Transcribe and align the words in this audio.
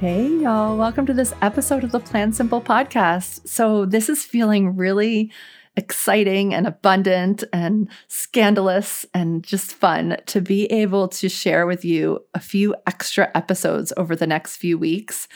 Hey, 0.00 0.28
y'all. 0.28 0.76
Welcome 0.76 1.06
to 1.06 1.12
this 1.12 1.34
episode 1.42 1.82
of 1.82 1.90
the 1.90 1.98
Plan 1.98 2.32
Simple 2.32 2.60
podcast. 2.60 3.48
So, 3.48 3.84
this 3.84 4.08
is 4.08 4.24
feeling 4.24 4.76
really 4.76 5.32
exciting 5.76 6.54
and 6.54 6.68
abundant 6.68 7.42
and 7.52 7.88
scandalous 8.06 9.04
and 9.12 9.42
just 9.42 9.72
fun 9.72 10.16
to 10.26 10.40
be 10.40 10.66
able 10.66 11.08
to 11.08 11.28
share 11.28 11.66
with 11.66 11.84
you 11.84 12.20
a 12.32 12.38
few 12.38 12.76
extra 12.86 13.28
episodes 13.34 13.92
over 13.96 14.14
the 14.14 14.28
next 14.28 14.58
few 14.58 14.78
weeks 14.78 15.26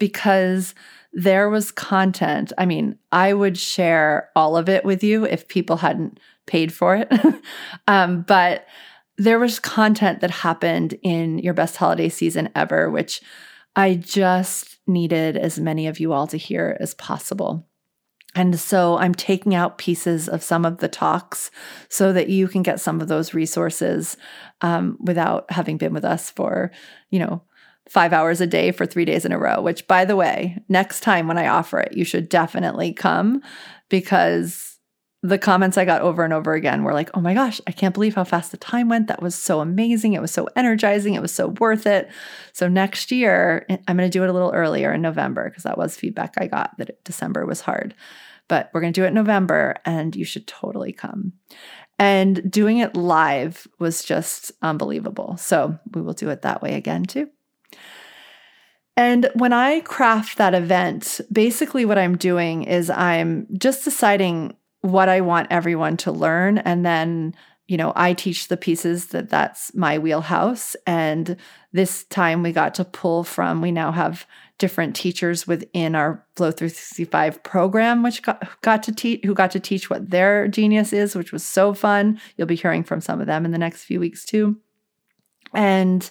because 0.00 0.74
there 1.12 1.48
was 1.48 1.70
content. 1.70 2.52
I 2.58 2.66
mean, 2.66 2.98
I 3.12 3.32
would 3.34 3.56
share 3.56 4.30
all 4.34 4.56
of 4.56 4.68
it 4.68 4.84
with 4.84 5.04
you 5.04 5.26
if 5.26 5.46
people 5.46 5.76
hadn't 5.76 6.18
paid 6.44 6.72
for 6.72 6.96
it. 6.96 7.12
um, 7.86 8.22
but 8.22 8.66
there 9.16 9.38
was 9.38 9.60
content 9.60 10.22
that 10.22 10.32
happened 10.32 10.98
in 11.04 11.38
your 11.38 11.54
best 11.54 11.76
holiday 11.76 12.08
season 12.08 12.48
ever, 12.56 12.90
which 12.90 13.20
I 13.78 13.94
just 13.94 14.78
needed 14.88 15.36
as 15.36 15.60
many 15.60 15.86
of 15.86 16.00
you 16.00 16.12
all 16.12 16.26
to 16.26 16.36
hear 16.36 16.76
as 16.80 16.94
possible. 16.94 17.68
And 18.34 18.58
so 18.58 18.98
I'm 18.98 19.14
taking 19.14 19.54
out 19.54 19.78
pieces 19.78 20.28
of 20.28 20.42
some 20.42 20.64
of 20.64 20.78
the 20.78 20.88
talks 20.88 21.52
so 21.88 22.12
that 22.12 22.28
you 22.28 22.48
can 22.48 22.64
get 22.64 22.80
some 22.80 23.00
of 23.00 23.06
those 23.06 23.34
resources 23.34 24.16
um, 24.62 24.98
without 24.98 25.48
having 25.52 25.76
been 25.76 25.94
with 25.94 26.04
us 26.04 26.28
for, 26.28 26.72
you 27.10 27.20
know, 27.20 27.40
five 27.88 28.12
hours 28.12 28.40
a 28.40 28.48
day 28.48 28.72
for 28.72 28.84
three 28.84 29.04
days 29.04 29.24
in 29.24 29.30
a 29.30 29.38
row, 29.38 29.62
which, 29.62 29.86
by 29.86 30.04
the 30.04 30.16
way, 30.16 30.58
next 30.68 31.00
time 31.00 31.28
when 31.28 31.38
I 31.38 31.46
offer 31.46 31.78
it, 31.78 31.96
you 31.96 32.04
should 32.04 32.28
definitely 32.28 32.92
come 32.92 33.42
because 33.88 34.67
the 35.22 35.38
comments 35.38 35.76
I 35.76 35.84
got 35.84 36.02
over 36.02 36.22
and 36.22 36.32
over 36.32 36.54
again 36.54 36.84
were 36.84 36.92
like, 36.92 37.10
oh 37.14 37.20
my 37.20 37.34
gosh, 37.34 37.60
I 37.66 37.72
can't 37.72 37.94
believe 37.94 38.14
how 38.14 38.22
fast 38.22 38.52
the 38.52 38.56
time 38.56 38.88
went. 38.88 39.08
That 39.08 39.20
was 39.20 39.34
so 39.34 39.60
amazing. 39.60 40.12
It 40.12 40.22
was 40.22 40.30
so 40.30 40.48
energizing. 40.54 41.14
It 41.14 41.22
was 41.22 41.32
so 41.32 41.48
worth 41.58 41.86
it. 41.86 42.08
So 42.52 42.68
next 42.68 43.10
year, 43.10 43.66
eh, 43.68 43.78
I'm 43.88 43.96
going 43.96 44.08
to 44.08 44.16
do 44.16 44.22
it 44.22 44.30
a 44.30 44.32
little 44.32 44.52
earlier 44.52 44.92
in 44.92 45.02
November 45.02 45.48
because 45.48 45.64
that 45.64 45.78
was 45.78 45.96
feedback 45.96 46.34
I 46.38 46.46
got 46.46 46.76
that 46.78 47.02
December 47.04 47.46
was 47.46 47.60
hard. 47.60 47.94
But 48.46 48.70
we're 48.72 48.80
going 48.80 48.92
to 48.92 49.00
do 49.00 49.04
it 49.04 49.08
in 49.08 49.14
November 49.14 49.76
and 49.84 50.14
you 50.14 50.24
should 50.24 50.46
totally 50.46 50.92
come. 50.92 51.32
And 51.98 52.48
doing 52.48 52.78
it 52.78 52.96
live 52.96 53.66
was 53.80 54.04
just 54.04 54.52
unbelievable. 54.62 55.36
So 55.36 55.76
we 55.92 56.00
will 56.00 56.12
do 56.12 56.30
it 56.30 56.42
that 56.42 56.62
way 56.62 56.74
again 56.74 57.04
too. 57.04 57.28
And 58.96 59.30
when 59.34 59.52
I 59.52 59.80
craft 59.80 60.38
that 60.38 60.54
event, 60.54 61.20
basically 61.30 61.84
what 61.84 61.98
I'm 61.98 62.16
doing 62.16 62.62
is 62.64 62.88
I'm 62.88 63.48
just 63.58 63.84
deciding 63.84 64.56
what 64.80 65.08
I 65.08 65.20
want 65.20 65.48
everyone 65.50 65.96
to 65.98 66.12
learn. 66.12 66.58
And 66.58 66.84
then, 66.84 67.34
you 67.66 67.76
know, 67.76 67.92
I 67.96 68.14
teach 68.14 68.48
the 68.48 68.56
pieces 68.56 69.06
that 69.06 69.28
that's 69.28 69.74
my 69.74 69.98
wheelhouse. 69.98 70.76
And 70.86 71.36
this 71.72 72.04
time 72.04 72.42
we 72.42 72.52
got 72.52 72.74
to 72.76 72.84
pull 72.84 73.24
from, 73.24 73.60
we 73.60 73.72
now 73.72 73.92
have 73.92 74.26
different 74.58 74.96
teachers 74.96 75.46
within 75.46 75.94
our 75.94 76.24
Flow 76.34 76.50
365 76.50 77.42
program, 77.42 78.02
which 78.02 78.22
got, 78.22 78.60
got 78.62 78.82
to 78.84 78.92
teach, 78.92 79.24
who 79.24 79.34
got 79.34 79.52
to 79.52 79.60
teach 79.60 79.88
what 79.88 80.10
their 80.10 80.48
genius 80.48 80.92
is, 80.92 81.14
which 81.14 81.32
was 81.32 81.44
so 81.44 81.72
fun. 81.74 82.20
You'll 82.36 82.48
be 82.48 82.56
hearing 82.56 82.82
from 82.82 83.00
some 83.00 83.20
of 83.20 83.26
them 83.26 83.44
in 83.44 83.52
the 83.52 83.58
next 83.58 83.84
few 83.84 84.00
weeks 84.00 84.24
too. 84.24 84.56
And 85.54 86.08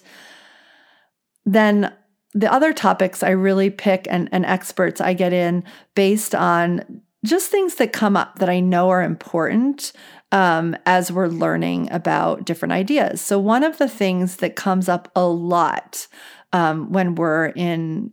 then 1.44 1.92
the 2.34 2.52
other 2.52 2.72
topics 2.72 3.22
I 3.22 3.30
really 3.30 3.70
pick 3.70 4.06
and, 4.10 4.28
and 4.32 4.44
experts 4.44 5.00
I 5.00 5.12
get 5.12 5.32
in 5.32 5.64
based 5.94 6.34
on 6.34 7.02
just 7.24 7.50
things 7.50 7.76
that 7.76 7.92
come 7.92 8.16
up 8.16 8.38
that 8.38 8.48
I 8.48 8.60
know 8.60 8.90
are 8.90 9.02
important 9.02 9.92
um, 10.30 10.76
as 10.86 11.10
we're 11.10 11.28
learning 11.28 11.90
about 11.90 12.44
different 12.44 12.72
ideas. 12.72 13.20
So, 13.20 13.38
one 13.38 13.64
of 13.64 13.78
the 13.78 13.88
things 13.88 14.36
that 14.36 14.56
comes 14.56 14.88
up 14.88 15.10
a 15.16 15.26
lot 15.26 16.06
um, 16.52 16.92
when 16.92 17.14
we're 17.14 17.46
in 17.48 18.12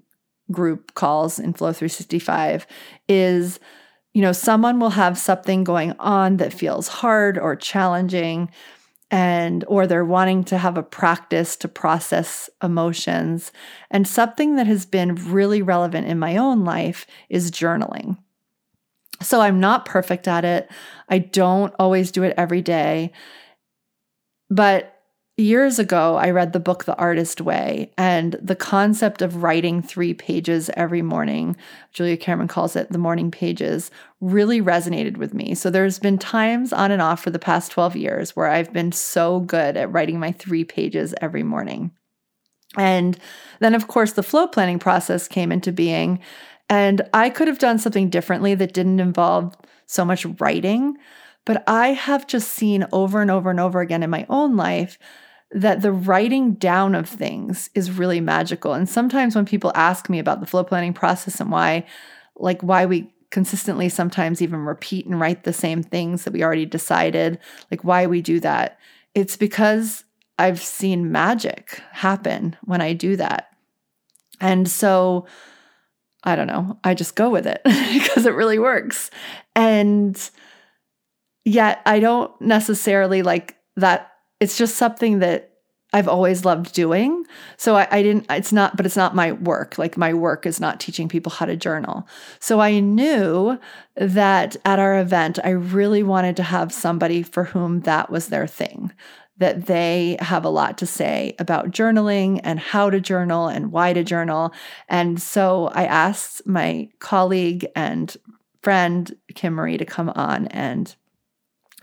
group 0.51 0.93
calls 0.93 1.39
in 1.39 1.53
Flow 1.53 1.73
365 1.73 2.67
is 3.07 3.59
you 4.15 4.21
know, 4.21 4.31
someone 4.31 4.79
will 4.79 4.91
have 4.91 5.17
something 5.17 5.65
going 5.65 5.91
on 5.99 6.37
that 6.37 6.53
feels 6.53 6.87
hard 6.87 7.37
or 7.37 7.53
challenging 7.53 8.49
and 9.11 9.65
or 9.67 9.85
they're 9.85 10.05
wanting 10.05 10.45
to 10.45 10.57
have 10.57 10.77
a 10.77 10.83
practice 10.83 11.57
to 11.57 11.67
process 11.67 12.49
emotions 12.63 13.51
and 13.91 14.07
something 14.07 14.55
that 14.55 14.67
has 14.67 14.85
been 14.85 15.15
really 15.15 15.61
relevant 15.61 16.07
in 16.07 16.17
my 16.17 16.37
own 16.37 16.63
life 16.63 17.05
is 17.29 17.51
journaling 17.51 18.17
so 19.21 19.41
I'm 19.41 19.59
not 19.59 19.85
perfect 19.85 20.27
at 20.27 20.45
it. 20.45 20.69
I 21.09 21.19
don't 21.19 21.73
always 21.79 22.11
do 22.11 22.23
it 22.23 22.33
every 22.37 22.61
day. 22.61 23.11
But 24.49 24.95
years 25.37 25.79
ago, 25.79 26.15
I 26.15 26.29
read 26.29 26.53
the 26.53 26.59
book 26.59 26.85
The 26.85 26.95
Artist 26.95 27.41
Way, 27.41 27.91
and 27.97 28.37
the 28.41 28.55
concept 28.55 29.21
of 29.21 29.43
writing 29.43 29.81
three 29.81 30.13
pages 30.13 30.69
every 30.75 31.01
morning, 31.01 31.57
Julia 31.91 32.17
Cameron 32.17 32.47
calls 32.47 32.75
it 32.75 32.91
the 32.91 32.97
morning 32.97 33.31
pages, 33.31 33.91
really 34.21 34.61
resonated 34.61 35.17
with 35.17 35.33
me. 35.33 35.55
So 35.55 35.69
there's 35.69 35.99
been 35.99 36.17
times 36.17 36.71
on 36.71 36.91
and 36.91 37.01
off 37.01 37.21
for 37.21 37.31
the 37.31 37.39
past 37.39 37.71
12 37.71 37.95
years 37.95 38.35
where 38.35 38.47
I've 38.47 38.71
been 38.71 38.91
so 38.91 39.41
good 39.41 39.75
at 39.75 39.91
writing 39.91 40.19
my 40.19 40.31
three 40.31 40.63
pages 40.63 41.13
every 41.21 41.43
morning. 41.43 41.91
And 42.77 43.17
then, 43.59 43.73
of 43.73 43.87
course, 43.87 44.13
the 44.13 44.23
flow 44.23 44.47
planning 44.47 44.79
process 44.79 45.27
came 45.27 45.51
into 45.51 45.71
being. 45.71 46.19
And 46.69 47.01
I 47.13 47.29
could 47.29 47.47
have 47.47 47.59
done 47.59 47.77
something 47.77 48.09
differently 48.09 48.55
that 48.55 48.73
didn't 48.73 48.99
involve 48.99 49.55
so 49.85 50.03
much 50.03 50.25
writing. 50.39 50.97
But 51.45 51.63
I 51.67 51.89
have 51.89 52.25
just 52.25 52.49
seen 52.49 52.85
over 52.91 53.21
and 53.21 53.29
over 53.29 53.49
and 53.49 53.59
over 53.59 53.81
again 53.81 54.01
in 54.03 54.09
my 54.09 54.25
own 54.29 54.55
life 54.55 54.97
that 55.51 55.81
the 55.81 55.91
writing 55.91 56.55
down 56.55 56.95
of 56.95 57.07
things 57.07 57.69
is 57.75 57.91
really 57.91 58.19
magical. 58.19 58.73
And 58.73 58.89
sometimes 58.89 59.35
when 59.35 59.45
people 59.45 59.71
ask 59.75 60.09
me 60.09 60.19
about 60.19 60.39
the 60.39 60.47
flow 60.47 60.63
planning 60.63 60.93
process 60.93 61.39
and 61.39 61.51
why, 61.51 61.85
like, 62.35 62.61
why 62.61 62.85
we 62.85 63.13
consistently 63.29 63.89
sometimes 63.89 64.41
even 64.41 64.61
repeat 64.61 65.05
and 65.05 65.19
write 65.19 65.43
the 65.43 65.53
same 65.53 65.83
things 65.83 66.23
that 66.23 66.33
we 66.33 66.43
already 66.43 66.65
decided, 66.65 67.37
like, 67.69 67.83
why 67.83 68.07
we 68.07 68.21
do 68.21 68.39
that, 68.39 68.79
it's 69.13 69.37
because 69.37 70.03
I've 70.39 70.59
seen 70.59 71.11
magic 71.11 71.81
happen 71.91 72.57
when 72.63 72.81
I 72.81 72.93
do 72.93 73.15
that. 73.17 73.49
And 74.41 74.67
so, 74.67 75.27
I 76.25 76.35
don't 76.35 76.47
know. 76.47 76.77
I 76.83 76.93
just 76.93 77.15
go 77.15 77.29
with 77.29 77.47
it 77.47 77.61
because 77.63 78.25
it 78.25 78.33
really 78.33 78.59
works. 78.59 79.11
And 79.55 80.17
yet 81.43 81.81
I 81.85 81.99
don't 81.99 82.31
necessarily 82.41 83.21
like 83.21 83.57
that. 83.75 84.11
It's 84.39 84.57
just 84.57 84.75
something 84.75 85.19
that 85.19 85.51
I've 85.93 86.09
always 86.09 86.43
loved 86.43 86.73
doing. 86.73 87.23
So 87.55 87.77
I, 87.77 87.87
I, 87.89 88.03
didn't, 88.03 88.25
it's 88.29 88.51
not, 88.51 88.75
but 88.75 88.85
it's 88.85 88.97
not 88.97 89.15
my 89.15 89.31
work. 89.31 89.77
Like 89.77 89.97
my 89.97 90.13
work 90.13 90.45
is 90.45 90.59
not 90.59 90.79
teaching 90.79 91.07
people 91.07 91.31
how 91.31 91.45
to 91.45 91.55
journal. 91.55 92.05
So 92.39 92.59
I 92.59 92.81
knew 92.81 93.57
that 93.95 94.57
at 94.65 94.79
our 94.79 94.99
event, 94.99 95.39
I 95.41 95.51
really 95.51 96.03
wanted 96.03 96.35
to 96.37 96.43
have 96.43 96.73
somebody 96.73 97.23
for 97.23 97.45
whom 97.45 97.81
that 97.81 98.09
was 98.09 98.27
their 98.27 98.45
thing 98.45 98.91
that 99.37 99.65
they 99.65 100.17
have 100.19 100.45
a 100.45 100.49
lot 100.49 100.77
to 100.77 100.85
say 100.85 101.35
about 101.39 101.71
journaling 101.71 102.39
and 102.43 102.59
how 102.59 102.89
to 102.89 103.01
journal 103.01 103.47
and 103.47 103.71
why 103.71 103.93
to 103.93 104.03
journal. 104.03 104.53
And 104.87 105.21
so 105.21 105.67
I 105.73 105.85
asked 105.85 106.47
my 106.47 106.89
colleague 106.99 107.65
and 107.75 108.15
friend 108.61 109.15
Kim 109.33 109.53
Marie 109.53 109.77
to 109.77 109.85
come 109.85 110.09
on 110.09 110.47
and 110.47 110.95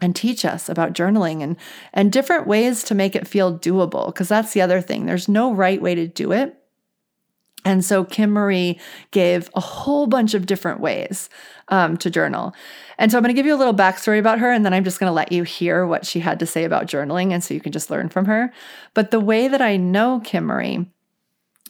and 0.01 0.17
teach 0.17 0.45
us 0.45 0.69
about 0.69 0.95
journaling 0.95 1.43
and 1.43 1.57
and 1.93 2.11
different 2.11 2.47
ways 2.47 2.83
to 2.85 2.95
make 2.95 3.15
it 3.15 3.29
feel 3.29 3.57
doable 3.57 4.07
because 4.07 4.29
that's 4.29 4.53
the 4.53 4.61
other 4.61 4.81
thing. 4.81 5.07
There's 5.07 5.29
no 5.29 5.53
right 5.53 5.81
way 5.81 5.95
to 5.95 6.09
do 6.09 6.33
it. 6.33 6.62
And 7.65 7.85
so 7.85 8.05
Kim 8.05 8.31
Marie 8.31 8.81
gave 9.11 9.51
a 9.55 9.61
whole 9.61 10.07
bunch 10.07 10.35
of 10.35 10.47
different 10.47 10.81
ways 10.81 11.31
um, 11.69 11.97
to 11.99 12.11
journal. 12.11 12.55
And 12.99 13.11
so 13.11 13.19
I'm 13.19 13.23
going 13.23 13.35
to 13.35 13.39
give 13.39 13.47
you 13.47 13.55
a 13.55 13.57
little 13.57 13.75
backstory 13.75 14.19
about 14.19 14.39
her, 14.41 14.51
and 14.51 14.65
then 14.65 14.75
I'm 14.75 14.85
just 14.85 14.99
going 14.99 15.11
to 15.11 15.15
let 15.15 15.33
you 15.33 15.45
hear 15.45 15.87
what 15.87 16.05
she 16.05 16.21
had 16.21 16.39
to 16.41 16.47
say 16.47 16.65
about 16.65 16.87
journaling. 16.87 17.33
And 17.33 17.43
so 17.43 17.55
you 17.55 17.61
can 17.61 17.73
just 17.73 17.91
learn 17.91 18.09
from 18.09 18.27
her. 18.27 18.53
But 18.95 19.11
the 19.11 19.21
way 19.21 19.49
that 19.49 19.63
I 19.63 19.77
know 19.77 20.21
Kim 20.25 20.45
Marie 20.45 20.87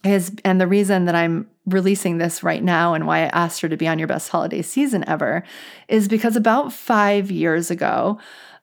is, 0.04 0.34
and 0.44 0.60
the 0.60 0.66
reason 0.66 1.04
that 1.04 1.14
I'm 1.14 1.48
releasing 1.66 2.18
this 2.18 2.42
right 2.42 2.62
now 2.62 2.94
and 2.94 3.06
why 3.06 3.18
I 3.18 3.26
asked 3.26 3.60
her 3.60 3.68
to 3.68 3.76
be 3.76 3.86
on 3.86 3.98
your 3.98 4.08
best 4.08 4.30
holiday 4.30 4.62
season 4.62 5.04
ever 5.06 5.44
is 5.88 6.08
because 6.08 6.34
about 6.36 6.72
five 6.72 7.30
years 7.30 7.70
ago, 7.70 8.18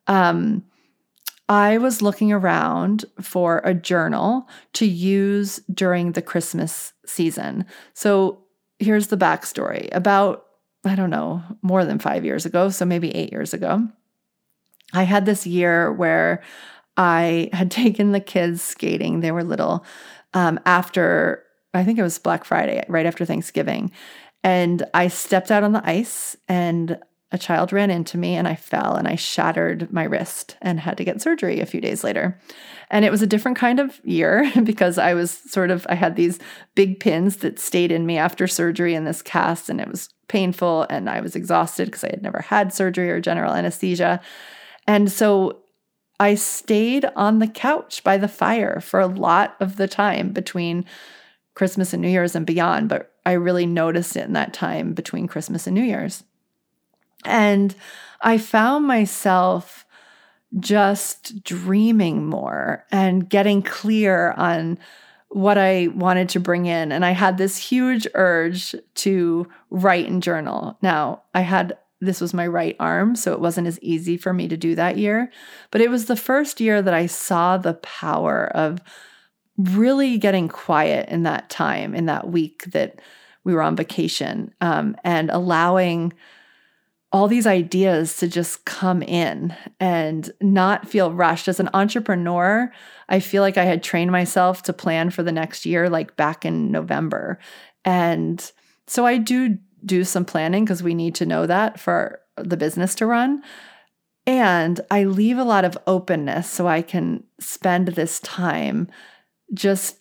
um, 0.08 0.66
I 1.50 1.80
was 1.80 2.04
looking 2.04 2.32
around 2.32 3.06
for 3.20 3.62
a 3.66 3.74
journal 3.74 4.48
to 4.74 4.86
use 4.86 5.58
during 5.74 6.12
the 6.12 6.22
Christmas 6.22 6.94
season. 7.06 7.66
So, 7.94 8.44
here's 8.78 9.08
the 9.08 9.18
backstory. 9.18 9.90
About, 9.92 10.46
I 10.86 10.96
don't 10.96 11.10
know, 11.10 11.44
more 11.62 11.84
than 11.84 12.00
five 12.00 12.24
years 12.24 12.46
ago, 12.46 12.70
so 12.70 12.86
maybe 12.86 13.14
eight 13.16 13.32
years 13.32 13.54
ago, 13.54 13.88
I 14.94 15.04
had 15.04 15.26
this 15.26 15.46
year 15.46 15.92
where 15.92 16.42
I 16.96 17.50
had 17.52 17.72
taken 17.84 18.12
the 18.12 18.20
kids 18.20 18.62
skating. 18.62 19.20
They 19.20 19.32
were 19.32 19.44
little 19.44 19.84
um, 20.34 20.60
after, 20.66 21.44
I 21.74 21.84
think 21.84 21.98
it 21.98 22.04
was 22.04 22.20
Black 22.20 22.46
Friday, 22.46 22.86
right 22.88 23.06
after 23.06 23.26
Thanksgiving. 23.26 23.92
And 24.44 24.84
I 24.94 25.10
stepped 25.10 25.52
out 25.52 25.64
on 25.64 25.74
the 25.74 25.88
ice 25.88 26.38
and 26.48 26.98
a 27.32 27.38
child 27.38 27.72
ran 27.72 27.92
into 27.92 28.18
me 28.18 28.36
and 28.36 28.48
I 28.48 28.56
fell 28.56 28.96
and 28.96 29.08
I 29.08 29.16
shattered 29.16 29.94
my 29.94 30.04
wrist 30.04 30.58
and 30.62 30.80
had 30.80 30.98
to 30.98 31.04
get 31.04 31.22
surgery 31.22 31.60
a 31.60 31.66
few 31.66 31.80
days 31.80 32.04
later. 32.04 32.40
And 32.90 33.06
it 33.06 33.12
was 33.12 33.22
a 33.22 33.28
different 33.28 33.58
kind 33.58 33.80
of 33.80 34.00
year 34.04 34.52
because 34.64 34.98
I 34.98 35.14
was 35.14 35.32
sort 35.32 35.70
of, 35.70 35.86
I 35.90 35.96
had 35.96 36.16
these 36.16 36.40
big 36.74 37.00
pins 37.00 37.38
that 37.38 37.60
stayed 37.60 37.92
in 37.92 38.06
me 38.06 38.18
after 38.18 38.48
surgery 38.48 38.96
in 38.96 39.04
this 39.04 39.22
cast 39.22 39.70
and 39.70 39.80
it 39.80 39.88
was 39.88 40.10
painful 40.28 40.88
and 40.90 41.10
I 41.10 41.22
was 41.22 41.36
exhausted 41.36 41.86
because 41.86 42.04
I 42.04 42.10
had 42.10 42.24
never 42.24 42.42
had 42.42 42.74
surgery 42.74 43.12
or 43.12 43.22
general 43.22 43.54
anesthesia. 43.54 44.22
And 44.88 45.12
so 45.12 45.62
I 46.20 46.34
stayed 46.36 47.06
on 47.16 47.40
the 47.40 47.48
couch 47.48 48.04
by 48.04 48.18
the 48.18 48.28
fire 48.28 48.82
for 48.82 49.00
a 49.00 49.08
lot 49.08 49.56
of 49.60 49.78
the 49.78 49.88
time 49.88 50.32
between 50.34 50.84
Christmas 51.54 51.94
and 51.94 52.02
New 52.02 52.10
Year's 52.10 52.36
and 52.36 52.46
beyond, 52.46 52.90
but 52.90 53.14
I 53.26 53.34
really 53.34 53.66
noticed 53.66 54.16
it 54.16 54.26
in 54.26 54.34
that 54.34 54.54
time 54.54 54.94
between 54.94 55.28
Christmas 55.28 55.68
and 55.68 55.76
New 55.76 55.84
Year's. 55.84 56.24
And 57.26 57.76
I 58.22 58.38
found 58.38 58.86
myself 58.88 59.86
just 60.60 61.44
dreaming 61.44 62.26
more 62.26 62.86
and 62.92 63.30
getting 63.30 63.62
clear 63.62 64.32
on 64.32 64.80
what 65.30 65.58
I 65.58 65.88
wanted 65.88 66.30
to 66.30 66.40
bring 66.40 66.66
in. 66.66 66.92
And 66.92 67.06
I 67.06 67.12
had 67.12 67.38
this 67.38 67.58
huge 67.58 68.08
urge 68.16 68.76
to 68.96 69.48
write 69.70 70.08
and 70.08 70.24
journal. 70.24 70.78
Now, 70.82 71.22
I 71.36 71.42
had 71.42 71.78
this 72.02 72.22
was 72.22 72.34
my 72.34 72.48
right 72.48 72.78
arm, 72.80 73.16
so 73.16 73.34
it 73.34 73.42
wasn't 73.42 73.68
as 73.68 73.80
easy 73.82 74.16
for 74.16 74.34
me 74.34 74.48
to 74.48 74.56
do 74.56 74.74
that 74.76 74.98
year. 74.98 75.32
But 75.70 75.82
it 75.82 75.90
was 75.90 76.06
the 76.06 76.16
first 76.16 76.62
year 76.62 76.82
that 76.82 76.94
I 76.94 77.08
saw 77.08 77.58
the 77.58 77.74
power 77.74 78.48
of 78.48 78.80
really 79.58 80.18
getting 80.18 80.48
quiet 80.48 81.10
in 81.10 81.24
that 81.24 81.50
time, 81.50 81.94
in 81.94 82.06
that 82.06 82.30
week 82.30 82.64
that 82.72 83.02
we 83.44 83.54
were 83.54 83.62
on 83.62 83.76
vacation, 83.76 84.54
um, 84.62 84.96
and 85.04 85.30
allowing 85.30 86.14
all 87.12 87.28
these 87.28 87.48
ideas 87.48 88.18
to 88.18 88.28
just 88.28 88.66
come 88.66 89.02
in 89.02 89.56
and 89.80 90.32
not 90.42 90.88
feel 90.88 91.12
rushed. 91.12 91.48
As 91.48 91.60
an 91.60 91.70
entrepreneur, 91.74 92.72
I 93.08 93.20
feel 93.20 93.42
like 93.42 93.58
I 93.58 93.66
had 93.66 93.82
trained 93.82 94.12
myself 94.12 94.62
to 94.64 94.74
plan 94.74 95.10
for 95.10 95.24
the 95.24 95.32
next 95.32 95.66
year, 95.66 95.90
like 95.90 96.16
back 96.16 96.46
in 96.46 96.72
November. 96.72 97.40
And 97.84 98.52
so 98.86 99.06
I 99.06 99.18
do 99.18 99.58
do 99.84 100.04
some 100.04 100.26
planning 100.26 100.66
because 100.66 100.84
we 100.84 100.94
need 100.94 101.16
to 101.16 101.26
know 101.26 101.48
that 101.48 101.80
for 101.80 102.20
the 102.38 102.58
business 102.58 102.94
to 102.96 103.06
run. 103.08 103.42
And 104.28 104.80
I 104.92 105.06
leave 105.06 105.40
a 105.40 105.44
lot 105.44 105.66
of 105.66 105.78
openness 105.88 106.48
so 106.50 106.68
I 106.68 106.84
can 106.84 107.24
spend 107.40 107.90
this 107.90 108.20
time 108.20 108.88
just, 109.54 109.98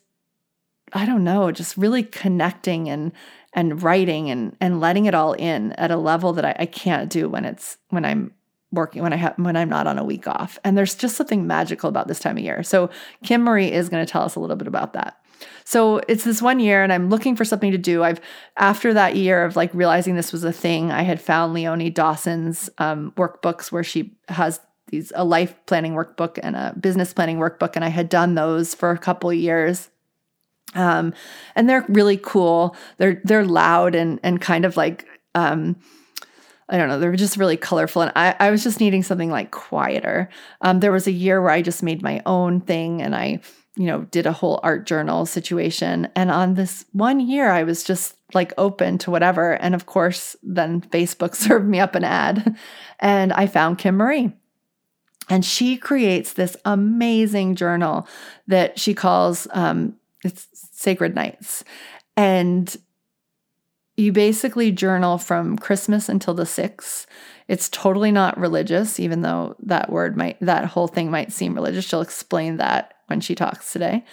I 0.93 1.07
don't 1.07 1.25
know, 1.25 1.51
just 1.53 1.79
really 1.79 2.03
connecting 2.03 2.91
and 2.91 3.13
and 3.59 3.83
writing 3.83 4.31
and 4.31 4.57
and 4.61 4.81
letting 4.81 5.07
it 5.07 5.17
all 5.17 5.33
in 5.33 5.73
at 5.73 5.91
a 5.91 5.97
level 5.97 6.33
that 6.33 6.45
I, 6.45 6.55
I 6.61 6.67
can't 6.67 7.11
do 7.11 7.29
when 7.29 7.45
it's 7.45 7.77
when 7.89 8.05
I'm 8.05 8.33
working 8.71 9.03
when 9.03 9.13
I 9.13 9.17
have 9.17 9.35
when 9.37 9.57
I'm 9.57 9.69
not 9.69 9.89
on 9.89 9.99
a 9.99 10.05
week 10.05 10.29
off. 10.29 10.61
And 10.63 10.79
there's 10.79 10.95
just 10.95 11.17
something 11.17 11.45
magical 11.45 11.89
about 11.89 12.07
this 12.07 12.21
time 12.21 12.39
of 12.39 12.45
year. 12.45 12.63
So 12.63 12.89
Kim 13.25 13.43
Marie 13.43 13.73
is 13.73 13.89
going 13.89 14.07
to 14.07 14.11
tell 14.11 14.23
us 14.23 14.37
a 14.37 14.41
little 14.41 14.55
bit 14.55 14.69
about 14.69 14.93
that. 14.93 15.21
So 15.65 16.01
it's 16.07 16.23
this 16.23 16.41
one 16.41 16.61
year 16.61 16.85
and 16.85 16.93
I'm 16.93 17.11
looking 17.11 17.35
for 17.35 17.45
something 17.45 17.73
to 17.73 17.79
do. 17.79 18.05
I've 18.05 18.21
after 18.57 18.95
that 18.95 19.17
year 19.17 19.45
of 19.45 19.57
like 19.57 19.75
realizing 19.75 20.15
this 20.15 20.33
was 20.33 20.45
a 20.45 20.53
thing, 20.53 20.93
I 20.93 21.03
had 21.03 21.21
found 21.21 21.53
Leonie 21.53 21.91
Dawson's 21.91 22.71
um, 22.79 23.13
workbooks 23.17 23.73
where 23.73 23.85
she 23.85 24.17
has 24.29 24.61
these 24.87 25.13
a 25.17 25.25
life 25.25 25.55
planning 25.67 25.95
workbook 25.95 26.39
and 26.41 26.55
a 26.55 26.75
business 26.81 27.13
planning 27.13 27.39
workbook 27.39 27.73
and 27.75 27.85
I 27.85 27.89
had 27.89 28.09
done 28.09 28.37
those 28.37 28.73
for 28.73 28.93
a 28.93 28.99
couple 28.99 29.33
years 29.33 29.91
um, 30.75 31.15
and 31.55 31.69
they're 31.69 31.85
really 31.89 32.17
cool. 32.17 32.77
They're 32.99 33.21
they're 33.25 33.45
loud 33.45 33.95
and 33.95 34.21
and 34.23 34.41
kind 34.41 34.65
of 34.65 34.77
like 34.77 35.07
um, 35.35 35.77
I 36.69 36.77
don't 36.77 36.89
know, 36.89 36.99
they're 36.99 37.17
just 37.17 37.37
really 37.37 37.57
colorful. 37.57 38.03
And 38.03 38.13
I, 38.15 38.35
I 38.39 38.51
was 38.51 38.63
just 38.63 38.81
needing 38.81 39.03
something 39.03 39.31
like 39.31 39.51
quieter. 39.51 40.29
Um, 40.61 40.81
there 40.81 40.93
was 40.93 41.07
a 41.07 41.13
year 41.13 41.41
where 41.41 41.51
I 41.51 41.63
just 41.63 41.83
made 41.83 42.03
my 42.03 42.21
own 42.27 42.61
thing 42.61 43.01
and 43.01 43.15
I, 43.15 43.41
you 43.77 43.87
know, 43.87 44.03
did 44.03 44.27
a 44.27 44.33
whole 44.33 44.61
art 44.63 44.87
journal 44.87 45.25
situation. 45.25 46.09
And 46.15 46.31
on 46.31 46.55
this 46.55 46.85
one 46.93 47.21
year, 47.21 47.51
I 47.51 47.63
was 47.63 47.85
just 47.85 48.17
like 48.35 48.53
open 48.59 48.99
to 48.99 49.11
whatever. 49.11 49.53
And 49.55 49.75
of 49.75 49.87
course, 49.87 50.37
then 50.43 50.83
Facebook 50.83 51.35
served 51.35 51.67
me 51.67 51.81
up 51.81 51.95
an 51.95 52.05
ad 52.05 52.57
and 53.01 53.33
I 53.33 53.47
found 53.47 53.79
Kim 53.79 53.97
Marie. 53.97 54.33
And 55.31 55.45
she 55.45 55.77
creates 55.77 56.35
this 56.35 56.57
amazing 56.65 57.55
journal 57.55 58.09
that 58.47 58.79
she 58.79 58.95
calls 58.95 59.47
um, 59.53 59.95
it's 60.25 60.49
sacred 60.53 61.15
nights. 61.15 61.65
And 62.17 62.75
you 63.97 64.13
basically 64.13 64.71
journal 64.71 65.19
from 65.19 65.59
Christmas 65.59 66.09
until 66.09 66.35
the 66.35 66.45
6th. 66.45 67.07
It's 67.49 67.69
totally 67.69 68.13
not 68.13 68.39
religious, 68.39 69.01
even 69.01 69.23
though 69.23 69.57
that 69.61 69.91
word 69.91 70.17
might, 70.17 70.39
that 70.41 70.67
whole 70.67 70.87
thing 70.87 71.11
might 71.11 71.33
seem 71.33 71.55
religious. 71.55 71.85
She'll 71.85 72.01
explain 72.01 72.59
that 72.59 72.95
when 73.09 73.21
she 73.21 73.35
talks 73.35 73.73
today. 73.73 74.05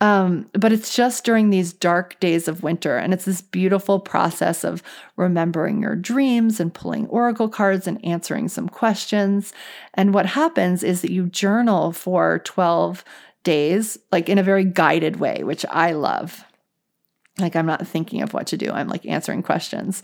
Um, 0.00 0.48
but 0.54 0.72
it's 0.72 0.96
just 0.96 1.24
during 1.24 1.50
these 1.50 1.74
dark 1.74 2.18
days 2.20 2.48
of 2.48 2.62
winter. 2.62 2.96
And 2.96 3.12
it's 3.12 3.26
this 3.26 3.42
beautiful 3.42 4.00
process 4.00 4.64
of 4.64 4.82
remembering 5.16 5.82
your 5.82 5.94
dreams 5.94 6.58
and 6.58 6.72
pulling 6.72 7.06
oracle 7.08 7.50
cards 7.50 7.86
and 7.86 8.02
answering 8.04 8.48
some 8.48 8.68
questions. 8.68 9.52
And 9.92 10.14
what 10.14 10.26
happens 10.26 10.82
is 10.82 11.02
that 11.02 11.12
you 11.12 11.26
journal 11.26 11.92
for 11.92 12.38
12 12.40 13.04
days, 13.42 13.98
like 14.12 14.28
in 14.28 14.38
a 14.38 14.42
very 14.42 14.64
guided 14.64 15.16
way, 15.16 15.42
which 15.42 15.64
I 15.70 15.92
love. 15.92 16.44
Like 17.38 17.56
I'm 17.56 17.66
not 17.66 17.86
thinking 17.86 18.22
of 18.22 18.34
what 18.34 18.46
to 18.48 18.56
do, 18.56 18.70
I'm 18.70 18.88
like 18.88 19.06
answering 19.06 19.42
questions. 19.42 20.02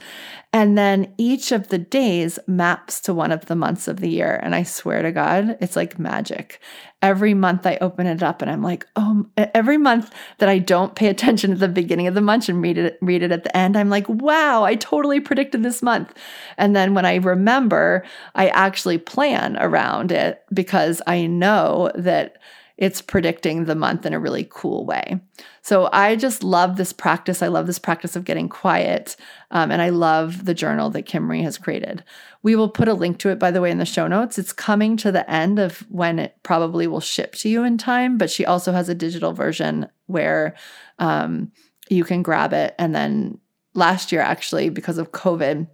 And 0.52 0.78
then 0.78 1.12
each 1.18 1.52
of 1.52 1.68
the 1.68 1.78
days 1.78 2.38
maps 2.46 3.00
to 3.02 3.12
one 3.12 3.32
of 3.32 3.46
the 3.46 3.56
months 3.56 3.88
of 3.88 4.00
the 4.00 4.08
year. 4.08 4.40
And 4.42 4.54
I 4.54 4.62
swear 4.62 5.02
to 5.02 5.12
God, 5.12 5.58
it's 5.60 5.76
like 5.76 5.98
magic. 5.98 6.60
Every 7.02 7.34
month 7.34 7.66
I 7.66 7.76
open 7.80 8.06
it 8.06 8.22
up 8.22 8.40
and 8.40 8.50
I'm 8.50 8.62
like, 8.62 8.86
oh, 8.96 9.26
every 9.36 9.76
month 9.76 10.14
that 10.38 10.48
I 10.48 10.58
don't 10.58 10.94
pay 10.94 11.08
attention 11.08 11.52
at 11.52 11.58
the 11.58 11.68
beginning 11.68 12.06
of 12.06 12.14
the 12.14 12.22
month 12.22 12.48
and 12.48 12.62
read 12.62 12.78
it, 12.78 12.98
read 13.02 13.22
it 13.22 13.32
at 13.32 13.44
the 13.44 13.54
end, 13.54 13.76
I'm 13.76 13.90
like, 13.90 14.08
wow, 14.08 14.64
I 14.64 14.76
totally 14.76 15.20
predicted 15.20 15.62
this 15.62 15.82
month. 15.82 16.14
And 16.56 16.74
then 16.74 16.94
when 16.94 17.04
I 17.04 17.16
remember, 17.16 18.04
I 18.34 18.48
actually 18.48 18.98
plan 18.98 19.58
around 19.58 20.10
it 20.10 20.42
because 20.54 21.02
I 21.06 21.26
know 21.26 21.90
that 21.96 22.38
it's 22.78 23.00
predicting 23.00 23.64
the 23.64 23.74
month 23.74 24.04
in 24.04 24.12
a 24.12 24.20
really 24.20 24.46
cool 24.50 24.84
way. 24.84 25.18
So 25.62 25.88
I 25.92 26.14
just 26.14 26.44
love 26.44 26.76
this 26.76 26.92
practice. 26.92 27.42
I 27.42 27.48
love 27.48 27.66
this 27.66 27.78
practice 27.78 28.16
of 28.16 28.24
getting 28.24 28.48
quiet. 28.48 29.16
Um, 29.50 29.70
and 29.70 29.80
I 29.80 29.88
love 29.88 30.44
the 30.44 30.54
journal 30.54 30.90
that 30.90 31.06
Kim 31.06 31.24
Marie 31.24 31.42
has 31.42 31.56
created. 31.56 32.04
We 32.42 32.54
will 32.54 32.68
put 32.68 32.88
a 32.88 32.94
link 32.94 33.18
to 33.18 33.30
it, 33.30 33.38
by 33.38 33.50
the 33.50 33.62
way, 33.62 33.70
in 33.70 33.78
the 33.78 33.86
show 33.86 34.06
notes. 34.06 34.38
It's 34.38 34.52
coming 34.52 34.96
to 34.98 35.10
the 35.10 35.28
end 35.30 35.58
of 35.58 35.80
when 35.90 36.18
it 36.18 36.36
probably 36.42 36.86
will 36.86 37.00
ship 37.00 37.34
to 37.36 37.48
you 37.48 37.64
in 37.64 37.78
time, 37.78 38.18
but 38.18 38.30
she 38.30 38.44
also 38.44 38.72
has 38.72 38.88
a 38.88 38.94
digital 38.94 39.32
version 39.32 39.88
where 40.06 40.54
um, 40.98 41.52
you 41.88 42.04
can 42.04 42.22
grab 42.22 42.52
it. 42.52 42.74
And 42.78 42.94
then 42.94 43.38
last 43.74 44.12
year, 44.12 44.20
actually, 44.20 44.68
because 44.68 44.98
of 44.98 45.12
COVID, 45.12 45.66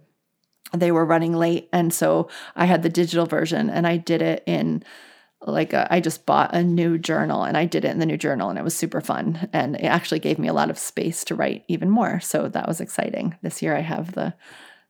they 0.71 0.91
were 0.91 1.05
running 1.05 1.33
late. 1.33 1.69
And 1.73 1.93
so 1.93 2.29
I 2.55 2.65
had 2.65 2.81
the 2.81 2.89
digital 2.89 3.25
version 3.25 3.69
and 3.69 3.85
I 3.85 3.97
did 3.97 4.21
it 4.21 4.43
in 4.47 4.83
like 5.45 5.73
a, 5.73 5.91
I 5.93 5.99
just 5.99 6.25
bought 6.25 6.53
a 6.53 6.63
new 6.63 6.97
journal 6.97 7.43
and 7.43 7.57
I 7.57 7.65
did 7.65 7.85
it 7.85 7.91
in 7.91 7.99
the 7.99 8.05
new 8.05 8.17
journal 8.17 8.49
and 8.49 8.57
it 8.57 8.63
was 8.63 8.75
super 8.75 9.01
fun 9.01 9.49
and 9.53 9.75
it 9.75 9.85
actually 9.85 10.19
gave 10.19 10.39
me 10.39 10.47
a 10.47 10.53
lot 10.53 10.69
of 10.69 10.77
space 10.77 11.23
to 11.25 11.35
write 11.35 11.63
even 11.67 11.89
more. 11.89 12.19
So 12.19 12.47
that 12.47 12.67
was 12.67 12.81
exciting. 12.81 13.35
This 13.41 13.61
year 13.61 13.75
I 13.75 13.81
have 13.81 14.13
the 14.13 14.33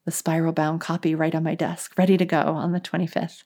the 0.05 0.11
spiral 0.11 0.51
bound 0.51 0.81
copy 0.81 1.15
right 1.15 1.33
on 1.33 1.43
my 1.43 1.55
desk, 1.55 1.97
ready 1.97 2.17
to 2.17 2.25
go 2.25 2.41
on 2.41 2.73
the 2.73 2.81
25th. 2.81 3.43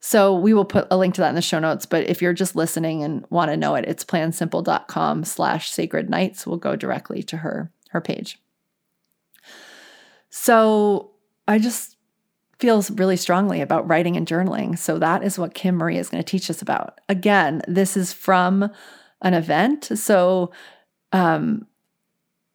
So 0.00 0.36
we 0.36 0.52
will 0.52 0.64
put 0.64 0.88
a 0.90 0.96
link 0.96 1.14
to 1.14 1.20
that 1.20 1.28
in 1.28 1.34
the 1.36 1.42
show 1.42 1.58
notes. 1.58 1.86
But 1.86 2.08
if 2.08 2.20
you're 2.20 2.32
just 2.32 2.56
listening 2.56 3.02
and 3.02 3.24
want 3.30 3.50
to 3.50 3.56
know 3.56 3.76
it, 3.76 3.84
it's 3.86 4.04
plansimple.com 4.04 5.24
slash 5.24 5.70
sacred 5.70 6.10
nights. 6.10 6.46
We'll 6.46 6.58
go 6.58 6.76
directly 6.76 7.22
to 7.24 7.38
her 7.38 7.70
her 7.90 8.00
page. 8.00 8.38
So 10.28 11.12
I 11.48 11.58
just 11.58 11.95
feels 12.58 12.90
really 12.90 13.16
strongly 13.16 13.60
about 13.60 13.86
writing 13.88 14.16
and 14.16 14.26
journaling. 14.26 14.78
So 14.78 14.98
that 14.98 15.22
is 15.22 15.38
what 15.38 15.54
Kim 15.54 15.76
Marie 15.76 15.98
is 15.98 16.08
going 16.08 16.22
to 16.22 16.30
teach 16.30 16.48
us 16.48 16.62
about. 16.62 17.00
Again, 17.08 17.62
this 17.68 17.96
is 17.96 18.12
from 18.12 18.70
an 19.22 19.34
event. 19.34 19.90
So 19.94 20.52
um, 21.12 21.66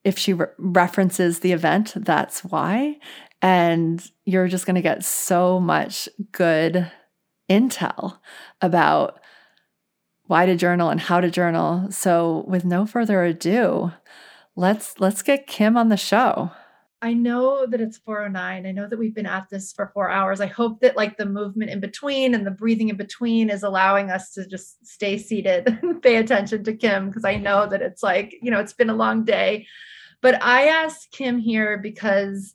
if 0.04 0.18
she 0.18 0.34
re- 0.34 0.48
references 0.58 1.40
the 1.40 1.52
event, 1.52 1.94
that's 1.96 2.44
why. 2.44 2.98
And 3.42 4.04
you're 4.26 4.48
just 4.48 4.66
going 4.66 4.76
to 4.76 4.82
get 4.82 5.04
so 5.04 5.60
much 5.60 6.10
good 6.32 6.92
intel 7.50 8.20
about 8.62 9.20
why 10.26 10.46
to 10.46 10.56
journal 10.56 10.90
and 10.90 11.00
how 11.00 11.20
to 11.20 11.30
journal. 11.30 11.92
So 11.92 12.46
with 12.48 12.64
no 12.64 12.86
further 12.86 13.24
ado, 13.24 13.92
let's 14.56 15.00
let's 15.00 15.22
get 15.22 15.48
Kim 15.48 15.76
on 15.76 15.90
the 15.90 15.98
show. 15.98 16.52
I 17.04 17.14
know 17.14 17.66
that 17.66 17.82
it's 17.82 17.98
409. 17.98 18.66
I 18.66 18.72
know 18.72 18.88
that 18.88 19.00
we've 19.00 19.16
been 19.16 19.26
at 19.26 19.50
this 19.50 19.74
for 19.74 19.88
four 19.88 20.12
hours. 20.12 20.40
I 20.40 20.46
hope 20.46 20.82
that 20.82 20.96
like 20.96 21.18
the 21.18 21.26
movement 21.26 21.72
in 21.72 21.80
between 21.80 22.36
and 22.36 22.46
the 22.46 22.52
breathing 22.52 22.90
in 22.90 22.96
between 22.96 23.50
is 23.50 23.64
allowing 23.64 24.12
us 24.12 24.34
to 24.34 24.46
just 24.46 24.86
stay 24.86 25.18
seated 25.18 25.68
and 25.82 26.02
pay 26.02 26.18
attention 26.18 26.64
to 26.64 26.76
Kim 26.76 27.08
because 27.08 27.26
I 27.26 27.38
know 27.38 27.66
that 27.66 27.82
it's 27.82 28.04
like, 28.04 28.36
you 28.42 28.52
know, 28.52 28.60
it's 28.60 28.74
been 28.74 28.92
a 28.92 28.96
long 28.96 29.24
day. 29.26 29.66
But 30.22 30.44
I 30.44 30.68
asked 30.68 31.12
Kim 31.12 31.40
here 31.40 31.80
because, 31.80 32.54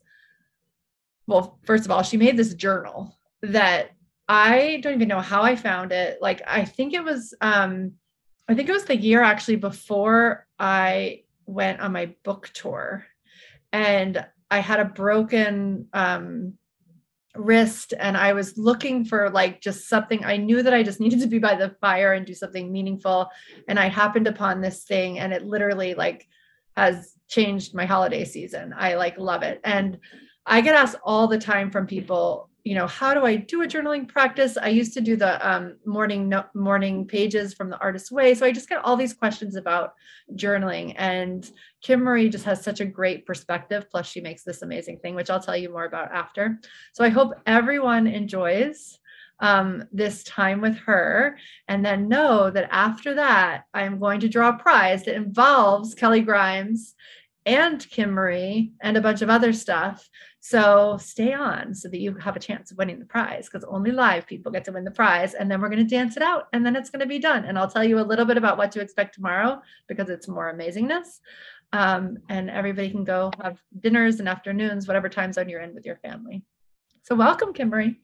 well, 1.25 1.59
first 1.65 1.83
of 1.83 1.91
all, 1.91 2.01
she 2.01 2.15
made 2.15 2.37
this 2.37 2.53
journal 2.53 3.17
that 3.41 3.91
I 4.29 4.79
don't 4.81 4.93
even 4.93 5.09
know 5.09 5.19
how 5.19 5.41
I 5.41 5.57
found 5.57 5.91
it. 5.91 6.19
Like, 6.21 6.41
I 6.47 6.63
think 6.63 6.93
it 6.93 7.03
was, 7.03 7.33
um, 7.41 7.93
I 8.47 8.55
think 8.55 8.69
it 8.69 8.73
was 8.73 8.85
the 8.85 8.95
year 8.95 9.21
actually 9.21 9.57
before 9.57 10.47
I 10.57 11.23
went 11.45 11.81
on 11.81 11.91
my 11.91 12.15
book 12.23 12.49
tour 12.53 13.05
and 13.73 14.25
I 14.49 14.59
had 14.59 14.79
a 14.79 14.85
broken 14.85 15.87
um, 15.93 16.53
wrist 17.35 17.93
and 17.99 18.17
I 18.17 18.33
was 18.33 18.57
looking 18.57 19.05
for 19.05 19.29
like 19.29 19.61
just 19.61 19.87
something. 19.87 20.23
I 20.25 20.37
knew 20.37 20.63
that 20.63 20.73
I 20.73 20.83
just 20.83 20.99
needed 21.01 21.21
to 21.21 21.27
be 21.27 21.39
by 21.39 21.55
the 21.55 21.75
fire 21.81 22.13
and 22.13 22.25
do 22.25 22.33
something 22.33 22.71
meaningful. 22.71 23.29
And 23.67 23.79
I 23.79 23.89
happened 23.89 24.27
upon 24.27 24.61
this 24.61 24.83
thing 24.83 25.19
and 25.19 25.33
it 25.33 25.45
literally 25.45 25.93
like 25.93 26.27
has 26.75 27.13
changed 27.27 27.73
my 27.73 27.85
holiday 27.85 28.23
season. 28.23 28.73
I 28.77 28.95
like 28.95 29.17
love 29.17 29.43
it. 29.43 29.59
And 29.63 29.99
I 30.45 30.61
get 30.61 30.75
asked 30.75 30.95
all 31.03 31.27
the 31.27 31.37
time 31.37 31.71
from 31.71 31.87
people 31.87 32.49
you 32.67 32.75
know 32.75 32.85
how 32.85 33.13
do 33.13 33.25
i 33.25 33.37
do 33.37 33.61
a 33.61 33.67
journaling 33.67 34.05
practice 34.05 34.57
i 34.61 34.67
used 34.67 34.93
to 34.93 34.99
do 34.99 35.15
the 35.15 35.49
um, 35.49 35.77
morning 35.85 36.27
no, 36.27 36.43
morning 36.53 37.07
pages 37.07 37.53
from 37.53 37.69
the 37.69 37.79
artist's 37.79 38.11
way 38.11 38.35
so 38.35 38.45
i 38.45 38.51
just 38.51 38.67
get 38.67 38.83
all 38.83 38.97
these 38.97 39.13
questions 39.13 39.55
about 39.55 39.93
journaling 40.35 40.93
and 40.97 41.49
kim 41.81 42.01
marie 42.01 42.27
just 42.27 42.43
has 42.43 42.61
such 42.61 42.81
a 42.81 42.85
great 42.85 43.25
perspective 43.25 43.85
plus 43.89 44.05
she 44.05 44.19
makes 44.19 44.43
this 44.43 44.63
amazing 44.63 44.99
thing 44.99 45.15
which 45.15 45.29
i'll 45.29 45.39
tell 45.39 45.55
you 45.55 45.71
more 45.71 45.85
about 45.85 46.11
after 46.11 46.59
so 46.91 47.05
i 47.05 47.09
hope 47.09 47.33
everyone 47.45 48.05
enjoys 48.05 48.99
um, 49.39 49.83
this 49.91 50.23
time 50.23 50.61
with 50.61 50.75
her 50.79 51.37
and 51.67 51.85
then 51.85 52.09
know 52.09 52.49
that 52.49 52.67
after 52.69 53.13
that 53.13 53.63
i'm 53.73 53.97
going 53.97 54.19
to 54.19 54.27
draw 54.27 54.49
a 54.49 54.57
prize 54.57 55.05
that 55.05 55.15
involves 55.15 55.95
kelly 55.95 56.21
grimes 56.21 56.95
and 57.47 57.89
Kim 57.89 58.11
Marie 58.11 58.73
and 58.81 58.97
a 58.97 59.01
bunch 59.01 59.21
of 59.21 59.29
other 59.29 59.53
stuff. 59.53 60.07
So 60.39 60.97
stay 61.01 61.33
on 61.33 61.73
so 61.73 61.89
that 61.89 61.99
you 61.99 62.15
have 62.15 62.35
a 62.35 62.39
chance 62.39 62.71
of 62.71 62.77
winning 62.77 62.99
the 62.99 63.05
prize 63.05 63.49
because 63.49 63.65
only 63.67 63.91
live 63.91 64.27
people 64.27 64.51
get 64.51 64.63
to 64.65 64.71
win 64.71 64.83
the 64.83 64.91
prize. 64.91 65.33
And 65.33 65.49
then 65.49 65.59
we're 65.59 65.69
going 65.69 65.85
to 65.85 65.95
dance 65.95 66.15
it 66.15 66.23
out 66.23 66.47
and 66.53 66.65
then 66.65 66.75
it's 66.75 66.89
going 66.89 66.99
to 67.01 67.05
be 67.05 67.19
done. 67.19 67.45
And 67.45 67.57
I'll 67.57 67.69
tell 67.69 67.83
you 67.83 67.99
a 67.99 68.01
little 68.01 68.25
bit 68.25 68.37
about 68.37 68.57
what 68.57 68.71
to 68.73 68.81
expect 68.81 69.15
tomorrow 69.15 69.61
because 69.87 70.09
it's 70.09 70.27
more 70.27 70.53
amazingness. 70.53 71.19
Um, 71.73 72.19
and 72.29 72.49
everybody 72.49 72.89
can 72.89 73.03
go 73.03 73.31
have 73.41 73.59
dinners 73.79 74.19
and 74.19 74.29
afternoons, 74.29 74.87
whatever 74.87 75.09
time 75.09 75.33
zone 75.33 75.49
you're 75.49 75.61
in 75.61 75.75
with 75.75 75.85
your 75.85 75.97
family. 75.97 76.43
So 77.03 77.15
welcome, 77.15 77.53
Kim 77.53 77.69
Marie. 77.69 77.99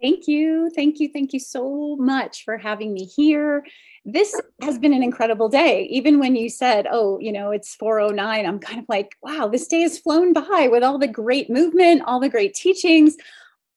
Thank 0.00 0.28
you. 0.28 0.70
Thank 0.74 1.00
you. 1.00 1.10
Thank 1.12 1.32
you 1.32 1.40
so 1.40 1.96
much 1.96 2.44
for 2.44 2.58
having 2.58 2.92
me 2.92 3.04
here. 3.04 3.64
This 4.04 4.38
has 4.60 4.78
been 4.78 4.92
an 4.92 5.02
incredible 5.02 5.48
day. 5.48 5.84
Even 5.90 6.18
when 6.18 6.36
you 6.36 6.50
said, 6.50 6.86
oh, 6.90 7.18
you 7.20 7.32
know, 7.32 7.50
it's 7.50 7.74
409, 7.76 8.44
I'm 8.44 8.58
kind 8.58 8.78
of 8.78 8.84
like, 8.88 9.16
wow, 9.22 9.48
this 9.48 9.66
day 9.66 9.80
has 9.80 9.98
flown 9.98 10.32
by 10.32 10.68
with 10.70 10.82
all 10.82 10.98
the 10.98 11.08
great 11.08 11.48
movement, 11.48 12.02
all 12.04 12.20
the 12.20 12.28
great 12.28 12.54
teachings. 12.54 13.16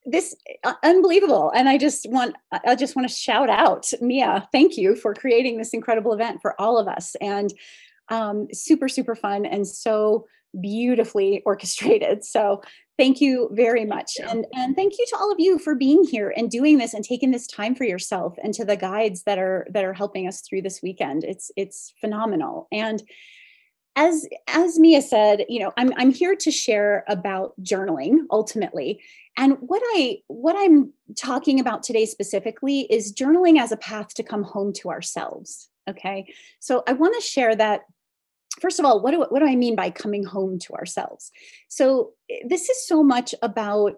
This 0.06 0.36
uh, 0.64 0.74
unbelievable. 0.84 1.52
And 1.56 1.70
I 1.70 1.78
just 1.78 2.10
want 2.10 2.36
I 2.66 2.76
just 2.76 2.96
want 2.96 3.08
to 3.08 3.14
shout 3.14 3.50
out 3.50 3.92
Mia, 4.02 4.48
thank 4.52 4.78
you 4.78 4.96
for 4.96 5.14
creating 5.14 5.58
this 5.58 5.74
incredible 5.74 6.14
event 6.14 6.42
for 6.42 6.60
all 6.60 6.78
of 6.78 6.88
us. 6.88 7.16
And 7.22 7.54
um, 8.10 8.48
super, 8.54 8.88
super 8.88 9.16
fun 9.16 9.46
and 9.46 9.68
so 9.68 10.28
beautifully 10.60 11.42
orchestrated. 11.46 12.24
So 12.24 12.62
thank 12.98 13.22
you 13.22 13.50
very 13.54 13.86
much. 13.86 14.18
And 14.20 14.46
and 14.54 14.76
thank 14.76 14.98
you 14.98 15.06
to 15.10 15.18
all 15.18 15.32
of 15.32 15.40
you 15.40 15.60
for 15.60 15.76
being 15.76 16.04
here 16.04 16.34
and 16.36 16.50
doing 16.50 16.78
this 16.78 16.94
and 16.94 17.04
taking 17.04 17.32
this 17.32 17.48
time 17.48 17.76
for 17.76 17.84
yourself 17.84 18.36
and 18.44 18.54
to 18.56 18.66
the 18.66 18.76
guides 18.76 19.24
that 19.24 19.38
are 19.38 19.68
that 19.72 19.86
are 19.86 19.94
helping 19.94 20.28
us 20.28 20.42
through 20.42 20.64
this 20.64 20.82
weekend. 20.82 21.24
It's 21.24 21.52
it's 21.56 21.94
phenomenal. 22.02 22.68
And 22.72 23.02
as 23.96 24.28
as 24.48 24.78
mia 24.78 25.02
said 25.02 25.44
you 25.50 25.60
know 25.60 25.74
i'm 25.76 25.92
i'm 25.98 26.12
here 26.12 26.36
to 26.36 26.52
share 26.52 27.04
about 27.08 27.54
journaling 27.62 28.20
ultimately. 28.32 29.02
And 29.38 29.58
what 29.60 29.82
i 29.96 30.20
what 30.28 30.56
i'm 30.58 30.94
talking 31.16 31.60
about 31.60 31.84
today 31.84 32.06
specifically 32.06 32.82
is 32.82 33.14
journaling 33.14 33.60
as 33.60 33.72
a 33.72 33.78
path 33.78 34.14
to 34.16 34.24
come 34.24 34.44
home 34.44 34.74
to 34.74 34.90
ourselves. 34.90 35.70
Okay? 35.90 36.34
So 36.60 36.84
i 36.88 36.94
want 36.94 37.16
to 37.16 37.22
share 37.22 37.56
that 37.56 37.82
first 38.60 38.80
of 38.80 38.86
all, 38.86 39.02
what 39.02 39.12
do, 39.12 39.20
what 39.30 39.40
do 39.40 39.48
I 39.48 39.56
mean 39.56 39.76
by 39.76 39.90
coming 39.90 40.24
home 40.24 40.60
to 40.60 40.74
ourselves? 40.74 41.32
So, 41.68 42.14
this 42.46 42.70
is 42.70 42.88
so 42.88 43.04
much 43.04 43.34
about 43.42 43.96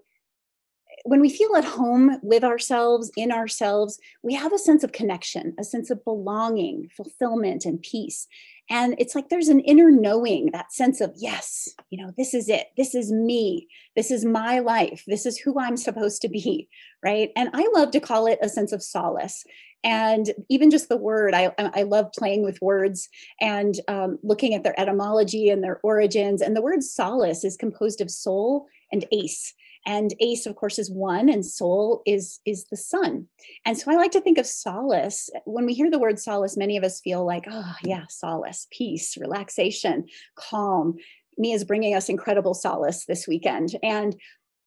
when 1.04 1.22
we 1.22 1.30
feel 1.30 1.56
at 1.56 1.66
home 1.66 2.20
with 2.22 2.44
ourselves, 2.44 3.12
in 3.16 3.32
ourselves, 3.32 4.00
we 4.22 4.34
have 4.34 4.54
a 4.54 4.58
sense 4.58 4.84
of 4.84 4.92
connection, 4.92 5.56
a 5.60 5.64
sense 5.64 5.90
of 5.90 6.04
belonging, 6.04 6.90
fulfillment, 6.96 7.66
and 7.66 7.82
peace. 7.82 8.28
And 8.70 8.96
it's 9.00 9.16
like 9.16 9.30
there's 9.30 9.48
an 9.48 9.62
inner 9.62 9.90
knowing, 9.90 10.52
that 10.52 10.72
sense 10.72 11.02
of, 11.02 11.14
yes, 11.16 11.70
you 11.90 12.04
know, 12.04 12.14
this 12.18 12.34
is 12.34 12.50
it. 12.50 12.68
This 12.78 12.94
is 12.94 13.12
me. 13.12 13.68
This 13.96 14.12
is 14.12 14.26
my 14.26 14.60
life. 14.60 15.04
This 15.08 15.26
is 15.26 15.40
who 15.40 15.60
I'm 15.60 15.78
supposed 15.78 16.22
to 16.22 16.30
be. 16.30 16.70
Right. 17.04 17.32
And 17.36 17.50
I 17.54 17.68
love 17.74 17.92
to 17.92 18.00
call 18.00 18.28
it 18.28 18.40
a 18.42 18.50
sense 18.50 18.72
of 18.72 18.84
solace 18.84 19.44
and 19.84 20.32
even 20.50 20.70
just 20.70 20.90
the 20.90 20.98
word 20.98 21.34
i, 21.34 21.52
I 21.58 21.84
love 21.84 22.12
playing 22.18 22.44
with 22.44 22.62
words 22.62 23.08
and 23.40 23.76
um, 23.88 24.20
looking 24.24 24.54
at 24.54 24.64
their 24.64 24.80
etymology 24.80 25.50
and 25.50 25.64
their 25.64 25.80
origins 25.84 26.42
and 26.42 26.56
the 26.56 26.62
word 26.62 26.84
solace 26.84 27.44
is 27.44 27.56
composed 27.56 28.02
of 28.02 28.12
soul 28.12 28.68
and 28.92 29.06
ace 29.12 29.54
and 29.86 30.14
ace 30.20 30.46
of 30.46 30.56
course 30.56 30.78
is 30.78 30.92
one 30.92 31.30
and 31.30 31.46
soul 31.46 32.02
is 32.06 32.40
is 32.46 32.66
the 32.66 32.78
sun 32.78 33.28
and 33.66 33.78
so 33.78 33.92
i 33.92 33.96
like 33.96 34.12
to 34.12 34.22
think 34.22 34.38
of 34.38 34.46
solace 34.46 35.30
when 35.46 35.66
we 35.66 35.74
hear 35.74 35.90
the 35.90 36.00
word 36.00 36.20
solace 36.20 36.58
many 36.58 36.78
of 36.78 36.84
us 36.84 37.02
feel 37.02 37.26
like 37.26 37.46
oh 37.50 37.74
yeah 37.84 38.04
solace 38.10 38.68
peace 38.72 39.18
relaxation 39.18 40.06
calm 40.36 40.96
Mia 41.38 41.56
is 41.56 41.64
bringing 41.64 41.96
us 41.96 42.10
incredible 42.10 42.54
solace 42.54 43.06
this 43.06 43.28
weekend 43.28 43.76
and 43.82 44.16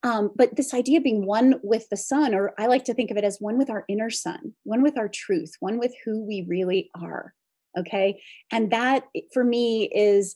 um, 0.04 0.32
but 0.34 0.56
this 0.56 0.74
idea 0.74 0.98
of 0.98 1.04
being 1.04 1.26
one 1.26 1.60
with 1.62 1.88
the 1.88 1.96
sun, 1.96 2.34
or 2.34 2.54
I 2.58 2.66
like 2.66 2.84
to 2.86 2.94
think 2.94 3.10
of 3.10 3.16
it 3.16 3.24
as 3.24 3.38
one 3.38 3.56
with 3.56 3.70
our 3.70 3.84
inner 3.88 4.10
sun, 4.10 4.54
one 4.64 4.82
with 4.82 4.98
our 4.98 5.08
truth, 5.08 5.54
one 5.60 5.78
with 5.78 5.94
who 6.04 6.24
we 6.24 6.44
really 6.48 6.90
are. 7.00 7.34
Okay. 7.78 8.20
And 8.50 8.70
that 8.72 9.04
for 9.32 9.44
me 9.44 9.84
is 9.84 10.34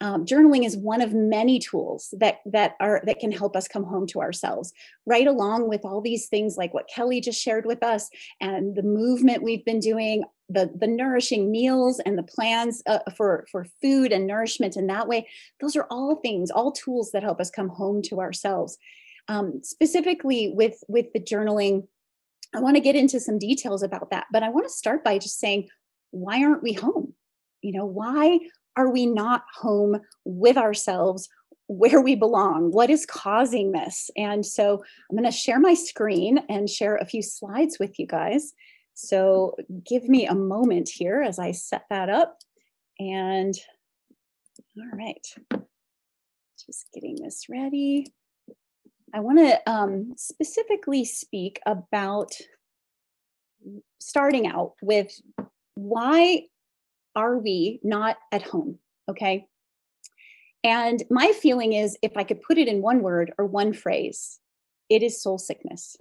um, 0.00 0.24
journaling 0.24 0.64
is 0.64 0.76
one 0.76 1.00
of 1.00 1.12
many 1.12 1.58
tools 1.58 2.14
that 2.18 2.38
that 2.46 2.76
are 2.80 3.02
that 3.04 3.18
can 3.18 3.32
help 3.32 3.56
us 3.56 3.66
come 3.66 3.82
home 3.82 4.06
to 4.08 4.20
ourselves. 4.20 4.72
Right 5.06 5.26
along 5.26 5.68
with 5.68 5.84
all 5.84 6.00
these 6.00 6.28
things 6.28 6.56
like 6.56 6.72
what 6.72 6.88
kelly 6.88 7.20
just 7.20 7.40
shared 7.40 7.66
with 7.66 7.82
us 7.82 8.08
and 8.40 8.76
the 8.76 8.82
movement 8.82 9.42
we've 9.42 9.64
been 9.64 9.80
doing 9.80 10.24
the 10.48 10.70
the 10.78 10.86
nourishing 10.86 11.50
meals 11.50 12.00
and 12.00 12.16
the 12.16 12.22
plans 12.22 12.82
uh, 12.86 13.00
for 13.16 13.46
for 13.50 13.66
food 13.82 14.12
and 14.12 14.26
nourishment 14.26 14.76
in 14.76 14.86
that 14.86 15.08
way 15.08 15.26
those 15.60 15.74
are 15.74 15.86
all 15.90 16.16
things 16.16 16.50
all 16.50 16.72
tools 16.72 17.10
that 17.10 17.22
help 17.22 17.40
us 17.40 17.50
come 17.50 17.68
home 17.68 18.02
to 18.02 18.20
ourselves. 18.20 18.78
Um, 19.26 19.60
specifically 19.62 20.52
with 20.54 20.82
with 20.88 21.12
the 21.12 21.20
journaling 21.20 21.86
i 22.54 22.60
want 22.60 22.76
to 22.76 22.80
get 22.80 22.96
into 22.96 23.20
some 23.20 23.38
details 23.38 23.82
about 23.82 24.10
that 24.10 24.26
but 24.32 24.42
i 24.42 24.48
want 24.48 24.66
to 24.66 24.72
start 24.72 25.04
by 25.04 25.18
just 25.18 25.38
saying 25.38 25.68
why 26.12 26.42
aren't 26.42 26.62
we 26.62 26.72
home 26.72 27.12
you 27.62 27.72
know 27.72 27.86
why 27.86 28.38
are 28.76 28.90
we 28.90 29.06
not 29.06 29.44
home 29.54 30.00
with 30.24 30.56
ourselves 30.56 31.28
where 31.66 32.00
we 32.00 32.14
belong? 32.14 32.70
What 32.70 32.88
is 32.88 33.04
causing 33.04 33.72
this? 33.72 34.10
And 34.16 34.44
so 34.44 34.82
i'm 35.10 35.16
going 35.16 35.30
to 35.30 35.36
share 35.36 35.60
my 35.60 35.74
screen 35.74 36.38
and 36.48 36.68
share 36.70 36.96
a 36.96 37.04
few 37.04 37.22
slides 37.22 37.78
with 37.78 37.98
you 37.98 38.06
guys. 38.06 38.52
So 38.94 39.54
give 39.84 40.08
me 40.08 40.26
a 40.26 40.34
moment 40.34 40.88
here 40.88 41.22
as 41.22 41.38
i 41.38 41.52
set 41.52 41.84
that 41.90 42.08
up. 42.08 42.38
And 42.98 43.54
all 44.76 44.90
right 44.96 45.26
just 46.68 46.88
getting 46.92 47.16
this 47.16 47.46
ready. 47.48 48.12
I 49.14 49.20
want 49.20 49.38
to 49.38 49.70
um, 49.70 50.14
specifically 50.16 51.04
speak 51.04 51.60
about 51.64 52.32
starting 53.98 54.46
out 54.46 54.74
with 54.82 55.10
why 55.74 56.42
are 57.14 57.38
we 57.38 57.80
not 57.82 58.16
at 58.32 58.42
home? 58.42 58.78
Okay. 59.08 59.46
And 60.64 61.02
my 61.10 61.32
feeling 61.32 61.72
is 61.72 61.96
if 62.02 62.16
I 62.16 62.24
could 62.24 62.42
put 62.42 62.58
it 62.58 62.68
in 62.68 62.82
one 62.82 63.02
word 63.02 63.32
or 63.38 63.46
one 63.46 63.72
phrase, 63.72 64.40
it 64.88 65.02
is 65.02 65.22
soul 65.22 65.38
sickness. 65.38 65.96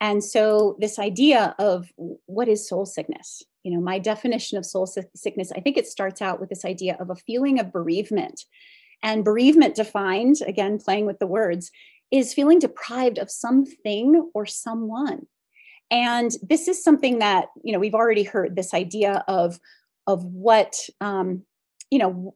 And 0.00 0.22
so, 0.22 0.76
this 0.78 0.98
idea 0.98 1.54
of 1.58 1.92
what 2.26 2.48
is 2.48 2.68
soul 2.68 2.86
sickness? 2.86 3.42
You 3.64 3.74
know, 3.74 3.80
my 3.80 3.98
definition 3.98 4.56
of 4.56 4.64
soul 4.64 4.86
sickness, 4.86 5.52
I 5.52 5.60
think 5.60 5.76
it 5.76 5.86
starts 5.86 6.22
out 6.22 6.40
with 6.40 6.48
this 6.48 6.64
idea 6.64 6.96
of 7.00 7.10
a 7.10 7.16
feeling 7.16 7.58
of 7.58 7.72
bereavement. 7.72 8.44
And 9.02 9.24
bereavement 9.24 9.76
defined, 9.76 10.36
again, 10.46 10.78
playing 10.78 11.06
with 11.06 11.18
the 11.18 11.26
words, 11.26 11.70
is 12.10 12.34
feeling 12.34 12.58
deprived 12.58 13.18
of 13.18 13.30
something 13.30 14.30
or 14.34 14.46
someone. 14.46 15.26
And 15.90 16.32
this 16.42 16.68
is 16.68 16.82
something 16.82 17.18
that, 17.18 17.46
you 17.62 17.72
know, 17.72 17.78
we've 17.78 17.94
already 17.94 18.22
heard 18.22 18.56
this 18.56 18.74
idea 18.74 19.24
of, 19.28 19.58
of 20.08 20.24
what 20.24 20.74
um, 21.00 21.42
you 21.90 21.98
know 22.00 22.34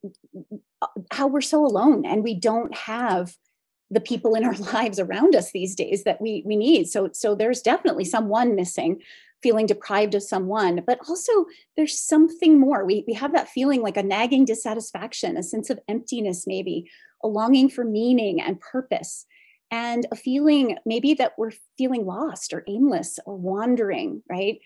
how 1.11 1.27
we're 1.27 1.41
so 1.41 1.65
alone 1.65 2.05
and 2.07 2.23
we 2.23 2.39
don't 2.39 2.77
have 2.77 3.35
the 3.91 4.01
people 4.01 4.35
in 4.35 4.45
our 4.45 4.55
lives 4.73 5.01
around 5.01 5.35
us 5.35 5.51
these 5.51 5.75
days 5.75 6.05
that 6.05 6.21
we 6.21 6.45
we 6.47 6.55
need. 6.55 6.87
So 6.87 7.11
so 7.13 7.35
there's 7.35 7.63
definitely 7.63 8.05
someone 8.05 8.55
missing 8.55 9.01
feeling 9.43 9.67
deprived 9.67 10.15
of 10.15 10.23
someone 10.23 10.85
but 10.87 11.01
also 11.09 11.33
there's 11.77 11.99
something 11.99 12.61
more. 12.61 12.85
We 12.85 13.05
we 13.09 13.15
have 13.15 13.33
that 13.33 13.49
feeling 13.49 13.83
like 13.83 13.97
a 13.97 14.03
nagging 14.03 14.45
dissatisfaction 14.45 15.37
a 15.37 15.43
sense 15.43 15.71
of 15.71 15.81
emptiness 15.89 16.47
maybe 16.47 16.89
a 17.25 17.29
longing 17.29 17.69
for 17.69 17.85
meaning 17.85 18.41
and 18.41 18.61
purpose 18.61 19.27
and 19.71 20.07
a 20.13 20.17
feeling 20.17 20.77
maybe 20.85 21.15
that 21.15 21.33
we're 21.39 21.53
feeling 21.79 22.05
lost 22.05 22.53
or 22.53 22.63
aimless 22.69 23.19
or 23.25 23.37
wandering 23.37 24.23
right 24.29 24.59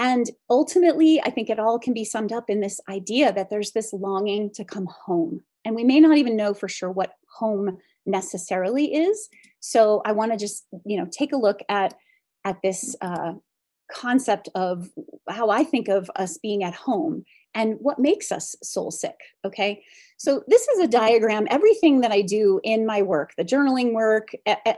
and 0.00 0.30
ultimately 0.48 1.20
i 1.22 1.30
think 1.30 1.50
it 1.50 1.60
all 1.60 1.78
can 1.78 1.92
be 1.92 2.04
summed 2.04 2.32
up 2.32 2.48
in 2.48 2.60
this 2.60 2.80
idea 2.88 3.32
that 3.32 3.50
there's 3.50 3.72
this 3.72 3.92
longing 3.92 4.50
to 4.50 4.64
come 4.64 4.86
home. 4.86 5.42
And 5.64 5.76
we 5.76 5.84
may 5.84 6.00
not 6.00 6.16
even 6.16 6.36
know 6.36 6.54
for 6.54 6.68
sure 6.68 6.90
what 6.90 7.16
home 7.38 7.76
necessarily 8.06 8.94
is. 8.94 9.28
So 9.60 10.02
i 10.06 10.12
want 10.12 10.32
to 10.32 10.38
just 10.38 10.66
you 10.84 10.96
know 10.98 11.06
take 11.12 11.32
a 11.32 11.42
look 11.46 11.60
at 11.68 11.94
at 12.44 12.56
this 12.62 12.96
uh, 13.02 13.34
concept 13.92 14.48
of 14.54 14.88
how 15.28 15.50
i 15.50 15.62
think 15.64 15.88
of 15.88 16.10
us 16.16 16.38
being 16.38 16.64
at 16.64 16.74
home 16.74 17.24
and 17.54 17.76
what 17.80 17.98
makes 17.98 18.32
us 18.32 18.56
soul 18.62 18.90
sick 18.90 19.18
okay? 19.44 19.82
So 20.16 20.44
this 20.48 20.68
is 20.68 20.80
a 20.80 20.86
diagram. 20.86 21.46
Everything 21.50 22.00
that 22.02 22.12
i 22.12 22.22
do 22.22 22.60
in 22.62 22.86
my 22.86 23.02
work 23.02 23.34
the 23.36 23.44
journaling 23.44 23.92
work 23.92 24.30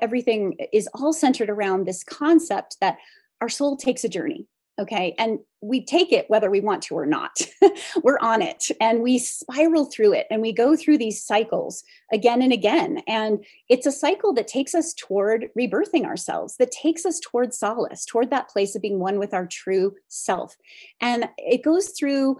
everything 0.06 0.56
is 0.72 0.88
all 0.94 1.12
centered 1.12 1.50
around 1.50 1.86
this 1.86 2.02
concept 2.02 2.78
that 2.80 2.96
our 3.40 3.48
soul 3.48 3.76
takes 3.76 4.04
a 4.04 4.08
journey 4.08 4.46
Okay. 4.80 5.14
And 5.18 5.38
we 5.60 5.84
take 5.84 6.12
it 6.12 6.30
whether 6.30 6.50
we 6.50 6.60
want 6.60 6.82
to 6.84 6.94
or 6.94 7.04
not. 7.04 7.42
We're 8.02 8.18
on 8.20 8.40
it 8.40 8.68
and 8.80 9.02
we 9.02 9.18
spiral 9.18 9.84
through 9.84 10.14
it 10.14 10.26
and 10.30 10.40
we 10.40 10.50
go 10.50 10.76
through 10.76 10.96
these 10.96 11.22
cycles 11.22 11.84
again 12.10 12.40
and 12.40 12.52
again. 12.52 13.02
And 13.06 13.44
it's 13.68 13.86
a 13.86 13.92
cycle 13.92 14.32
that 14.34 14.48
takes 14.48 14.74
us 14.74 14.94
toward 14.94 15.50
rebirthing 15.58 16.04
ourselves, 16.04 16.56
that 16.56 16.70
takes 16.70 17.04
us 17.04 17.20
toward 17.20 17.52
solace, 17.52 18.06
toward 18.06 18.30
that 18.30 18.48
place 18.48 18.74
of 18.74 18.82
being 18.82 18.98
one 18.98 19.18
with 19.18 19.34
our 19.34 19.46
true 19.46 19.94
self. 20.08 20.56
And 21.00 21.28
it 21.36 21.62
goes 21.62 21.90
through 21.90 22.38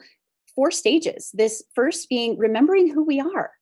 four 0.55 0.71
stages. 0.71 1.31
This 1.35 1.63
first 1.75 2.09
being 2.09 2.39
remembering 2.39 2.93
who 2.93 3.05
we 3.05 3.21
are 3.21 3.53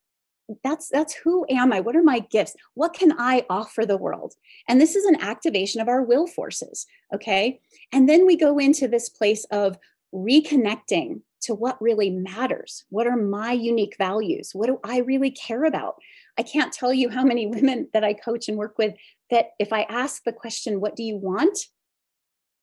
that's 0.62 0.88
that's 0.88 1.14
who 1.14 1.47
am 1.49 1.73
i? 1.73 1.80
What 1.80 1.97
are 1.97 2.02
my 2.02 2.21
gifts? 2.21 2.54
What 2.75 2.92
can 2.92 3.12
i 3.19 3.45
offer 3.49 3.87
the 3.87 3.97
world? 3.97 4.35
And 4.69 4.80
this 4.80 4.97
is 4.97 5.04
an 5.04 5.21
activation 5.21 5.80
of 5.80 5.88
our 5.88 6.02
will 6.02 6.26
forces 6.26 6.87
okay? 7.14 7.61
And 7.92 8.09
then 8.09 8.26
we 8.26 8.37
go 8.37 8.59
into 8.59 8.88
this 8.88 9.09
place 9.09 9.45
of 9.47 9.78
reconnecting 10.14 11.23
to 11.42 11.54
what 11.54 11.80
really 11.80 12.11
matters. 12.11 12.85
What 12.90 13.07
are 13.07 13.16
my 13.16 13.52
unique 13.52 13.97
values? 13.97 14.50
What 14.52 14.66
do 14.66 14.78
i 14.85 14.99
really 14.99 15.30
care 15.30 15.64
about? 15.64 15.97
I 16.38 16.42
can't 16.42 16.73
tell 16.73 16.92
you 16.92 17.09
how 17.09 17.25
many 17.25 17.47
women 17.57 17.88
that 17.92 18.04
i 18.04 18.12
coach 18.12 18.49
and 18.49 18.59
work 18.59 18.78
with 18.78 18.95
that 19.30 19.50
if 19.59 19.73
i 19.73 19.83
ask 19.83 20.25
the 20.25 20.33
question 20.33 20.80
what 20.80 20.97
do 20.97 21.02
you 21.02 21.16
want? 21.16 21.59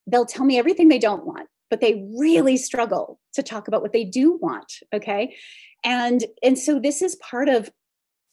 they'll 0.07 0.25
tell 0.25 0.45
me 0.45 0.57
everything 0.57 0.87
they 0.87 0.99
don't 0.99 1.25
want 1.25 1.49
but 1.69 1.81
they 1.81 2.05
really 2.17 2.57
struggle 2.57 3.19
to 3.33 3.43
talk 3.43 3.67
about 3.67 3.81
what 3.81 3.93
they 3.93 4.03
do 4.03 4.37
want 4.41 4.73
okay 4.93 5.35
and 5.83 6.25
and 6.43 6.57
so 6.57 6.79
this 6.79 7.01
is 7.01 7.15
part 7.17 7.49
of 7.49 7.69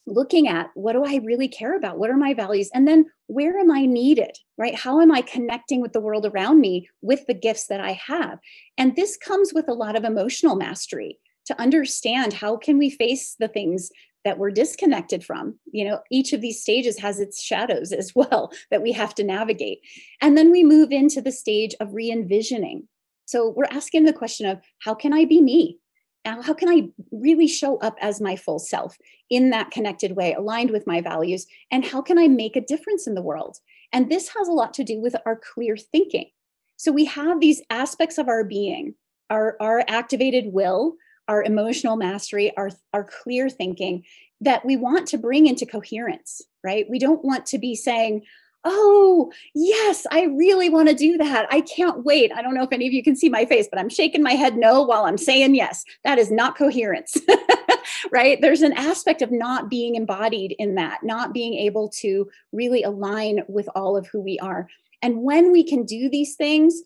looking 0.07 0.47
at 0.47 0.69
what 0.75 0.93
do 0.93 1.03
I 1.03 1.19
really 1.23 1.47
care 1.47 1.75
about? 1.75 1.97
What 1.97 2.09
are 2.09 2.17
my 2.17 2.33
values? 2.33 2.69
And 2.73 2.87
then 2.87 3.05
where 3.27 3.57
am 3.57 3.71
I 3.71 3.85
needed, 3.85 4.37
right? 4.57 4.75
How 4.75 5.01
am 5.01 5.11
I 5.11 5.21
connecting 5.21 5.81
with 5.81 5.93
the 5.93 5.99
world 5.99 6.25
around 6.25 6.61
me 6.61 6.87
with 7.01 7.25
the 7.25 7.33
gifts 7.33 7.67
that 7.67 7.81
I 7.81 7.93
have? 7.93 8.39
And 8.77 8.95
this 8.95 9.17
comes 9.17 9.51
with 9.53 9.67
a 9.67 9.73
lot 9.73 9.95
of 9.95 10.03
emotional 10.03 10.55
mastery 10.55 11.19
to 11.45 11.59
understand 11.59 12.33
how 12.33 12.57
can 12.57 12.77
we 12.77 12.89
face 12.89 13.35
the 13.39 13.47
things 13.47 13.91
that 14.23 14.39
we're 14.39 14.49
disconnected 14.49 15.23
from 15.23 15.53
you 15.71 15.85
know 15.85 15.99
each 16.09 16.33
of 16.33 16.41
these 16.41 16.59
stages 16.59 16.97
has 16.97 17.19
its 17.19 17.39
shadows 17.39 17.91
as 17.91 18.13
well 18.15 18.51
that 18.71 18.81
we 18.81 18.91
have 18.91 19.13
to 19.13 19.23
navigate 19.23 19.81
and 20.19 20.35
then 20.35 20.51
we 20.51 20.63
move 20.63 20.91
into 20.91 21.21
the 21.21 21.31
stage 21.31 21.75
of 21.79 21.93
re-envisioning 21.93 22.87
so 23.25 23.49
we're 23.49 23.65
asking 23.71 24.05
the 24.05 24.13
question 24.13 24.45
of 24.45 24.59
how 24.79 24.93
can 24.93 25.13
i 25.13 25.25
be 25.25 25.41
me 25.41 25.79
how 26.25 26.53
can 26.53 26.69
I 26.69 26.89
really 27.11 27.47
show 27.47 27.77
up 27.77 27.97
as 28.01 28.19
my 28.19 28.35
full 28.35 28.59
self 28.59 28.97
in 29.29 29.51
that 29.51 29.71
connected 29.71 30.15
way, 30.15 30.33
aligned 30.33 30.71
with 30.71 30.87
my 30.87 31.01
values? 31.01 31.45
And 31.71 31.85
how 31.85 32.01
can 32.01 32.17
I 32.17 32.27
make 32.27 32.55
a 32.55 32.65
difference 32.65 33.07
in 33.07 33.15
the 33.15 33.21
world? 33.21 33.57
And 33.93 34.09
this 34.09 34.29
has 34.29 34.47
a 34.47 34.53
lot 34.53 34.73
to 34.75 34.83
do 34.83 34.99
with 34.99 35.15
our 35.25 35.39
clear 35.53 35.77
thinking. 35.77 36.29
So 36.77 36.91
we 36.91 37.05
have 37.05 37.39
these 37.39 37.61
aspects 37.69 38.17
of 38.17 38.27
our 38.27 38.43
being, 38.43 38.95
our, 39.29 39.55
our 39.59 39.83
activated 39.87 40.51
will, 40.51 40.95
our 41.27 41.43
emotional 41.43 41.95
mastery, 41.95 42.55
our, 42.57 42.71
our 42.93 43.03
clear 43.03 43.49
thinking 43.49 44.03
that 44.41 44.65
we 44.65 44.75
want 44.75 45.07
to 45.07 45.17
bring 45.17 45.47
into 45.47 45.65
coherence, 45.65 46.41
right? 46.63 46.85
We 46.89 46.99
don't 46.99 47.23
want 47.23 47.45
to 47.47 47.57
be 47.57 47.75
saying, 47.75 48.23
oh, 48.65 49.31
yes, 49.53 50.05
I 50.11 50.23
really 50.23 50.69
want 50.69 50.89
to 50.89 50.95
do 50.95 51.17
that. 51.17 51.47
I 51.51 51.61
can't 51.61 52.03
wait. 52.03 52.31
I 52.35 52.41
don't 52.41 52.55
know 52.55 52.63
if 52.63 52.73
any 52.73 52.87
of 52.87 52.93
you 52.93 53.03
can 53.03 53.15
see 53.15 53.29
my 53.29 53.45
face, 53.45 53.67
but 53.69 53.79
I'm 53.79 53.89
shaking 53.89 54.23
my 54.23 54.33
head 54.33 54.57
no 54.57 54.81
while 54.81 55.05
I'm 55.05 55.17
saying 55.17 55.55
yes. 55.55 55.85
That 56.03 56.17
is 56.17 56.31
not 56.31 56.57
coherence. 56.57 57.15
right? 58.11 58.41
There's 58.41 58.63
an 58.63 58.73
aspect 58.73 59.21
of 59.21 59.31
not 59.31 59.69
being 59.69 59.95
embodied 59.95 60.55
in 60.57 60.75
that, 60.75 61.03
not 61.03 61.33
being 61.33 61.53
able 61.53 61.89
to 61.99 62.29
really 62.51 62.83
align 62.83 63.41
with 63.47 63.69
all 63.75 63.95
of 63.95 64.07
who 64.07 64.19
we 64.19 64.39
are. 64.39 64.67
And 65.01 65.21
when 65.21 65.51
we 65.51 65.63
can 65.63 65.85
do 65.85 66.09
these 66.09 66.35
things, 66.35 66.81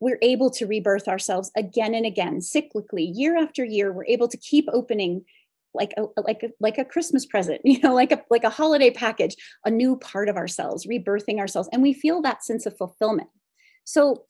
we're 0.00 0.18
able 0.20 0.50
to 0.50 0.66
rebirth 0.66 1.08
ourselves 1.08 1.50
again 1.56 1.94
and 1.94 2.04
again, 2.04 2.40
cyclically, 2.40 3.10
year 3.14 3.38
after 3.38 3.64
year. 3.64 3.92
We're 3.92 4.04
able 4.06 4.28
to 4.28 4.36
keep 4.36 4.68
opening 4.72 5.24
like 5.74 5.92
a 5.96 6.02
like 6.20 6.42
a 6.42 6.48
like 6.60 6.78
a 6.78 6.84
christmas 6.84 7.26
present 7.26 7.60
you 7.64 7.80
know 7.80 7.92
like 7.92 8.12
a 8.12 8.22
like 8.30 8.44
a 8.44 8.50
holiday 8.50 8.90
package 8.90 9.36
a 9.64 9.70
new 9.70 9.96
part 9.96 10.28
of 10.28 10.36
ourselves 10.36 10.86
rebirthing 10.86 11.38
ourselves. 11.38 11.68
And 11.72 11.82
we 11.82 11.92
feel 11.92 12.22
that 12.22 12.44
sense 12.44 12.66
of 12.66 12.76
fulfillment. 12.76 13.28
So 13.84 14.24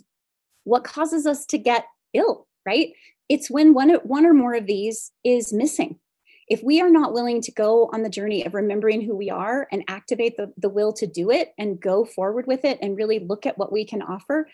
what 0.64 0.84
causes 0.84 1.26
us 1.26 1.46
to 1.46 1.58
get 1.58 1.86
ill 2.12 2.46
right? 2.66 2.92
It's 3.28 3.50
when 3.50 3.74
one 3.74 3.90
one 4.04 4.26
or 4.26 4.34
more 4.34 4.54
of 4.54 4.66
these 4.66 5.12
is 5.22 5.52
missing. 5.52 5.98
If 6.46 6.62
we 6.62 6.80
are 6.82 6.90
not 6.90 7.14
willing 7.14 7.40
to 7.42 7.52
go 7.52 7.88
on 7.92 8.02
the 8.02 8.10
journey 8.10 8.44
of 8.44 8.54
remembering 8.54 9.00
who 9.00 9.16
we 9.16 9.30
are 9.30 9.66
and 9.72 9.82
activate 9.88 10.36
the, 10.36 10.52
the 10.58 10.68
will 10.68 10.92
to 10.94 11.06
do 11.06 11.30
it 11.30 11.54
and 11.58 11.80
go 11.80 12.04
forward 12.04 12.46
with 12.46 12.66
it 12.66 12.78
and 12.82 12.98
really 12.98 13.18
look 13.18 13.46
at 13.46 13.56
what 13.56 13.72
we 13.72 13.84
can 13.84 14.02
offer 14.02 14.48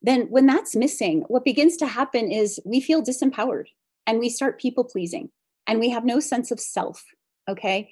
then 0.00 0.22
when 0.30 0.46
that's 0.46 0.76
missing 0.76 1.22
what 1.28 1.44
begins 1.44 1.76
to 1.78 1.86
happen 1.86 2.30
is 2.30 2.60
we 2.64 2.80
feel 2.80 3.02
disempowered 3.02 3.66
and 4.06 4.18
we 4.18 4.28
start 4.28 4.60
people 4.60 4.84
pleasing 4.84 5.30
and 5.66 5.80
we 5.80 5.90
have 5.90 6.04
no 6.04 6.20
sense 6.20 6.50
of 6.50 6.60
self. 6.60 7.04
Okay. 7.48 7.90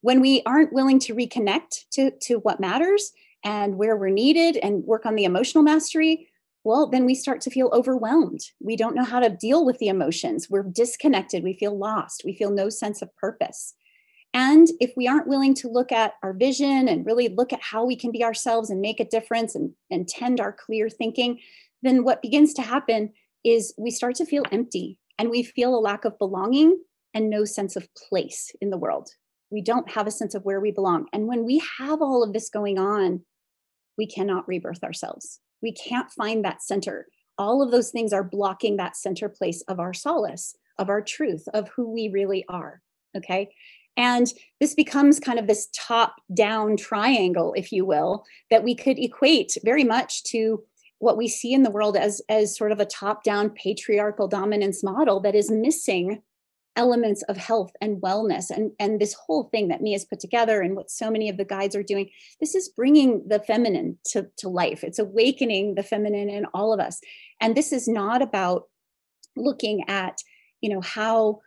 When 0.00 0.20
we 0.20 0.42
aren't 0.44 0.72
willing 0.72 0.98
to 1.00 1.14
reconnect 1.14 1.88
to, 1.92 2.10
to 2.22 2.36
what 2.36 2.60
matters 2.60 3.12
and 3.44 3.76
where 3.76 3.96
we're 3.96 4.10
needed 4.10 4.58
and 4.58 4.84
work 4.84 5.06
on 5.06 5.14
the 5.14 5.24
emotional 5.24 5.64
mastery, 5.64 6.28
well, 6.64 6.88
then 6.88 7.04
we 7.04 7.14
start 7.14 7.42
to 7.42 7.50
feel 7.50 7.70
overwhelmed. 7.72 8.40
We 8.60 8.76
don't 8.76 8.94
know 8.94 9.04
how 9.04 9.20
to 9.20 9.28
deal 9.28 9.64
with 9.64 9.78
the 9.78 9.88
emotions. 9.88 10.48
We're 10.48 10.62
disconnected. 10.62 11.44
We 11.44 11.54
feel 11.58 11.76
lost. 11.76 12.22
We 12.24 12.34
feel 12.34 12.50
no 12.50 12.70
sense 12.70 13.02
of 13.02 13.14
purpose. 13.16 13.74
And 14.32 14.68
if 14.80 14.92
we 14.96 15.06
aren't 15.06 15.28
willing 15.28 15.54
to 15.56 15.68
look 15.68 15.92
at 15.92 16.14
our 16.22 16.32
vision 16.32 16.88
and 16.88 17.06
really 17.06 17.28
look 17.28 17.52
at 17.52 17.62
how 17.62 17.84
we 17.84 17.96
can 17.96 18.10
be 18.10 18.24
ourselves 18.24 18.68
and 18.68 18.80
make 18.80 18.98
a 18.98 19.04
difference 19.04 19.54
and, 19.54 19.72
and 19.90 20.08
tend 20.08 20.40
our 20.40 20.52
clear 20.52 20.88
thinking, 20.88 21.38
then 21.82 22.02
what 22.02 22.22
begins 22.22 22.52
to 22.54 22.62
happen 22.62 23.12
is 23.44 23.74
we 23.78 23.90
start 23.90 24.16
to 24.16 24.26
feel 24.26 24.42
empty 24.50 24.98
and 25.18 25.30
we 25.30 25.42
feel 25.42 25.74
a 25.74 25.78
lack 25.78 26.04
of 26.04 26.18
belonging 26.18 26.78
and 27.14 27.30
no 27.30 27.44
sense 27.44 27.76
of 27.76 27.88
place 27.94 28.50
in 28.60 28.70
the 28.70 28.78
world. 28.78 29.10
We 29.50 29.62
don't 29.62 29.90
have 29.92 30.06
a 30.06 30.10
sense 30.10 30.34
of 30.34 30.44
where 30.44 30.60
we 30.60 30.72
belong. 30.72 31.06
And 31.12 31.28
when 31.28 31.44
we 31.44 31.62
have 31.78 32.02
all 32.02 32.22
of 32.22 32.32
this 32.32 32.50
going 32.50 32.78
on, 32.78 33.22
we 33.96 34.06
cannot 34.06 34.48
rebirth 34.48 34.82
ourselves. 34.82 35.40
We 35.62 35.72
can't 35.72 36.10
find 36.10 36.44
that 36.44 36.62
center. 36.62 37.06
All 37.38 37.62
of 37.62 37.70
those 37.70 37.90
things 37.90 38.12
are 38.12 38.24
blocking 38.24 38.76
that 38.76 38.96
center 38.96 39.28
place 39.28 39.62
of 39.62 39.78
our 39.78 39.94
solace, 39.94 40.56
of 40.78 40.88
our 40.88 41.00
truth, 41.00 41.46
of 41.54 41.68
who 41.68 41.88
we 41.88 42.08
really 42.08 42.44
are. 42.48 42.82
Okay. 43.16 43.50
And 43.96 44.32
this 44.60 44.74
becomes 44.74 45.20
kind 45.20 45.38
of 45.38 45.46
this 45.46 45.68
top 45.72 46.16
down 46.32 46.76
triangle, 46.76 47.54
if 47.56 47.70
you 47.70 47.84
will, 47.84 48.24
that 48.50 48.64
we 48.64 48.74
could 48.74 48.98
equate 48.98 49.56
very 49.64 49.84
much 49.84 50.24
to 50.24 50.64
what 50.98 51.16
we 51.16 51.28
see 51.28 51.52
in 51.52 51.62
the 51.62 51.70
world 51.70 51.96
as, 51.96 52.20
as 52.28 52.56
sort 52.56 52.72
of 52.72 52.80
a 52.80 52.86
top 52.86 53.22
down 53.22 53.50
patriarchal 53.50 54.26
dominance 54.26 54.82
model 54.82 55.20
that 55.20 55.34
is 55.34 55.50
missing 55.50 56.22
elements 56.76 57.22
of 57.24 57.36
health 57.36 57.72
and 57.80 58.00
wellness 58.02 58.50
and 58.50 58.72
and 58.78 59.00
this 59.00 59.14
whole 59.14 59.44
thing 59.44 59.68
that 59.68 59.80
Mia's 59.80 60.04
put 60.04 60.20
together 60.20 60.60
and 60.60 60.74
what 60.74 60.90
so 60.90 61.10
many 61.10 61.28
of 61.28 61.36
the 61.36 61.44
guides 61.44 61.76
are 61.76 61.82
doing 61.82 62.10
this 62.40 62.54
is 62.54 62.68
bringing 62.68 63.26
the 63.28 63.38
feminine 63.38 63.98
to, 64.06 64.26
to 64.38 64.48
life. 64.48 64.82
It's 64.82 64.98
awakening 64.98 65.76
the 65.76 65.82
feminine 65.82 66.28
in 66.28 66.46
all 66.52 66.72
of 66.72 66.80
us. 66.80 67.00
And 67.40 67.56
this 67.56 67.72
is 67.72 67.86
not 67.86 68.22
about 68.22 68.64
looking 69.36 69.88
at 69.88 70.18
you 70.60 70.70
know 70.70 70.80
how 70.80 71.40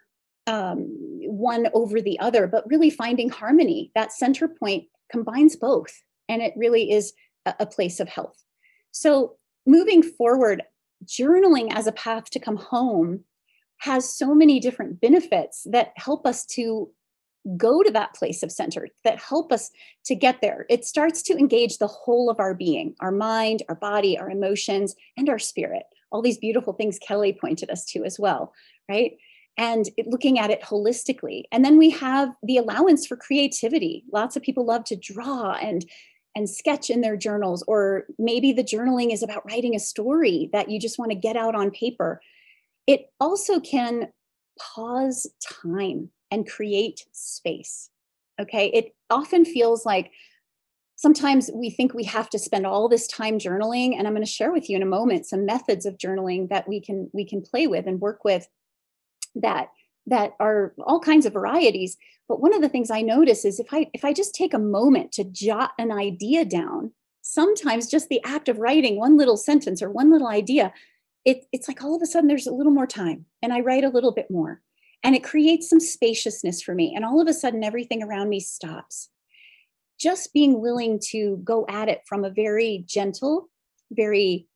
um, 0.46 0.88
one 1.26 1.68
over 1.74 2.02
the 2.02 2.20
other 2.20 2.48
but 2.48 2.68
really 2.68 2.90
finding 2.90 3.30
harmony. 3.30 3.92
That 3.96 4.14
center 4.14 4.48
point 4.48 4.86
combines 5.12 5.56
both 5.56 6.02
and 6.30 6.42
it 6.42 6.54
really 6.56 6.92
is 6.92 7.14
a, 7.46 7.56
a 7.62 7.66
place 7.66 8.00
of 8.00 8.08
health. 8.08 8.42
So 8.92 9.36
moving 9.66 10.02
forward 10.02 10.64
journaling 11.06 11.72
as 11.72 11.86
a 11.86 11.92
path 11.92 12.30
to 12.32 12.40
come 12.40 12.58
home 12.58 13.26
has 13.80 14.10
so 14.10 14.34
many 14.34 14.60
different 14.60 15.00
benefits 15.00 15.66
that 15.70 15.94
help 15.96 16.26
us 16.26 16.46
to 16.46 16.90
go 17.56 17.82
to 17.82 17.92
that 17.92 18.14
place 18.14 18.44
of 18.44 18.52
center 18.52 18.88
that 19.04 19.20
help 19.20 19.52
us 19.52 19.72
to 20.06 20.16
get 20.16 20.42
there. 20.42 20.66
It 20.70 20.84
starts 20.86 21.22
to 21.24 21.38
engage 21.38 21.78
the 21.78 21.88
whole 21.88 22.30
of 22.30 22.40
our 22.40 22.54
being, 22.54 22.96
our 23.00 23.12
mind, 23.12 23.64
our 23.70 23.76
body, 23.76 24.18
our 24.18 24.30
emotions, 24.30 24.96
and 25.16 25.30
our 25.30 25.40
spirit. 25.40 25.84
All 26.12 26.22
these 26.22 26.38
beautiful 26.38 26.74
things 26.74 27.00
Kelly 27.00 27.38
pointed 27.40 27.70
us 27.70 27.86
to 27.86 28.04
as 28.04 28.20
well, 28.20 28.54
right? 28.90 29.14
And 29.58 29.90
it, 29.98 30.08
looking 30.08 30.40
at 30.40 30.52
it 30.52 30.62
holistically. 30.62 31.44
And 31.52 31.64
then 31.64 31.78
we 31.78 31.90
have 31.92 32.30
the 32.44 32.58
allowance 32.58 33.08
for 33.08 33.16
creativity. 33.16 34.04
Lots 34.12 34.36
of 34.36 34.44
people 34.44 34.66
love 34.66 34.84
to 34.86 34.96
draw 34.96 35.54
and 35.54 35.86
and 36.36 36.48
sketch 36.48 36.92
in 36.92 37.02
their 37.02 37.18
journals 37.18 37.64
or 37.68 38.06
maybe 38.20 38.54
the 38.54 38.64
journaling 38.64 39.12
is 39.12 39.24
about 39.24 39.44
writing 39.48 39.76
a 39.76 39.80
story 39.80 40.52
that 40.54 40.70
you 40.70 40.80
just 40.80 41.00
want 41.00 41.10
to 41.10 41.18
get 41.18 41.36
out 41.36 41.56
on 41.56 41.72
paper. 41.72 42.22
It 42.88 43.12
also 43.20 43.60
can 43.60 44.10
pause 44.58 45.30
time 45.64 46.10
and 46.32 46.50
create 46.50 47.06
space. 47.12 47.90
Okay. 48.40 48.68
It 48.68 48.96
often 49.10 49.46
feels 49.46 49.86
like 49.86 50.12
sometimes 50.98 51.50
we 51.54 51.70
think 51.70 51.94
we 51.94 52.04
have 52.04 52.30
to 52.30 52.40
spend 52.40 52.66
all 52.66 52.90
this 52.90 53.08
time 53.08 53.40
journaling 53.40 53.96
and 53.96 54.08
i'm 54.08 54.14
going 54.14 54.26
to 54.26 54.30
share 54.30 54.52
with 54.52 54.70
you 54.70 54.76
in 54.76 54.84
a 54.84 54.88
moment 54.88 55.26
some 55.26 55.46
methods 55.46 55.86
of 55.86 55.98
journaling 55.98 56.50
that 56.50 56.68
we 56.68 56.82
can 56.82 57.10
we 57.14 57.24
can 57.24 57.42
play 57.42 57.68
with 57.68 57.88
and 57.88 58.02
work 58.02 58.24
with 58.26 58.48
that 59.36 59.70
that 60.08 60.34
are 60.40 60.74
all 60.86 61.00
kinds 61.00 61.26
of 61.26 61.34
varieties 61.34 61.98
but 62.28 62.42
one 62.42 62.54
of 62.54 62.62
the 62.62 62.70
things 62.70 62.92
i 62.92 63.02
notice 63.02 63.46
is 63.46 63.60
if 63.60 63.68
i 63.72 63.88
if 63.94 64.04
i 64.04 64.12
just 64.12 64.36
take 64.36 64.54
a 64.54 64.60
moment 64.60 65.12
to 65.12 65.24
jot 65.24 65.72
an 65.78 65.92
idea 65.92 66.44
down 66.44 66.92
sometimes 67.22 67.88
just 67.88 68.10
the 68.10 68.24
act 68.24 68.50
of 68.50 68.58
writing 68.58 68.98
one 68.98 69.18
little 69.18 69.38
sentence 69.38 69.82
or 69.82 69.92
one 69.92 70.12
little 70.12 70.28
idea 70.28 70.74
it, 71.28 71.46
it's 71.52 71.68
like 71.68 71.84
all 71.84 71.96
of 71.96 72.02
a 72.02 72.06
sudden 72.08 72.28
there's 72.28 72.48
a 72.48 72.54
little 72.54 72.72
more 72.72 72.88
time 72.88 73.26
and 73.44 73.52
i 73.54 73.60
write 73.60 73.84
a 73.84 73.90
little 73.90 74.14
bit 74.14 74.32
more 74.32 74.62
and 75.04 75.16
it 75.16 75.24
creates 75.24 75.70
some 75.70 75.80
spaciousness 75.80 76.62
for 76.62 76.74
me. 76.74 76.94
And 76.96 77.06
all 77.06 77.22
of 77.22 77.28
a 77.28 77.34
sudden, 77.34 77.64
everything 77.64 78.04
around 78.04 78.30
me 78.30 78.40
stops. 78.40 79.10
Just 80.00 80.34
being 80.34 80.62
willing 80.62 81.00
to 81.12 81.40
go 81.44 81.66
at 81.70 81.90
it 81.90 82.02
from 82.06 82.24
a 82.24 82.30
very 82.30 82.84
gentle, 82.86 83.50
very 83.92 84.48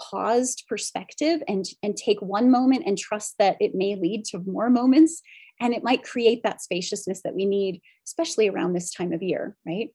paused 0.00 0.64
perspective 0.68 1.42
and, 1.48 1.64
and 1.82 1.96
take 1.96 2.20
one 2.20 2.50
moment 2.50 2.82
and 2.86 2.98
trust 2.98 3.36
that 3.38 3.56
it 3.60 3.74
may 3.74 3.94
lead 3.94 4.24
to 4.26 4.40
more 4.40 4.68
moments 4.68 5.22
and 5.58 5.72
it 5.72 5.82
might 5.82 6.02
create 6.02 6.42
that 6.42 6.60
spaciousness 6.60 7.22
that 7.22 7.34
we 7.34 7.46
need, 7.46 7.80
especially 8.06 8.48
around 8.48 8.74
this 8.74 8.90
time 8.90 9.12
of 9.12 9.22
year, 9.22 9.56
right? 9.64 9.90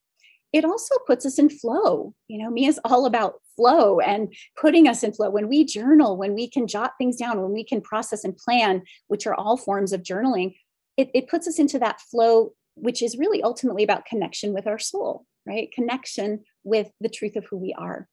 it 0.54 0.65
also 0.65 0.95
puts 1.08 1.26
us 1.26 1.39
in 1.39 1.50
flow. 1.50 2.13
You 2.28 2.43
know, 2.43 2.50
Mia 2.50 2.69
is 2.69 2.80
all 2.84 3.06
about 3.06 3.36
flow 3.56 4.00
and 4.00 4.34
putting 4.60 4.88
us 4.88 5.04
in 5.04 5.14
flow. 5.14 5.30
When 5.30 5.48
we 5.48 5.66
journal, 5.66 6.18
when 6.18 6.34
we 6.34 6.50
can 6.50 6.68
jot 6.68 6.94
things 6.98 7.18
down, 7.18 7.42
when 7.42 7.52
we 7.52 7.64
can 7.64 7.82
process 7.82 8.24
and 8.24 8.36
plan, 8.36 8.84
which 9.08 9.28
are 9.28 9.36
all 9.36 9.58
forms 9.58 9.94
of 9.94 10.04
journaling, 10.04 10.56
it, 10.98 11.10
it 11.14 11.28
puts 11.28 11.48
us 11.48 11.60
into 11.60 11.80
that 11.80 12.02
flow, 12.02 12.54
which 12.76 13.02
is 13.02 13.18
really 13.18 13.42
ultimately 13.42 13.84
about 13.84 14.06
connection 14.06 14.54
with 14.54 14.68
our 14.68 14.80
soul, 14.80 15.26
right? 15.46 15.72
Connection 15.72 16.44
with 16.64 16.90
the 17.00 17.10
truth 17.10 17.36
of 17.36 17.46
who 17.46 17.58
we 17.58 17.74
are. 17.78 18.08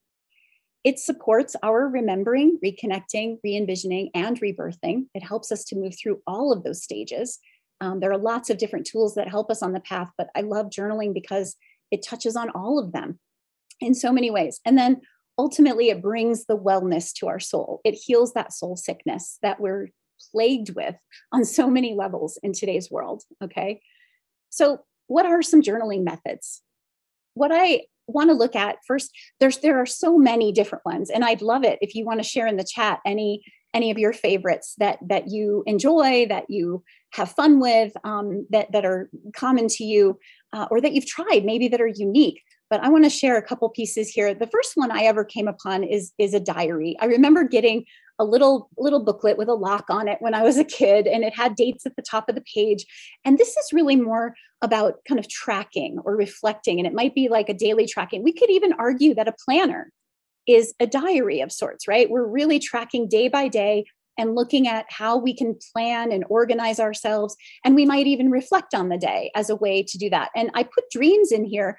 It 0.83 0.97
supports 0.97 1.55
our 1.61 1.87
remembering, 1.87 2.57
reconnecting, 2.63 3.37
re 3.43 3.55
envisioning, 3.55 4.11
and 4.13 4.39
rebirthing. 4.39 5.07
It 5.13 5.23
helps 5.23 5.51
us 5.51 5.65
to 5.65 5.75
move 5.75 5.93
through 6.01 6.21
all 6.25 6.53
of 6.53 6.63
those 6.63 6.83
stages. 6.83 7.39
Um, 7.81 7.99
there 7.99 8.11
are 8.11 8.17
lots 8.17 8.49
of 8.49 8.57
different 8.57 8.85
tools 8.85 9.15
that 9.15 9.27
help 9.27 9.51
us 9.51 9.61
on 9.61 9.73
the 9.73 9.79
path, 9.81 10.09
but 10.17 10.27
I 10.35 10.41
love 10.41 10.67
journaling 10.67 11.13
because 11.13 11.55
it 11.91 12.05
touches 12.05 12.35
on 12.35 12.49
all 12.51 12.79
of 12.79 12.91
them 12.91 13.19
in 13.81 13.93
so 13.93 14.11
many 14.11 14.31
ways. 14.31 14.59
And 14.65 14.77
then 14.77 15.01
ultimately, 15.39 15.89
it 15.89 16.01
brings 16.01 16.45
the 16.45 16.57
wellness 16.57 17.13
to 17.13 17.27
our 17.27 17.39
soul. 17.39 17.79
It 17.85 17.93
heals 17.93 18.33
that 18.33 18.51
soul 18.51 18.75
sickness 18.75 19.39
that 19.41 19.61
we're 19.61 19.87
plagued 20.31 20.75
with 20.75 20.95
on 21.31 21.45
so 21.45 21.69
many 21.69 21.95
levels 21.95 22.37
in 22.43 22.51
today's 22.51 22.91
world. 22.91 23.23
Okay. 23.41 23.81
So, 24.49 24.79
what 25.07 25.25
are 25.25 25.41
some 25.41 25.61
journaling 25.61 26.03
methods? 26.03 26.61
What 27.35 27.51
I 27.53 27.83
want 28.05 28.29
to 28.29 28.35
look 28.35 28.55
at 28.55 28.77
first, 28.85 29.11
there's 29.39 29.59
there 29.59 29.79
are 29.79 29.85
so 29.85 30.17
many 30.17 30.51
different 30.51 30.85
ones, 30.85 31.09
and 31.09 31.23
I'd 31.23 31.41
love 31.41 31.63
it 31.63 31.79
if 31.81 31.95
you 31.95 32.05
want 32.05 32.19
to 32.19 32.27
share 32.27 32.45
in 32.45 32.57
the 32.57 32.69
chat 32.75 32.99
any 33.05 33.41
any 33.73 33.91
of 33.91 33.97
your 33.97 34.13
favorites 34.13 34.75
that 34.79 34.99
that 35.07 35.29
you 35.29 35.63
enjoy, 35.65 36.27
that 36.27 36.49
you 36.49 36.83
have 37.13 37.31
fun 37.31 37.61
with, 37.61 37.93
um, 38.03 38.45
that 38.49 38.73
that 38.73 38.85
are 38.85 39.09
common 39.33 39.69
to 39.69 39.85
you, 39.85 40.19
uh, 40.51 40.67
or 40.69 40.81
that 40.81 40.91
you've 40.91 41.05
tried, 41.05 41.45
maybe 41.45 41.69
that 41.69 41.81
are 41.81 41.87
unique. 41.87 42.41
But 42.69 42.83
I 42.83 42.89
want 42.89 43.03
to 43.03 43.09
share 43.09 43.37
a 43.37 43.41
couple 43.41 43.69
pieces 43.69 44.09
here. 44.09 44.33
The 44.33 44.47
first 44.47 44.73
one 44.75 44.91
I 44.91 45.03
ever 45.03 45.23
came 45.23 45.47
upon 45.47 45.83
is 45.83 46.13
is 46.17 46.33
a 46.33 46.39
diary. 46.39 46.95
I 46.99 47.05
remember 47.05 47.43
getting 47.43 47.85
a 48.19 48.25
little 48.25 48.69
little 48.77 49.03
booklet 49.03 49.37
with 49.37 49.47
a 49.47 49.53
lock 49.53 49.85
on 49.89 50.07
it 50.07 50.17
when 50.19 50.33
I 50.33 50.43
was 50.43 50.57
a 50.57 50.63
kid, 50.63 51.07
and 51.07 51.23
it 51.23 51.35
had 51.35 51.55
dates 51.55 51.85
at 51.85 51.95
the 51.95 52.01
top 52.01 52.29
of 52.29 52.35
the 52.35 52.43
page. 52.53 52.85
And 53.25 53.37
this 53.37 53.55
is 53.57 53.73
really 53.73 53.95
more 53.95 54.35
about 54.61 54.99
kind 55.07 55.19
of 55.19 55.29
tracking 55.29 55.99
or 56.03 56.15
reflecting, 56.15 56.79
and 56.79 56.87
it 56.87 56.93
might 56.93 57.15
be 57.15 57.29
like 57.29 57.49
a 57.49 57.53
daily 57.53 57.87
tracking. 57.87 58.23
We 58.23 58.33
could 58.33 58.49
even 58.49 58.73
argue 58.73 59.15
that 59.15 59.27
a 59.27 59.35
planner 59.45 59.91
is 60.47 60.73
a 60.79 60.87
diary 60.87 61.41
of 61.41 61.51
sorts, 61.51 61.87
right? 61.87 62.09
We're 62.09 62.25
really 62.25 62.59
tracking 62.59 63.07
day 63.07 63.27
by 63.27 63.47
day 63.47 63.85
and 64.17 64.35
looking 64.35 64.67
at 64.67 64.85
how 64.89 65.17
we 65.17 65.33
can 65.33 65.57
plan 65.73 66.11
and 66.11 66.25
organize 66.27 66.79
ourselves. 66.79 67.37
And 67.63 67.73
we 67.73 67.85
might 67.85 68.05
even 68.05 68.29
reflect 68.29 68.73
on 68.73 68.89
the 68.89 68.97
day 68.97 69.31
as 69.33 69.49
a 69.49 69.55
way 69.55 69.81
to 69.83 69.97
do 69.97 70.09
that. 70.09 70.29
And 70.35 70.51
I 70.53 70.63
put 70.63 70.89
dreams 70.91 71.31
in 71.31 71.45
here 71.45 71.77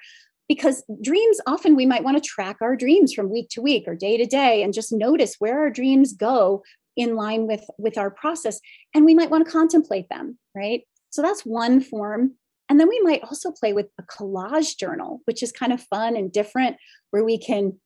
because 0.51 0.83
dreams 1.01 1.39
often 1.47 1.77
we 1.77 1.85
might 1.85 2.03
want 2.03 2.21
to 2.21 2.29
track 2.29 2.57
our 2.59 2.75
dreams 2.75 3.13
from 3.13 3.31
week 3.31 3.47
to 3.49 3.61
week 3.61 3.85
or 3.87 3.95
day 3.95 4.17
to 4.17 4.25
day 4.25 4.61
and 4.63 4.73
just 4.73 4.91
notice 4.91 5.37
where 5.39 5.57
our 5.57 5.69
dreams 5.69 6.11
go 6.11 6.61
in 6.97 7.15
line 7.15 7.47
with 7.47 7.63
with 7.77 7.97
our 7.97 8.11
process 8.11 8.59
and 8.93 9.05
we 9.05 9.15
might 9.15 9.29
want 9.29 9.45
to 9.45 9.49
contemplate 9.49 10.09
them 10.09 10.37
right? 10.53 10.81
So 11.09 11.21
that's 11.21 11.45
one 11.45 11.79
form. 11.79 12.33
And 12.67 12.81
then 12.81 12.89
we 12.89 12.99
might 12.99 13.23
also 13.23 13.51
play 13.53 13.71
with 13.71 13.87
a 13.97 14.03
collage 14.03 14.77
journal 14.77 15.21
which 15.23 15.41
is 15.41 15.53
kind 15.53 15.71
of 15.71 15.81
fun 15.83 16.17
and 16.17 16.29
different 16.29 16.75
where 17.11 17.23
we 17.23 17.37
can 17.37 17.79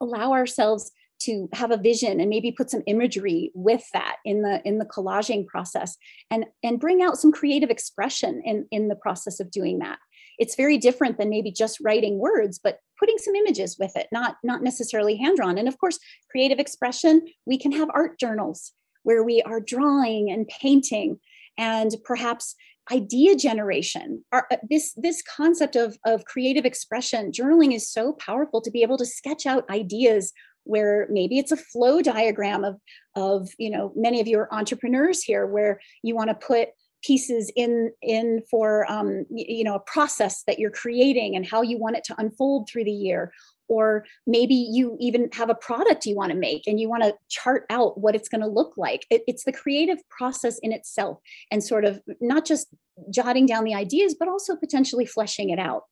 allow 0.00 0.32
ourselves 0.32 0.90
to 1.20 1.48
have 1.52 1.70
a 1.70 1.76
vision 1.76 2.18
and 2.18 2.28
maybe 2.28 2.50
put 2.50 2.70
some 2.70 2.82
imagery 2.88 3.52
with 3.54 3.84
that 3.92 4.16
in 4.24 4.42
the 4.42 4.60
in 4.64 4.78
the 4.78 4.84
collaging 4.84 5.46
process 5.46 5.96
and 6.28 6.44
and 6.64 6.80
bring 6.80 7.02
out 7.02 7.18
some 7.18 7.30
creative 7.30 7.70
expression 7.70 8.42
in 8.44 8.66
in 8.72 8.88
the 8.88 8.96
process 8.96 9.38
of 9.38 9.52
doing 9.52 9.78
that 9.78 10.00
it's 10.40 10.56
very 10.56 10.78
different 10.78 11.18
than 11.18 11.28
maybe 11.28 11.52
just 11.52 11.78
writing 11.80 12.18
words 12.18 12.58
but 12.62 12.78
putting 12.98 13.18
some 13.18 13.34
images 13.34 13.76
with 13.78 13.94
it 13.96 14.08
not 14.10 14.36
not 14.42 14.62
necessarily 14.62 15.16
hand 15.16 15.36
drawn 15.36 15.58
and 15.58 15.68
of 15.68 15.78
course 15.78 15.98
creative 16.30 16.58
expression 16.58 17.22
we 17.46 17.56
can 17.58 17.70
have 17.70 17.88
art 17.94 18.18
journals 18.18 18.72
where 19.02 19.22
we 19.22 19.40
are 19.42 19.60
drawing 19.60 20.30
and 20.30 20.48
painting 20.48 21.18
and 21.56 21.96
perhaps 22.04 22.54
idea 22.90 23.36
generation. 23.36 24.24
Our, 24.32 24.46
uh, 24.50 24.56
this 24.68 24.92
this 24.96 25.22
concept 25.22 25.76
of 25.76 25.96
of 26.04 26.24
creative 26.24 26.64
expression 26.64 27.32
journaling 27.32 27.74
is 27.74 27.88
so 27.90 28.14
powerful 28.14 28.60
to 28.62 28.70
be 28.70 28.82
able 28.82 28.98
to 28.98 29.06
sketch 29.06 29.46
out 29.46 29.68
ideas 29.70 30.32
where 30.64 31.08
maybe 31.10 31.38
it's 31.38 31.52
a 31.52 31.56
flow 31.56 32.02
diagram 32.02 32.64
of 32.64 32.76
of 33.16 33.48
you 33.58 33.70
know 33.70 33.92
many 33.96 34.20
of 34.20 34.26
your 34.26 34.52
entrepreneurs 34.52 35.22
here 35.22 35.46
where 35.46 35.80
you 36.02 36.14
want 36.14 36.28
to 36.28 36.34
put 36.34 36.68
pieces 37.02 37.50
in 37.56 37.92
in 38.02 38.42
for 38.50 38.90
um, 38.90 39.24
you 39.30 39.64
know 39.64 39.74
a 39.74 39.80
process 39.80 40.42
that 40.46 40.58
you're 40.58 40.70
creating 40.70 41.36
and 41.36 41.46
how 41.46 41.62
you 41.62 41.78
want 41.78 41.96
it 41.96 42.04
to 42.04 42.14
unfold 42.18 42.68
through 42.68 42.84
the 42.84 42.90
year. 42.90 43.32
Or 43.68 44.04
maybe 44.26 44.54
you 44.54 44.96
even 44.98 45.28
have 45.32 45.48
a 45.48 45.54
product 45.54 46.04
you 46.04 46.16
want 46.16 46.32
to 46.32 46.36
make 46.36 46.66
and 46.66 46.80
you 46.80 46.88
want 46.88 47.04
to 47.04 47.14
chart 47.28 47.66
out 47.70 48.00
what 48.00 48.16
it's 48.16 48.28
going 48.28 48.40
to 48.40 48.48
look 48.48 48.72
like. 48.76 49.06
It, 49.10 49.22
it's 49.28 49.44
the 49.44 49.52
creative 49.52 49.98
process 50.08 50.58
in 50.58 50.72
itself 50.72 51.20
and 51.52 51.62
sort 51.62 51.84
of 51.84 52.00
not 52.20 52.44
just 52.44 52.66
jotting 53.10 53.46
down 53.46 53.62
the 53.62 53.74
ideas 53.74 54.16
but 54.18 54.26
also 54.26 54.56
potentially 54.56 55.06
fleshing 55.06 55.50
it 55.50 55.60
out. 55.60 55.84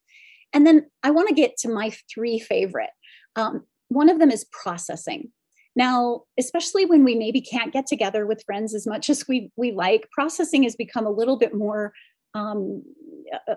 And 0.53 0.66
then 0.66 0.90
i 1.03 1.11
want 1.11 1.29
to 1.29 1.35
get 1.35 1.57
to 1.59 1.68
my 1.68 1.92
three 2.12 2.38
favorite. 2.38 2.90
Um, 3.37 3.64
one 3.88 4.09
of 4.09 4.18
them 4.18 4.31
is 4.31 4.44
processing. 4.51 5.31
Now, 5.79 6.23
especially 6.37 6.87
when 6.87 7.05
we 7.05 7.14
maybe 7.14 7.41
can't 7.41 7.73
get 7.73 7.87
together 7.87 8.27
with 8.27 8.43
friends 8.45 8.75
as 8.75 8.85
much 8.85 9.09
as 9.09 9.29
we 9.29 9.53
we 9.57 9.71
like, 9.71 10.09
processing 10.11 10.64
has 10.64 10.75
become 10.75 11.07
a 11.07 11.11
little 11.11 11.38
bit 11.38 11.55
more 11.55 11.93
um, 12.35 12.83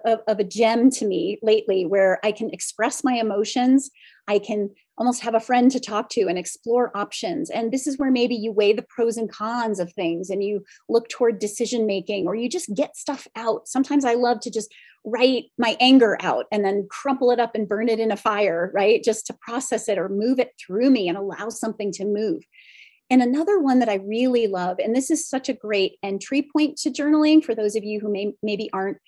of, 0.05 0.19
of 0.27 0.39
a 0.39 0.43
gem 0.43 0.91
to 0.91 1.07
me 1.07 1.39
lately, 1.41 1.87
where 1.87 2.19
I 2.23 2.31
can 2.31 2.51
express 2.51 3.03
my 3.03 3.15
emotions. 3.15 3.89
I 4.27 4.37
can 4.37 4.69
almost 4.99 5.21
have 5.21 5.33
a 5.33 5.39
friend 5.39 5.71
to 5.71 5.79
talk 5.79 6.09
to 6.09 6.27
and 6.27 6.37
explore 6.37 6.95
options. 6.95 7.49
And 7.49 7.71
this 7.71 7.87
is 7.87 7.97
where 7.97 8.11
maybe 8.11 8.35
you 8.35 8.51
weigh 8.51 8.73
the 8.73 8.85
pros 8.87 9.17
and 9.17 9.31
cons 9.31 9.79
of 9.79 9.91
things 9.91 10.29
and 10.29 10.43
you 10.43 10.63
look 10.89 11.09
toward 11.09 11.39
decision 11.39 11.87
making 11.87 12.27
or 12.27 12.35
you 12.35 12.47
just 12.47 12.71
get 12.75 12.95
stuff 12.95 13.27
out. 13.35 13.67
Sometimes 13.67 14.05
I 14.05 14.13
love 14.13 14.41
to 14.41 14.51
just 14.51 14.71
write 15.03 15.45
my 15.57 15.75
anger 15.79 16.17
out 16.21 16.45
and 16.51 16.63
then 16.63 16.87
crumple 16.89 17.31
it 17.31 17.39
up 17.39 17.55
and 17.55 17.67
burn 17.67 17.89
it 17.89 17.99
in 17.99 18.11
a 18.11 18.17
fire, 18.17 18.71
right? 18.73 19.03
Just 19.03 19.25
to 19.27 19.37
process 19.41 19.89
it 19.89 19.97
or 19.97 20.09
move 20.09 20.39
it 20.39 20.51
through 20.59 20.89
me 20.89 21.07
and 21.07 21.17
allow 21.17 21.49
something 21.49 21.91
to 21.93 22.05
move. 22.05 22.43
And 23.09 23.21
another 23.21 23.59
one 23.59 23.79
that 23.79 23.89
I 23.89 23.95
really 23.95 24.47
love, 24.47 24.77
and 24.79 24.95
this 24.95 25.11
is 25.11 25.27
such 25.27 25.49
a 25.49 25.53
great 25.53 25.97
entry 26.01 26.47
point 26.53 26.77
to 26.77 26.91
journaling 26.91 27.43
for 27.43 27.53
those 27.53 27.75
of 27.75 27.83
you 27.83 27.99
who 27.99 28.11
may, 28.11 28.33
maybe 28.41 28.69
aren't 28.71 28.99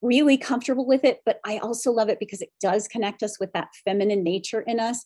really 0.00 0.38
comfortable 0.38 0.86
with 0.86 1.04
it, 1.04 1.20
but 1.26 1.40
I 1.44 1.58
also 1.58 1.90
love 1.90 2.08
it 2.08 2.20
because 2.20 2.40
it 2.40 2.50
does 2.60 2.88
connect 2.88 3.22
us 3.22 3.38
with 3.38 3.52
that 3.52 3.68
feminine 3.84 4.22
nature 4.22 4.60
in 4.60 4.80
us, 4.80 5.04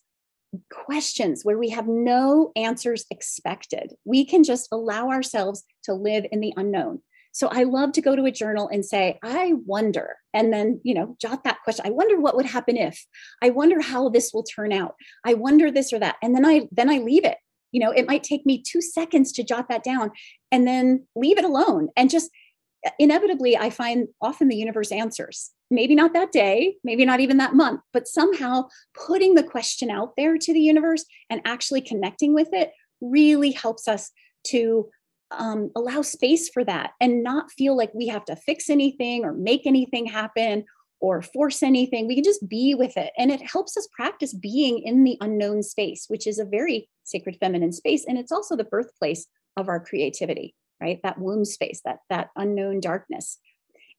questions 0.70 1.44
where 1.44 1.58
we 1.58 1.70
have 1.70 1.88
no 1.88 2.52
answers 2.54 3.06
expected. 3.10 3.94
We 4.04 4.24
can 4.24 4.44
just 4.44 4.68
allow 4.70 5.08
ourselves 5.08 5.64
to 5.84 5.94
live 5.94 6.26
in 6.30 6.40
the 6.40 6.52
unknown. 6.56 7.00
So 7.32 7.48
I 7.48 7.64
love 7.64 7.92
to 7.92 8.02
go 8.02 8.14
to 8.14 8.26
a 8.26 8.30
journal 8.30 8.68
and 8.70 8.84
say, 8.84 9.18
I 9.22 9.54
wonder, 9.64 10.16
and 10.34 10.52
then, 10.52 10.80
you 10.84 10.94
know, 10.94 11.16
jot 11.20 11.44
that 11.44 11.62
question. 11.64 11.86
I 11.86 11.90
wonder 11.90 12.20
what 12.20 12.36
would 12.36 12.46
happen 12.46 12.76
if. 12.76 13.04
I 13.42 13.50
wonder 13.50 13.80
how 13.80 14.10
this 14.10 14.32
will 14.32 14.42
turn 14.42 14.72
out. 14.72 14.94
I 15.24 15.34
wonder 15.34 15.70
this 15.70 15.92
or 15.92 15.98
that. 15.98 16.16
And 16.22 16.34
then 16.34 16.46
I 16.46 16.68
then 16.70 16.90
I 16.90 16.98
leave 16.98 17.24
it. 17.24 17.38
You 17.72 17.80
know, 17.80 17.90
it 17.90 18.06
might 18.06 18.22
take 18.22 18.44
me 18.44 18.62
2 18.62 18.82
seconds 18.82 19.32
to 19.32 19.42
jot 19.42 19.68
that 19.70 19.82
down 19.82 20.10
and 20.50 20.66
then 20.66 21.06
leave 21.16 21.38
it 21.38 21.44
alone 21.44 21.88
and 21.96 22.10
just 22.10 22.30
uh, 22.86 22.90
inevitably 22.98 23.56
I 23.56 23.70
find 23.70 24.08
often 24.20 24.48
the 24.48 24.56
universe 24.56 24.92
answers. 24.92 25.50
Maybe 25.70 25.94
not 25.94 26.12
that 26.12 26.32
day, 26.32 26.76
maybe 26.84 27.06
not 27.06 27.20
even 27.20 27.38
that 27.38 27.54
month, 27.54 27.80
but 27.94 28.06
somehow 28.06 28.68
putting 29.06 29.36
the 29.36 29.42
question 29.42 29.90
out 29.90 30.12
there 30.18 30.36
to 30.36 30.52
the 30.52 30.60
universe 30.60 31.06
and 31.30 31.40
actually 31.46 31.80
connecting 31.80 32.34
with 32.34 32.48
it 32.52 32.72
really 33.00 33.52
helps 33.52 33.88
us 33.88 34.10
to 34.48 34.90
um, 35.38 35.70
allow 35.76 36.02
space 36.02 36.48
for 36.48 36.64
that 36.64 36.92
and 37.00 37.22
not 37.22 37.50
feel 37.50 37.76
like 37.76 37.92
we 37.94 38.08
have 38.08 38.24
to 38.26 38.36
fix 38.36 38.70
anything 38.70 39.24
or 39.24 39.32
make 39.32 39.66
anything 39.66 40.06
happen 40.06 40.64
or 41.00 41.20
force 41.20 41.62
anything. 41.62 42.06
We 42.06 42.14
can 42.14 42.24
just 42.24 42.48
be 42.48 42.74
with 42.74 42.96
it. 42.96 43.12
And 43.18 43.30
it 43.30 43.42
helps 43.42 43.76
us 43.76 43.88
practice 43.92 44.32
being 44.32 44.78
in 44.78 45.02
the 45.02 45.18
unknown 45.20 45.62
space, 45.62 46.04
which 46.08 46.26
is 46.26 46.38
a 46.38 46.44
very 46.44 46.88
sacred 47.02 47.36
feminine 47.40 47.72
space. 47.72 48.04
And 48.06 48.16
it's 48.18 48.32
also 48.32 48.56
the 48.56 48.64
birthplace 48.64 49.26
of 49.56 49.68
our 49.68 49.80
creativity, 49.80 50.54
right? 50.80 51.00
That 51.02 51.18
womb 51.18 51.44
space, 51.44 51.80
that, 51.84 51.98
that 52.08 52.30
unknown 52.36 52.80
darkness. 52.80 53.38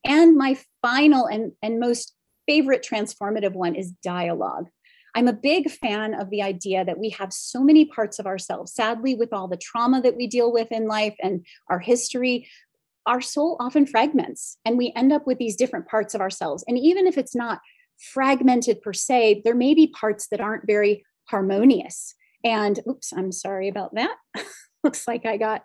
And 0.04 0.36
my 0.36 0.58
final 0.82 1.26
and, 1.26 1.52
and 1.62 1.78
most 1.78 2.14
favorite 2.46 2.86
transformative 2.88 3.52
one 3.52 3.74
is 3.74 3.92
dialogue. 4.02 4.66
I'm 5.14 5.28
a 5.28 5.32
big 5.32 5.70
fan 5.70 6.14
of 6.14 6.30
the 6.30 6.42
idea 6.42 6.84
that 6.84 6.98
we 6.98 7.10
have 7.10 7.32
so 7.32 7.62
many 7.62 7.84
parts 7.84 8.18
of 8.18 8.26
ourselves. 8.26 8.74
Sadly, 8.74 9.14
with 9.14 9.32
all 9.32 9.46
the 9.46 9.56
trauma 9.56 10.00
that 10.02 10.16
we 10.16 10.26
deal 10.26 10.52
with 10.52 10.72
in 10.72 10.86
life 10.86 11.14
and 11.22 11.46
our 11.68 11.78
history, 11.78 12.48
our 13.06 13.20
soul 13.20 13.56
often 13.60 13.86
fragments 13.86 14.58
and 14.64 14.78
we 14.78 14.92
end 14.96 15.12
up 15.12 15.26
with 15.26 15.38
these 15.38 15.56
different 15.56 15.86
parts 15.86 16.14
of 16.14 16.20
ourselves. 16.20 16.64
And 16.66 16.78
even 16.78 17.06
if 17.06 17.16
it's 17.18 17.36
not 17.36 17.60
fragmented 17.98 18.82
per 18.82 18.92
se, 18.92 19.42
there 19.44 19.54
may 19.54 19.74
be 19.74 19.86
parts 19.86 20.28
that 20.28 20.40
aren't 20.40 20.66
very 20.66 21.04
harmonious. 21.26 22.14
And 22.42 22.80
oops, 22.88 23.12
I'm 23.12 23.32
sorry 23.32 23.68
about 23.68 23.94
that. 23.94 24.16
Looks 24.84 25.06
like 25.06 25.26
I 25.26 25.36
got 25.36 25.64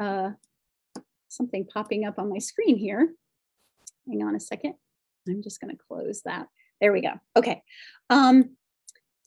uh, 0.00 0.30
something 1.28 1.66
popping 1.66 2.04
up 2.04 2.18
on 2.18 2.30
my 2.30 2.38
screen 2.38 2.76
here. 2.76 3.14
Hang 4.08 4.22
on 4.22 4.34
a 4.34 4.40
second. 4.40 4.74
I'm 5.28 5.42
just 5.42 5.60
going 5.60 5.74
to 5.74 5.82
close 5.88 6.22
that. 6.24 6.48
There 6.80 6.92
we 6.92 7.00
go. 7.00 7.12
Okay. 7.36 7.62
Um, 8.10 8.56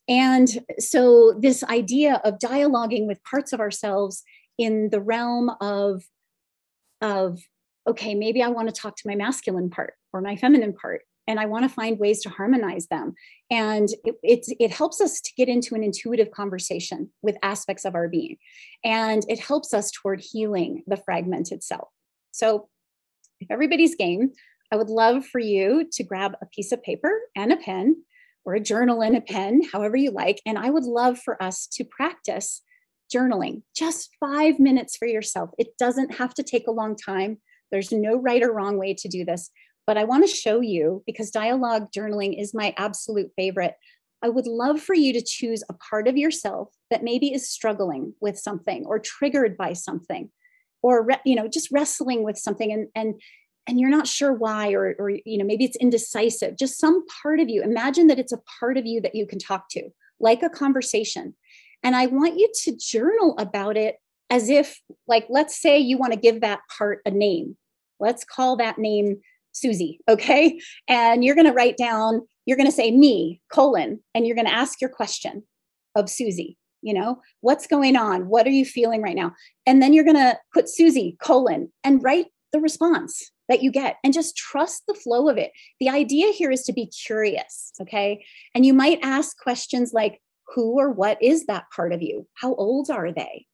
and 0.08 0.48
so, 0.80 1.34
this 1.38 1.64
idea 1.64 2.22
of 2.24 2.40
dialoguing 2.40 3.08
with 3.08 3.24
parts 3.24 3.52
of 3.52 3.60
ourselves 3.60 4.24
in 4.58 4.90
the 4.90 5.02
realm 5.02 5.52
of, 5.60 6.04
of 7.02 7.40
okay, 7.88 8.16
maybe 8.16 8.42
I 8.42 8.48
want 8.48 8.74
to 8.74 8.82
talk 8.82 8.96
to 8.98 9.08
my 9.08 9.16
masculine 9.16 9.70
part 9.70 9.94
or 10.14 10.22
my 10.22 10.36
feminine 10.38 10.74
part, 10.74 11.02
and 11.28 11.40
I 11.40 11.46
want 11.46 11.64
to 11.64 11.70
find 11.70 12.00
ways 12.00 12.22
to 12.22 12.30
harmonize 12.30 12.88
them. 12.88 13.16
And 13.52 13.90
it, 14.06 14.16
it, 14.24 14.46
it 14.60 14.72
helps 14.72 15.02
us 15.02 15.20
to 15.20 15.32
get 15.36 15.50
into 15.50 15.76
an 15.76 15.84
intuitive 15.84 16.32
conversation 16.32 17.10
with 17.22 17.38
aspects 17.44 17.84
of 17.84 17.94
our 17.94 18.08
being. 18.08 18.38
And 18.86 19.24
it 19.28 19.40
helps 19.40 19.74
us 19.74 19.92
toward 19.92 20.22
healing 20.22 20.84
the 20.88 20.98
fragmented 20.98 21.64
self. 21.64 21.90
So, 22.32 22.70
if 23.40 23.52
everybody's 23.52 23.96
game, 23.96 24.32
I 24.72 24.78
would 24.78 24.90
love 24.90 25.26
for 25.26 25.40
you 25.40 25.88
to 25.92 26.04
grab 26.04 26.34
a 26.42 26.46
piece 26.48 26.72
of 26.72 26.82
paper 26.82 27.12
and 27.36 27.52
a 27.52 27.58
pen 27.58 27.98
or 28.48 28.56
a 28.56 28.62
journal 28.62 29.04
and 29.04 29.18
a 29.18 29.20
pen, 29.20 29.62
however 29.74 29.98
you 29.98 30.10
like. 30.10 30.42
And 30.46 30.58
I 30.58 30.70
would 30.70 30.86
love 30.86 31.20
for 31.20 31.42
us 31.44 31.68
to 31.74 31.84
practice 31.84 32.62
journaling 33.14 33.64
just 33.76 34.10
five 34.22 34.58
minutes 34.58 34.96
for 34.96 35.06
yourself. 35.06 35.50
It 35.58 35.78
doesn't 35.78 36.16
have 36.16 36.34
to 36.36 36.44
take 36.44 36.66
a 36.66 36.72
long 36.72 36.96
time. 36.96 37.40
There's 37.74 37.92
no 37.92 38.16
right 38.16 38.42
or 38.42 38.54
wrong 38.54 38.78
way 38.78 38.94
to 38.94 39.10
do 39.10 39.26
this. 39.26 39.52
But 39.86 39.98
I 39.98 40.06
want 40.06 40.26
to 40.26 40.34
show 40.34 40.62
you 40.62 41.04
because 41.06 41.30
dialogue 41.30 41.90
journaling 41.96 42.42
is 42.42 42.54
my 42.54 42.74
absolute 42.78 43.32
favorite. 43.36 43.74
I 44.24 44.30
would 44.30 44.48
love 44.48 44.80
for 44.80 44.96
you 44.96 45.12
to 45.12 45.22
choose 45.22 45.62
a 45.70 45.74
part 45.74 46.08
of 46.08 46.16
yourself 46.16 46.70
that 46.90 47.04
maybe 47.04 47.34
is 47.34 47.50
struggling 47.50 48.14
with 48.22 48.40
something 48.40 48.86
or 48.86 48.98
triggered 48.98 49.58
by 49.58 49.74
something 49.74 50.30
or 50.82 51.08
you 51.26 51.36
know 51.36 51.48
just 51.48 51.70
wrestling 51.72 52.24
with 52.24 52.38
something 52.38 52.72
and 52.72 52.88
and 52.96 53.22
and 53.68 53.80
you're 53.80 53.90
not 53.90 54.08
sure 54.08 54.34
why 54.34 54.72
or 54.72 54.96
or 54.98 55.10
you 55.10 55.38
know 55.38 55.46
maybe 55.46 55.66
it's 55.66 55.78
indecisive 55.78 56.58
just 56.58 56.80
some 56.80 57.06
part 57.22 57.40
of 57.40 57.50
you 57.50 57.62
imagine 57.62 58.08
that 58.08 58.20
it's 58.20 58.32
a 58.32 58.42
part 58.60 58.78
of 58.78 58.86
you 58.86 59.02
that 59.02 59.16
you 59.16 59.28
can 59.28 59.40
talk 59.40 59.70
to 59.70 59.90
like 60.20 60.42
a 60.42 60.50
conversation. 60.50 61.36
And 61.84 61.96
i 61.96 62.08
want 62.08 62.38
you 62.38 62.50
to 62.64 62.78
journal 62.78 63.36
about 63.38 63.78
it 63.78 63.98
as 64.30 64.50
if 64.50 64.82
like 65.08 65.26
let's 65.30 65.60
say 65.62 65.78
you 65.78 65.98
want 65.98 66.14
to 66.14 66.20
give 66.20 66.42
that 66.42 66.60
part 66.78 67.02
a 67.06 67.12
name. 67.12 67.58
Let's 68.00 68.24
call 68.24 68.58
that 68.58 68.78
name 68.78 69.18
susie 69.52 70.00
okay? 70.08 70.60
And 70.88 71.24
you're 71.24 71.36
going 71.36 71.48
to 71.48 71.54
write 71.54 71.78
down 71.78 72.22
you're 72.46 72.58
going 72.58 72.70
to 72.70 72.76
say 72.76 72.92
me 72.92 73.42
colon 73.52 74.00
and 74.16 74.26
you're 74.26 74.36
going 74.36 74.48
to 74.48 74.54
ask 74.54 74.80
your 74.82 74.90
question 74.90 75.44
of 75.96 76.10
susie 76.10 76.58
you 76.82 76.94
know? 76.94 77.20
What's 77.42 77.68
going 77.68 77.96
on? 77.96 78.30
What 78.30 78.46
are 78.46 78.52
you 78.52 78.64
feeling 78.64 79.02
right 79.02 79.16
now? 79.16 79.34
And 79.66 79.82
then 79.82 79.94
you're 79.94 80.04
going 80.04 80.16
to 80.16 80.38
put 80.54 80.70
susie 80.70 81.18
colon 81.22 81.72
and 81.84 82.04
write 82.04 82.28
the 82.54 82.60
response 82.60 83.32
that 83.50 83.64
you 83.64 83.72
get 83.72 83.98
and 84.04 84.14
just 84.14 84.38
trust 84.38 84.84
the 84.88 84.94
flow 84.94 85.30
of 85.30 85.38
it. 85.38 85.52
The 85.80 85.90
idea 85.90 86.32
here 86.32 86.52
is 86.52 86.64
to 86.64 86.74
be 86.74 86.88
curious, 86.88 87.72
okay? 87.82 88.26
And 88.54 88.66
you 88.66 88.74
might 88.74 89.00
ask 89.02 89.38
questions 89.38 89.94
like 89.94 90.22
who 90.56 90.80
or 90.80 90.92
what 90.92 91.22
is 91.22 91.46
that 91.46 91.66
part 91.76 91.94
of 91.94 92.02
you? 92.02 92.28
How 92.36 92.56
old 92.56 92.90
are 92.90 93.12
they? 93.12 93.46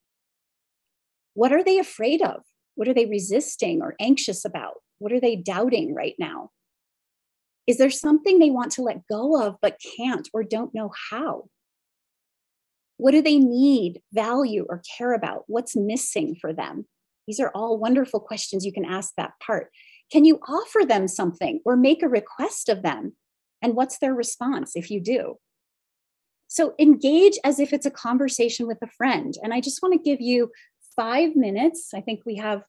What 1.34 1.52
are 1.52 1.64
they 1.64 1.80
afraid 1.80 2.22
of? 2.22 2.42
What 2.76 2.88
are 2.88 2.94
they 2.94 3.06
resisting 3.06 3.82
or 3.82 3.96
anxious 4.00 4.46
about? 4.46 4.76
What 5.00 5.12
are 5.12 5.20
they 5.20 5.36
doubting 5.36 5.94
right 5.94 6.16
now? 6.20 6.52
Is 7.66 7.78
there 7.78 7.90
something 7.90 8.40
they 8.40 8.50
want 8.50 8.74
to 8.74 8.82
let 8.82 9.08
go 9.08 9.42
of 9.42 9.58
but 9.62 9.80
can't 9.98 10.28
or 10.34 10.44
don't 10.44 10.74
know 10.74 10.92
how? 11.12 11.46
What 12.98 13.12
do 13.12 13.22
they 13.22 13.38
need, 13.38 14.02
value, 14.12 14.66
or 14.70 14.82
care 14.98 15.14
about? 15.14 15.44
What's 15.48 15.76
missing 15.76 16.36
for 16.40 16.54
them? 16.54 16.86
These 17.28 17.40
are 17.40 17.52
all 17.54 17.78
wonderful 17.78 18.20
questions 18.20 18.66
you 18.66 18.74
can 18.74 18.86
ask 18.86 19.14
that 19.18 19.34
part. 19.46 19.70
Can 20.12 20.26
you 20.26 20.40
offer 20.48 20.86
them 20.86 21.08
something 21.08 21.62
or 21.66 21.76
make 21.76 22.04
a 22.04 22.10
request 22.10 22.70
of 22.70 22.84
them? 22.84 23.14
And 23.62 23.76
what's 23.76 24.00
their 24.00 24.14
response 24.14 24.76
if 24.76 24.92
you 24.92 25.02
do? 25.02 25.38
So 26.48 26.74
engage 26.78 27.40
as 27.44 27.60
if 27.60 27.74
it's 27.74 27.86
a 27.86 27.92
conversation 27.92 28.68
with 28.68 28.78
a 28.84 28.92
friend. 28.98 29.34
And 29.42 29.54
I 29.54 29.62
just 29.62 29.82
want 29.82 29.94
to 29.94 30.10
give 30.10 30.22
you 30.22 30.52
five 30.96 31.36
minutes. 31.36 31.92
I 31.96 32.02
think 32.02 32.22
we 32.26 32.36
have 32.36 32.62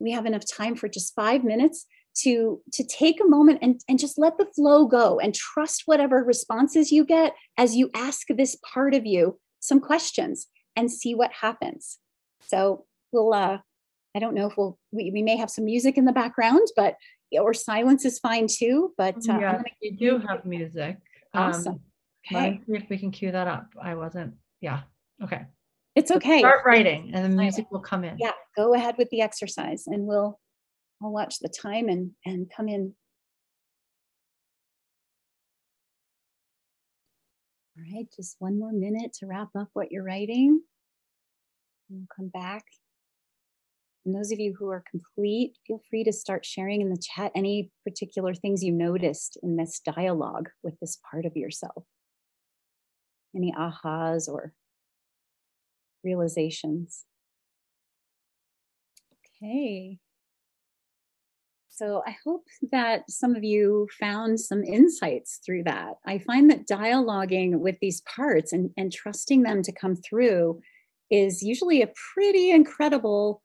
we 0.00 0.10
have 0.10 0.26
enough 0.26 0.42
time 0.44 0.74
for 0.74 0.88
just 0.88 1.14
five 1.14 1.44
minutes 1.44 1.86
to 2.14 2.60
to 2.72 2.84
take 2.84 3.20
a 3.20 3.28
moment 3.28 3.60
and, 3.62 3.80
and 3.88 3.98
just 3.98 4.18
let 4.18 4.36
the 4.36 4.46
flow 4.54 4.86
go 4.86 5.18
and 5.18 5.34
trust 5.34 5.82
whatever 5.86 6.22
responses 6.22 6.92
you 6.92 7.04
get 7.04 7.34
as 7.56 7.74
you 7.74 7.90
ask 7.94 8.26
this 8.28 8.56
part 8.74 8.94
of 8.94 9.06
you 9.06 9.38
some 9.60 9.80
questions 9.80 10.48
and 10.76 10.90
see 10.90 11.14
what 11.14 11.32
happens 11.40 11.98
so 12.46 12.84
we'll 13.12 13.32
uh 13.32 13.58
I 14.14 14.18
don't 14.18 14.34
know 14.34 14.46
if 14.46 14.56
we'll 14.56 14.78
we, 14.90 15.10
we 15.10 15.22
may 15.22 15.36
have 15.36 15.50
some 15.50 15.64
music 15.64 15.96
in 15.96 16.04
the 16.04 16.12
background, 16.12 16.68
but 16.76 16.96
or 17.32 17.54
silence 17.54 18.04
is 18.04 18.18
fine 18.18 18.46
too. 18.46 18.92
But 18.98 19.16
uh, 19.28 19.38
yeah, 19.38 19.62
you 19.80 19.96
do 19.96 20.18
have 20.18 20.44
music. 20.44 20.98
Um, 21.34 21.42
awesome. 21.42 21.72
Um, 21.72 21.80
okay. 22.36 22.60
see 22.66 22.76
if 22.76 22.90
we 22.90 22.98
can 22.98 23.10
cue 23.10 23.32
that 23.32 23.46
up. 23.46 23.68
I 23.80 23.94
wasn't. 23.94 24.34
Yeah. 24.60 24.82
Okay. 25.22 25.42
It's 25.94 26.10
okay. 26.10 26.40
start 26.40 26.64
writing, 26.64 27.10
and 27.14 27.24
the 27.24 27.36
music 27.36 27.70
will 27.70 27.80
come 27.80 28.04
in. 28.04 28.16
Yeah. 28.18 28.32
Go 28.56 28.74
ahead 28.74 28.96
with 28.98 29.08
the 29.10 29.22
exercise, 29.22 29.84
and 29.86 30.06
we'll 30.06 30.38
I'll 31.02 31.12
watch 31.12 31.38
the 31.38 31.48
time 31.48 31.88
and 31.88 32.10
and 32.26 32.50
come 32.54 32.68
in. 32.68 32.94
All 37.78 37.96
right, 37.96 38.06
just 38.14 38.36
one 38.38 38.58
more 38.58 38.72
minute 38.72 39.14
to 39.14 39.26
wrap 39.26 39.48
up 39.58 39.68
what 39.72 39.90
you're 39.90 40.04
writing. 40.04 40.60
We'll 41.88 42.06
come 42.14 42.28
back 42.28 42.64
and 44.04 44.14
those 44.14 44.32
of 44.32 44.40
you 44.40 44.54
who 44.58 44.68
are 44.68 44.84
complete, 44.90 45.56
feel 45.66 45.80
free 45.88 46.02
to 46.04 46.12
start 46.12 46.44
sharing 46.44 46.80
in 46.80 46.90
the 46.90 47.00
chat 47.00 47.30
any 47.34 47.70
particular 47.84 48.34
things 48.34 48.62
you 48.62 48.72
noticed 48.72 49.38
in 49.42 49.56
this 49.56 49.80
dialogue 49.80 50.48
with 50.62 50.78
this 50.80 50.98
part 51.10 51.24
of 51.24 51.36
yourself. 51.36 51.84
Any 53.34 53.52
ahas 53.52 54.28
or 54.28 54.52
realizations. 56.02 57.04
Okay. 59.40 59.98
So 61.68 62.02
I 62.06 62.16
hope 62.24 62.44
that 62.70 63.10
some 63.10 63.34
of 63.34 63.44
you 63.44 63.88
found 63.98 64.38
some 64.38 64.62
insights 64.62 65.40
through 65.44 65.64
that. 65.64 65.94
I 66.04 66.18
find 66.18 66.50
that 66.50 66.68
dialoguing 66.68 67.58
with 67.60 67.76
these 67.80 68.02
parts 68.02 68.52
and, 68.52 68.70
and 68.76 68.92
trusting 68.92 69.42
them 69.42 69.62
to 69.62 69.72
come 69.72 69.96
through 69.96 70.60
is 71.10 71.42
usually 71.42 71.82
a 71.82 71.92
pretty 72.14 72.50
incredible 72.50 73.41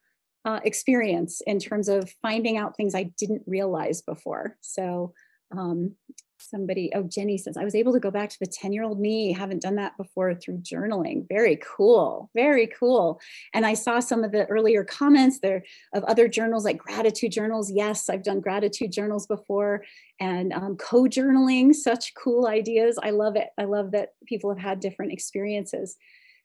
uh, 0.48 0.62
experience 0.64 1.42
in 1.46 1.60
terms 1.60 1.90
of 1.90 2.10
finding 2.22 2.58
out 2.58 2.78
things 2.78 2.96
I 2.96 3.12
didn't 3.18 3.44
realize 3.46 4.02
before. 4.02 4.56
So 4.62 5.14
um, 5.52 5.96
somebody 6.40 6.92
oh 6.94 7.04
jenny 7.04 7.36
says 7.36 7.58
i 7.58 7.64
was 7.64 7.74
able 7.74 7.92
to 7.92 8.00
go 8.00 8.12
back 8.12 8.30
to 8.30 8.38
the 8.40 8.46
10 8.46 8.72
year 8.72 8.84
old 8.84 9.00
me. 9.00 9.34
Haven't 9.34 9.62
done 9.62 9.76
that 9.76 9.98
before 9.98 10.36
through 10.36 10.60
journaling. 10.60 11.28
Very 11.28 11.60
cool. 11.78 12.30
Very 12.36 12.68
cool. 12.68 13.20
And 13.54 13.66
i 13.66 13.74
saw 13.74 14.00
some 14.00 14.24
of 14.24 14.32
the 14.32 14.46
earlier 14.46 14.84
comments 14.84 15.40
there 15.40 15.64
of 15.94 16.04
other 16.04 16.28
journals 16.28 16.64
like 16.64 16.78
gratitude 16.78 17.32
journals. 17.32 17.72
Yes 17.72 18.10
i've 18.10 18.24
done 18.24 18.40
gratitude 18.40 18.92
journals 18.92 19.26
before 19.26 19.84
and 20.20 20.54
um, 20.54 20.78
co-journaling 20.78 21.74
such 21.74 22.14
cool 22.14 22.48
ideas. 22.48 22.98
I 23.02 23.10
love 23.10 23.36
it. 23.36 23.50
I 23.58 23.66
love 23.66 23.92
that 23.92 24.10
people 24.26 24.50
have 24.52 24.64
had 24.64 24.80
different 24.80 25.12
experiences. 25.12 25.98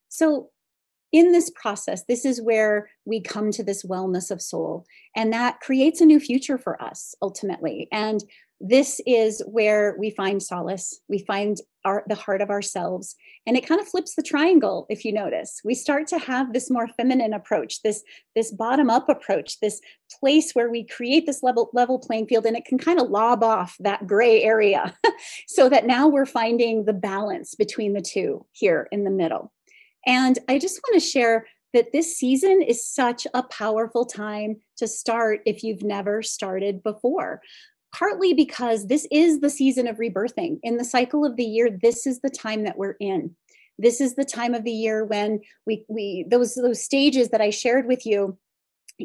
So 0.09 0.51
in 1.12 1.33
this 1.33 1.51
process, 1.51 2.05
this 2.05 2.25
is 2.25 2.40
where 2.40 2.88
we 3.05 3.20
come 3.20 3.51
to 3.53 3.62
this 3.62 3.85
wellness 3.85 4.31
of 4.31 4.40
soul, 4.40 4.87
and 5.14 5.33
that 5.33 5.61
creates 5.61 6.01
a 6.01 6.07
new 6.07 6.18
future 6.18 6.59
for 6.59 6.83
us 6.83 7.14
ultimately. 7.22 7.88
And 7.92 8.25
this 8.64 9.01
is 9.07 9.42
where 9.46 9.96
we 9.98 10.11
find 10.11 10.40
solace. 10.40 11.01
We 11.09 11.18
find 11.18 11.59
our 11.85 12.05
the 12.07 12.14
heart 12.14 12.40
of 12.40 12.48
ourselves. 12.48 13.16
And 13.44 13.57
it 13.57 13.66
kind 13.66 13.81
of 13.81 13.88
flips 13.88 14.14
the 14.14 14.22
triangle 14.22 14.87
if 14.88 15.05
you 15.05 15.12
notice. 15.12 15.61
We 15.64 15.75
start 15.75 16.07
to 16.09 16.18
have 16.18 16.53
this 16.53 16.70
more 16.70 16.87
feminine 16.87 17.33
approach 17.33 17.83
this 17.83 18.05
this 18.37 18.53
bottom 18.53 18.88
up 18.88 19.09
approach 19.09 19.59
this 19.59 19.81
place 20.20 20.53
where 20.53 20.70
we 20.70 20.85
create 20.87 21.27
this 21.27 21.42
level 21.42 21.70
level 21.72 21.98
playing 21.98 22.29
field 22.29 22.46
and 22.46 22.57
it 22.57 22.64
can 22.64 22.79
kind 22.79 23.01
of 23.01 23.11
lob 23.11 23.42
off 23.42 23.77
that 23.81 24.07
gray 24.07 24.42
area. 24.42 24.96
So 25.46 25.68
that 25.68 25.87
now 25.87 26.09
we're 26.09 26.27
finding 26.27 26.85
the 26.85 26.92
balance 26.92 27.55
between 27.55 27.92
the 27.92 28.01
two 28.01 28.44
here 28.53 28.88
in 28.90 29.05
the 29.05 29.11
middle 29.11 29.53
and 30.07 30.38
i 30.49 30.59
just 30.59 30.81
want 30.87 31.01
to 31.01 31.09
share 31.09 31.47
that 31.73 31.93
this 31.93 32.19
season 32.19 32.61
is 32.61 32.87
such 32.87 33.27
a 33.33 33.43
powerful 33.45 34.05
time 34.05 34.57
to 34.77 34.87
start 34.87 35.41
if 35.47 35.65
you've 35.65 35.83
never 35.83 36.23
started 36.23 36.83
before 36.83 37.41
partly 37.93 38.33
because 38.33 38.87
this 38.87 39.07
is 39.11 39.41
the 39.41 39.51
season 39.51 39.87
of 39.87 39.99
rebirthing. 39.99 40.59
In 40.62 40.77
the 40.77 40.85
cycle 40.85 41.25
of 41.25 41.37
the 41.37 41.45
year, 41.45 41.71
this 41.71 42.07
is 42.07 42.21
the 42.21 42.31
time 42.31 42.65
that 42.65 42.79
we're 42.79 42.97
in. 42.99 43.37
This 43.79 44.01
is 44.01 44.15
the 44.15 44.25
time 44.25 44.55
of 44.55 44.65
the 44.65 44.73
year 44.73 45.05
when 45.05 45.41
we 45.67 45.85
we 45.88 46.27
those 46.29 46.55
those 46.55 46.83
stages 46.83 47.31
that 47.31 47.41
I 47.41 47.51
shared 47.51 47.87
with 47.87 48.07
you 48.07 48.38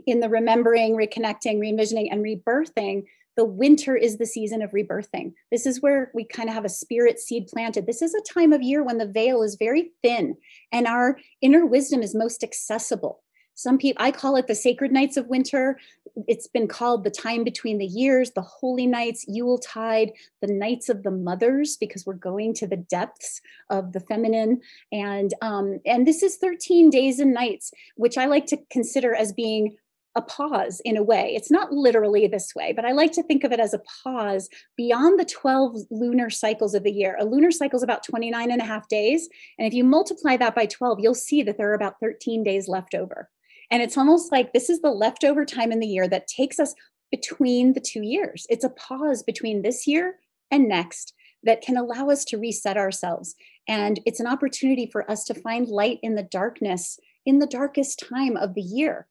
in 0.05 0.19
the 0.19 0.29
remembering, 0.29 0.95
reconnecting, 0.95 1.59
re-envisioning, 1.59 2.11
and 2.11 2.23
rebirthing. 2.23 3.05
The 3.37 3.45
winter 3.45 3.95
is 3.95 4.17
the 4.17 4.25
season 4.25 4.61
of 4.61 4.71
rebirthing. 4.71 5.33
This 5.51 5.65
is 5.65 5.81
where 5.81 6.11
we 6.13 6.25
kind 6.25 6.49
of 6.49 6.55
have 6.55 6.65
a 6.65 6.69
spirit 6.69 7.19
seed 7.19 7.47
planted. 7.47 7.85
This 7.85 8.01
is 8.01 8.13
a 8.13 8.33
time 8.33 8.51
of 8.51 8.61
year 8.61 8.83
when 8.83 8.97
the 8.97 9.07
veil 9.07 9.43
is 9.43 9.55
very 9.55 9.91
thin 10.01 10.35
and 10.71 10.87
our 10.87 11.19
inner 11.41 11.65
wisdom 11.65 12.01
is 12.01 12.15
most 12.15 12.43
accessible 12.43 13.21
some 13.57 13.79
people, 13.79 14.05
I 14.05 14.11
call 14.11 14.35
it 14.35 14.45
the 14.45 14.53
sacred 14.53 14.91
nights 14.91 15.17
of 15.17 15.29
winter. 15.29 15.79
It's 16.27 16.45
been 16.45 16.67
called 16.67 17.03
the 17.03 17.09
time 17.09 17.43
between 17.43 17.79
the 17.79 17.87
years, 17.87 18.29
the 18.31 18.41
holy 18.41 18.85
nights, 18.85 19.25
Yule 19.27 19.57
tide, 19.57 20.11
the 20.41 20.53
nights 20.53 20.89
of 20.89 21.01
the 21.01 21.09
mothers, 21.09 21.75
because 21.75 22.05
we're 22.05 22.13
going 22.13 22.53
to 22.53 22.67
the 22.67 22.77
depths 22.77 23.41
of 23.71 23.93
the 23.93 23.99
feminine. 23.99 24.61
And 24.91 25.33
um, 25.41 25.79
and 25.87 26.05
this 26.05 26.21
is 26.21 26.37
13 26.37 26.91
days 26.91 27.19
and 27.19 27.33
nights, 27.33 27.71
which 27.95 28.15
I 28.15 28.27
like 28.27 28.45
to 28.47 28.59
consider 28.69 29.15
as 29.15 29.33
being 29.33 29.75
a 30.17 30.21
pause 30.23 30.81
in 30.83 30.97
a 30.97 31.03
way. 31.03 31.33
It's 31.35 31.51
not 31.51 31.71
literally 31.71 32.27
this 32.27 32.53
way, 32.55 32.73
but 32.73 32.83
I 32.83 32.91
like 32.91 33.11
to 33.13 33.23
think 33.23 33.43
of 33.43 33.51
it 33.51 33.59
as 33.59 33.73
a 33.73 33.81
pause 34.03 34.49
beyond 34.75 35.19
the 35.19 35.25
12 35.25 35.77
lunar 35.91 36.29
cycles 36.29 36.73
of 36.73 36.83
the 36.83 36.91
year. 36.91 37.15
A 37.19 37.25
lunar 37.25 37.51
cycle 37.51 37.77
is 37.77 37.83
about 37.83 38.03
29 38.03 38.51
and 38.51 38.61
a 38.61 38.65
half 38.65 38.89
days. 38.89 39.29
And 39.57 39.67
if 39.67 39.73
you 39.73 39.83
multiply 39.83 40.35
that 40.37 40.55
by 40.55 40.65
12, 40.65 40.99
you'll 40.99 41.13
see 41.13 41.43
that 41.43 41.57
there 41.57 41.69
are 41.69 41.75
about 41.75 41.99
13 42.01 42.43
days 42.43 42.67
left 42.67 42.95
over. 42.95 43.29
And 43.69 43.83
it's 43.83 43.97
almost 43.97 44.31
like 44.31 44.53
this 44.53 44.69
is 44.69 44.81
the 44.81 44.91
leftover 44.91 45.45
time 45.45 45.71
in 45.71 45.79
the 45.79 45.87
year 45.87 46.07
that 46.07 46.27
takes 46.27 46.59
us 46.59 46.73
between 47.11 47.73
the 47.73 47.79
two 47.79 48.01
years. 48.01 48.47
It's 48.49 48.65
a 48.65 48.69
pause 48.69 49.23
between 49.23 49.61
this 49.61 49.87
year 49.87 50.15
and 50.49 50.67
next 50.67 51.13
that 51.43 51.61
can 51.61 51.77
allow 51.77 52.09
us 52.09 52.25
to 52.25 52.37
reset 52.37 52.77
ourselves. 52.77 53.35
And 53.67 53.99
it's 54.05 54.19
an 54.19 54.27
opportunity 54.27 54.89
for 54.91 55.09
us 55.09 55.23
to 55.25 55.33
find 55.33 55.67
light 55.67 55.99
in 56.01 56.15
the 56.15 56.23
darkness 56.23 56.99
in 57.25 57.39
the 57.39 57.45
darkest 57.45 58.03
time 58.09 58.37
of 58.37 58.55
the 58.55 58.61
year. 58.61 59.05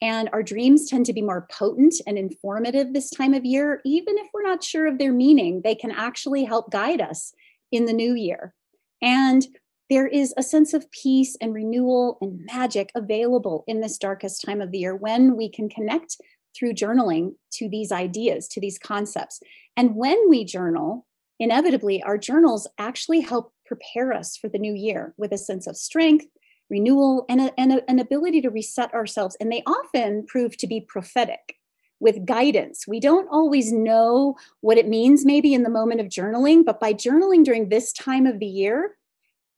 And 0.00 0.28
our 0.32 0.42
dreams 0.42 0.88
tend 0.88 1.06
to 1.06 1.12
be 1.12 1.22
more 1.22 1.48
potent 1.50 1.94
and 2.06 2.16
informative 2.16 2.92
this 2.92 3.10
time 3.10 3.34
of 3.34 3.44
year. 3.44 3.80
Even 3.84 4.16
if 4.18 4.28
we're 4.32 4.42
not 4.42 4.62
sure 4.62 4.86
of 4.86 4.98
their 4.98 5.12
meaning, 5.12 5.62
they 5.64 5.74
can 5.74 5.90
actually 5.90 6.44
help 6.44 6.70
guide 6.70 7.00
us 7.00 7.32
in 7.72 7.86
the 7.86 7.92
new 7.92 8.14
year. 8.14 8.54
And 9.02 9.46
there 9.90 10.06
is 10.06 10.34
a 10.36 10.42
sense 10.42 10.74
of 10.74 10.90
peace 10.90 11.36
and 11.40 11.54
renewal 11.54 12.18
and 12.20 12.44
magic 12.44 12.92
available 12.94 13.64
in 13.66 13.80
this 13.80 13.98
darkest 13.98 14.44
time 14.44 14.60
of 14.60 14.70
the 14.70 14.78
year 14.78 14.94
when 14.94 15.36
we 15.36 15.48
can 15.48 15.68
connect 15.68 16.16
through 16.54 16.74
journaling 16.74 17.34
to 17.52 17.68
these 17.68 17.90
ideas, 17.90 18.48
to 18.48 18.60
these 18.60 18.78
concepts. 18.78 19.40
And 19.76 19.96
when 19.96 20.28
we 20.28 20.44
journal, 20.44 21.06
inevitably, 21.38 22.02
our 22.02 22.18
journals 22.18 22.66
actually 22.78 23.20
help 23.20 23.52
prepare 23.64 24.12
us 24.12 24.36
for 24.36 24.48
the 24.48 24.58
new 24.58 24.74
year 24.74 25.14
with 25.16 25.32
a 25.32 25.38
sense 25.38 25.66
of 25.66 25.76
strength, 25.76 26.26
renewal, 26.70 27.24
and, 27.28 27.40
a, 27.40 27.60
and 27.60 27.72
a, 27.72 27.90
an 27.90 27.98
ability 27.98 28.40
to 28.42 28.50
reset 28.50 28.92
ourselves. 28.94 29.36
And 29.40 29.50
they 29.50 29.62
often 29.66 30.26
prove 30.26 30.56
to 30.58 30.66
be 30.66 30.80
prophetic 30.80 31.56
with 32.00 32.24
guidance. 32.24 32.86
We 32.86 33.00
don't 33.00 33.28
always 33.30 33.72
know 33.72 34.36
what 34.60 34.78
it 34.78 34.88
means, 34.88 35.24
maybe 35.24 35.54
in 35.54 35.62
the 35.62 35.70
moment 35.70 36.00
of 36.00 36.06
journaling, 36.06 36.64
but 36.64 36.80
by 36.80 36.92
journaling 36.92 37.44
during 37.44 37.68
this 37.68 37.92
time 37.92 38.26
of 38.26 38.38
the 38.38 38.46
year, 38.46 38.96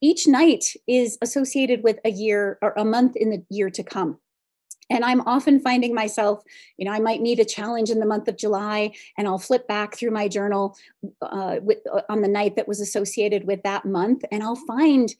each 0.01 0.27
night 0.27 0.65
is 0.87 1.17
associated 1.21 1.83
with 1.83 1.99
a 2.03 2.09
year 2.09 2.57
or 2.61 2.73
a 2.75 2.83
month 2.83 3.15
in 3.15 3.29
the 3.29 3.43
year 3.49 3.69
to 3.69 3.83
come. 3.83 4.17
And 4.89 5.05
I'm 5.05 5.21
often 5.21 5.61
finding 5.61 5.93
myself, 5.93 6.43
you 6.77 6.85
know, 6.85 6.91
I 6.91 6.99
might 6.99 7.21
meet 7.21 7.39
a 7.39 7.45
challenge 7.45 7.89
in 7.89 7.99
the 7.99 8.05
month 8.05 8.27
of 8.27 8.35
July 8.35 8.91
and 9.17 9.25
I'll 9.25 9.39
flip 9.39 9.67
back 9.67 9.95
through 9.95 10.11
my 10.11 10.27
journal 10.27 10.75
uh, 11.21 11.57
with, 11.61 11.77
uh, 11.91 12.01
on 12.09 12.21
the 12.21 12.27
night 12.27 12.57
that 12.57 12.67
was 12.67 12.81
associated 12.81 13.47
with 13.47 13.63
that 13.63 13.85
month 13.85 14.25
and 14.31 14.43
I'll 14.43 14.57
find 14.57 15.13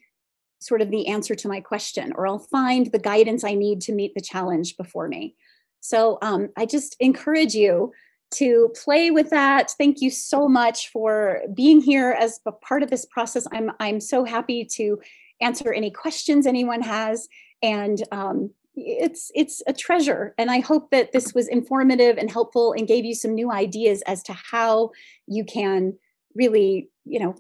sort 0.61 0.81
of 0.81 0.91
the 0.91 1.07
answer 1.07 1.35
to 1.35 1.47
my 1.47 1.59
question 1.59 2.13
or 2.15 2.27
I'll 2.27 2.39
find 2.39 2.91
the 2.91 2.99
guidance 2.99 3.43
I 3.43 3.55
need 3.55 3.81
to 3.81 3.93
meet 3.93 4.13
the 4.15 4.21
challenge 4.21 4.77
before 4.77 5.07
me. 5.07 5.35
So 5.81 6.19
um, 6.21 6.49
I 6.55 6.65
just 6.65 6.95
encourage 6.99 7.55
you 7.55 7.91
to 8.35 8.71
play 8.81 9.11
with 9.11 9.29
that. 9.31 9.71
Thank 9.71 10.01
you 10.01 10.09
so 10.09 10.47
much 10.47 10.89
for 10.89 11.41
being 11.53 11.81
here 11.81 12.15
as 12.17 12.39
a 12.45 12.51
part 12.51 12.83
of 12.83 12.89
this 12.89 13.05
process. 13.05 13.45
I'm 13.51 13.71
I'm 13.79 13.99
so 13.99 14.23
happy 14.23 14.63
to 14.75 15.01
answer 15.41 15.73
any 15.73 15.91
questions 15.91 16.45
anyone 16.45 16.81
has, 16.81 17.27
and 17.61 18.01
um, 18.11 18.51
it's 18.75 19.31
it's 19.35 19.61
a 19.67 19.73
treasure. 19.73 20.33
And 20.37 20.49
I 20.49 20.59
hope 20.59 20.91
that 20.91 21.11
this 21.11 21.33
was 21.33 21.47
informative 21.49 22.17
and 22.17 22.31
helpful 22.31 22.73
and 22.73 22.87
gave 22.87 23.03
you 23.03 23.15
some 23.15 23.35
new 23.35 23.51
ideas 23.51 24.01
as 24.03 24.23
to 24.23 24.33
how 24.33 24.91
you 25.27 25.43
can 25.43 25.97
really, 26.33 26.89
you 27.03 27.19
know, 27.19 27.35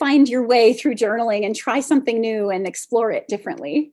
find 0.00 0.28
your 0.28 0.44
way 0.44 0.72
through 0.72 0.94
journaling 0.96 1.44
and 1.46 1.54
try 1.54 1.78
something 1.78 2.20
new 2.20 2.50
and 2.50 2.66
explore 2.66 3.12
it 3.12 3.28
differently. 3.28 3.92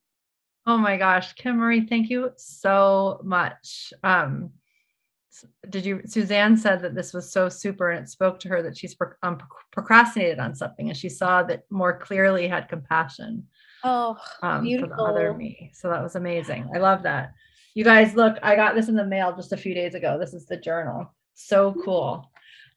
Oh 0.66 0.78
my 0.78 0.98
gosh, 0.98 1.34
Kim 1.34 1.58
Marie, 1.58 1.86
thank 1.86 2.10
you 2.10 2.32
so 2.38 3.22
much. 3.24 3.94
Um, 4.04 4.52
did 5.70 5.86
you 5.86 6.02
suzanne 6.06 6.58
said 6.58 6.82
that 6.82 6.96
this 6.96 7.14
was 7.14 7.32
so 7.32 7.48
super 7.48 7.92
and 7.92 8.06
it 8.06 8.10
spoke 8.10 8.40
to 8.40 8.50
her 8.50 8.64
that 8.64 8.76
she's 8.76 8.96
um, 9.22 9.38
procrastinated 9.72 10.40
on 10.40 10.56
something 10.56 10.90
and 10.90 10.98
she 10.98 11.10
saw 11.10 11.44
that 11.44 11.64
more 11.70 12.00
clearly 12.00 12.48
had 12.48 12.68
compassion 12.68 13.46
oh 13.84 14.18
um, 14.42 14.64
beautiful. 14.64 14.90
for 14.90 14.96
the 14.96 15.04
other 15.04 15.34
me 15.36 15.70
so 15.76 15.90
that 15.90 16.02
was 16.02 16.16
amazing 16.16 16.68
i 16.74 16.80
love 16.80 17.04
that 17.04 17.34
you 17.76 17.84
guys 17.84 18.16
look 18.16 18.36
i 18.42 18.56
got 18.56 18.74
this 18.74 18.90
in 18.90 18.96
the 18.96 19.06
mail 19.06 19.36
just 19.36 19.54
a 19.54 19.58
few 19.58 19.76
days 19.76 19.94
ago 19.94 20.18
this 20.18 20.34
is 20.34 20.48
the 20.48 20.58
journal 20.58 21.14
so 21.36 21.76
cool 21.86 22.32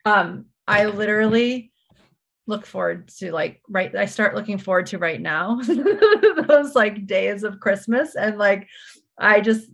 um 0.05 0.45
i 0.69 0.85
literally 0.85 1.73
look 2.51 2.67
forward 2.67 3.09
to 3.09 3.33
like 3.33 3.63
right 3.69 3.95
i 3.97 4.05
start 4.05 4.35
looking 4.35 4.59
forward 4.59 4.87
to 4.87 4.99
right 4.99 5.21
now 5.21 5.59
those 6.49 6.75
like 6.75 7.07
days 7.07 7.45
of 7.45 7.61
christmas 7.61 8.15
and 8.17 8.37
like 8.37 8.69
i 9.19 9.41
just 9.41 9.71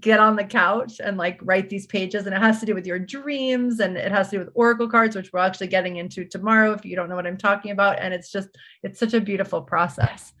get 0.00 0.18
on 0.18 0.36
the 0.36 0.44
couch 0.44 1.00
and 1.02 1.16
like 1.16 1.38
write 1.42 1.68
these 1.68 1.86
pages 1.86 2.26
and 2.26 2.34
it 2.34 2.40
has 2.40 2.60
to 2.60 2.66
do 2.66 2.74
with 2.74 2.86
your 2.86 2.98
dreams 2.98 3.80
and 3.80 3.96
it 3.96 4.10
has 4.10 4.30
to 4.30 4.36
do 4.36 4.38
with 4.38 4.52
oracle 4.54 4.88
cards 4.88 5.14
which 5.14 5.32
we're 5.32 5.40
actually 5.40 5.66
getting 5.66 5.96
into 5.96 6.24
tomorrow 6.24 6.72
if 6.72 6.84
you 6.84 6.96
don't 6.96 7.08
know 7.08 7.16
what 7.16 7.26
i'm 7.26 7.36
talking 7.36 7.70
about. 7.70 7.98
And 7.98 8.14
it's 8.14 8.30
just 8.30 8.48
it's 8.82 8.98
such 8.98 9.14
a 9.14 9.20
beautiful 9.20 9.62
process. 9.62 10.32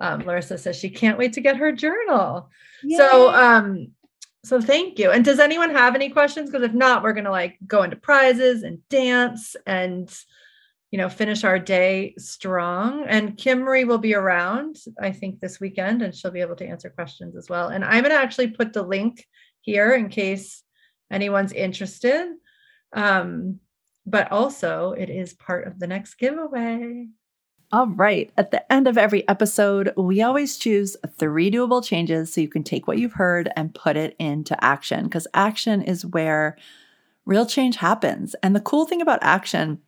Um, 0.00 0.20
larissa 0.20 0.58
says 0.58 0.76
she 0.76 0.90
can't 0.90 1.18
wait 1.18 1.34
to 1.34 1.40
get 1.40 1.56
her 1.56 1.72
journal. 1.72 2.50
Yay. 2.82 2.96
so 2.96 3.30
um 3.30 3.88
so 4.44 4.60
thank 4.60 4.98
you. 4.98 5.10
And 5.10 5.24
does 5.24 5.40
anyone 5.40 5.70
have 5.70 5.94
any 5.94 6.08
questions? 6.08 6.48
Because 6.48 6.64
if 6.64 6.72
not 6.72 7.02
we're 7.02 7.12
gonna 7.12 7.30
like 7.30 7.58
go 7.66 7.82
into 7.82 7.96
prizes 7.96 8.62
and 8.62 8.78
dance 8.88 9.56
and 9.66 10.08
you 10.90 10.98
know, 10.98 11.08
finish 11.08 11.44
our 11.44 11.58
day 11.58 12.14
strong. 12.18 13.04
And 13.06 13.36
Kim 13.36 13.60
Marie 13.60 13.84
will 13.84 13.98
be 13.98 14.14
around, 14.14 14.76
I 15.00 15.12
think, 15.12 15.40
this 15.40 15.60
weekend, 15.60 16.02
and 16.02 16.14
she'll 16.14 16.30
be 16.30 16.40
able 16.40 16.56
to 16.56 16.66
answer 16.66 16.88
questions 16.88 17.36
as 17.36 17.48
well. 17.48 17.68
And 17.68 17.84
I'm 17.84 18.02
going 18.02 18.14
to 18.14 18.20
actually 18.20 18.48
put 18.48 18.72
the 18.72 18.82
link 18.82 19.26
here 19.60 19.94
in 19.94 20.08
case 20.08 20.62
anyone's 21.10 21.52
interested. 21.52 22.28
Um, 22.94 23.60
but 24.06 24.32
also, 24.32 24.92
it 24.92 25.10
is 25.10 25.34
part 25.34 25.66
of 25.66 25.78
the 25.78 25.86
next 25.86 26.14
giveaway. 26.14 27.08
All 27.70 27.88
right. 27.88 28.30
At 28.38 28.50
the 28.50 28.72
end 28.72 28.88
of 28.88 28.96
every 28.96 29.28
episode, 29.28 29.92
we 29.94 30.22
always 30.22 30.56
choose 30.56 30.96
three 31.18 31.50
doable 31.50 31.84
changes 31.84 32.32
so 32.32 32.40
you 32.40 32.48
can 32.48 32.64
take 32.64 32.88
what 32.88 32.96
you've 32.96 33.12
heard 33.12 33.50
and 33.56 33.74
put 33.74 33.98
it 33.98 34.16
into 34.18 34.62
action 34.64 35.04
because 35.04 35.26
action 35.34 35.82
is 35.82 36.06
where 36.06 36.56
real 37.26 37.44
change 37.44 37.76
happens. 37.76 38.34
And 38.42 38.56
the 38.56 38.60
cool 38.60 38.86
thing 38.86 39.02
about 39.02 39.18
action 39.20 39.82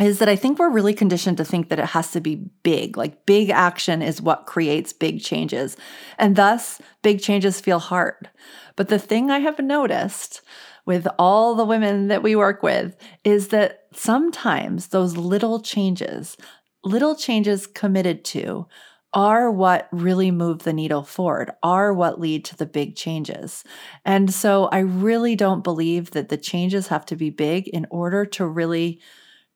is 0.00 0.18
that 0.20 0.28
I 0.28 0.36
think 0.36 0.58
we're 0.58 0.70
really 0.70 0.94
conditioned 0.94 1.36
to 1.36 1.44
think 1.44 1.68
that 1.68 1.78
it 1.78 1.86
has 1.86 2.12
to 2.12 2.20
be 2.20 2.36
big. 2.62 2.96
Like 2.96 3.26
big 3.26 3.50
action 3.50 4.00
is 4.00 4.22
what 4.22 4.46
creates 4.46 4.92
big 4.92 5.20
changes. 5.20 5.76
And 6.18 6.34
thus, 6.34 6.80
big 7.02 7.20
changes 7.20 7.60
feel 7.60 7.78
hard. 7.78 8.30
But 8.74 8.88
the 8.88 8.98
thing 8.98 9.30
I 9.30 9.40
have 9.40 9.58
noticed 9.58 10.40
with 10.86 11.06
all 11.18 11.54
the 11.54 11.66
women 11.66 12.08
that 12.08 12.22
we 12.22 12.34
work 12.34 12.62
with 12.62 12.96
is 13.22 13.48
that 13.48 13.86
sometimes 13.92 14.88
those 14.88 15.16
little 15.16 15.60
changes, 15.60 16.38
little 16.84 17.14
changes 17.14 17.66
committed 17.66 18.24
to, 18.24 18.66
are 19.14 19.50
what 19.50 19.88
really 19.92 20.30
move 20.30 20.60
the 20.60 20.72
needle 20.72 21.02
forward, 21.02 21.50
are 21.62 21.92
what 21.92 22.18
lead 22.18 22.46
to 22.46 22.56
the 22.56 22.64
big 22.64 22.96
changes. 22.96 23.62
And 24.06 24.32
so 24.32 24.70
I 24.72 24.78
really 24.78 25.36
don't 25.36 25.62
believe 25.62 26.12
that 26.12 26.30
the 26.30 26.38
changes 26.38 26.86
have 26.86 27.04
to 27.06 27.16
be 27.16 27.28
big 27.28 27.68
in 27.68 27.86
order 27.90 28.24
to 28.24 28.46
really 28.46 29.00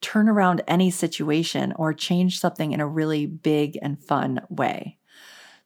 turn 0.07 0.29
around 0.29 0.63
any 0.69 0.89
situation 0.89 1.73
or 1.73 1.93
change 1.93 2.39
something 2.39 2.71
in 2.71 2.81
a 2.81 2.87
really 2.87 3.27
big 3.27 3.77
and 3.83 4.01
fun 4.01 4.41
way. 4.49 4.97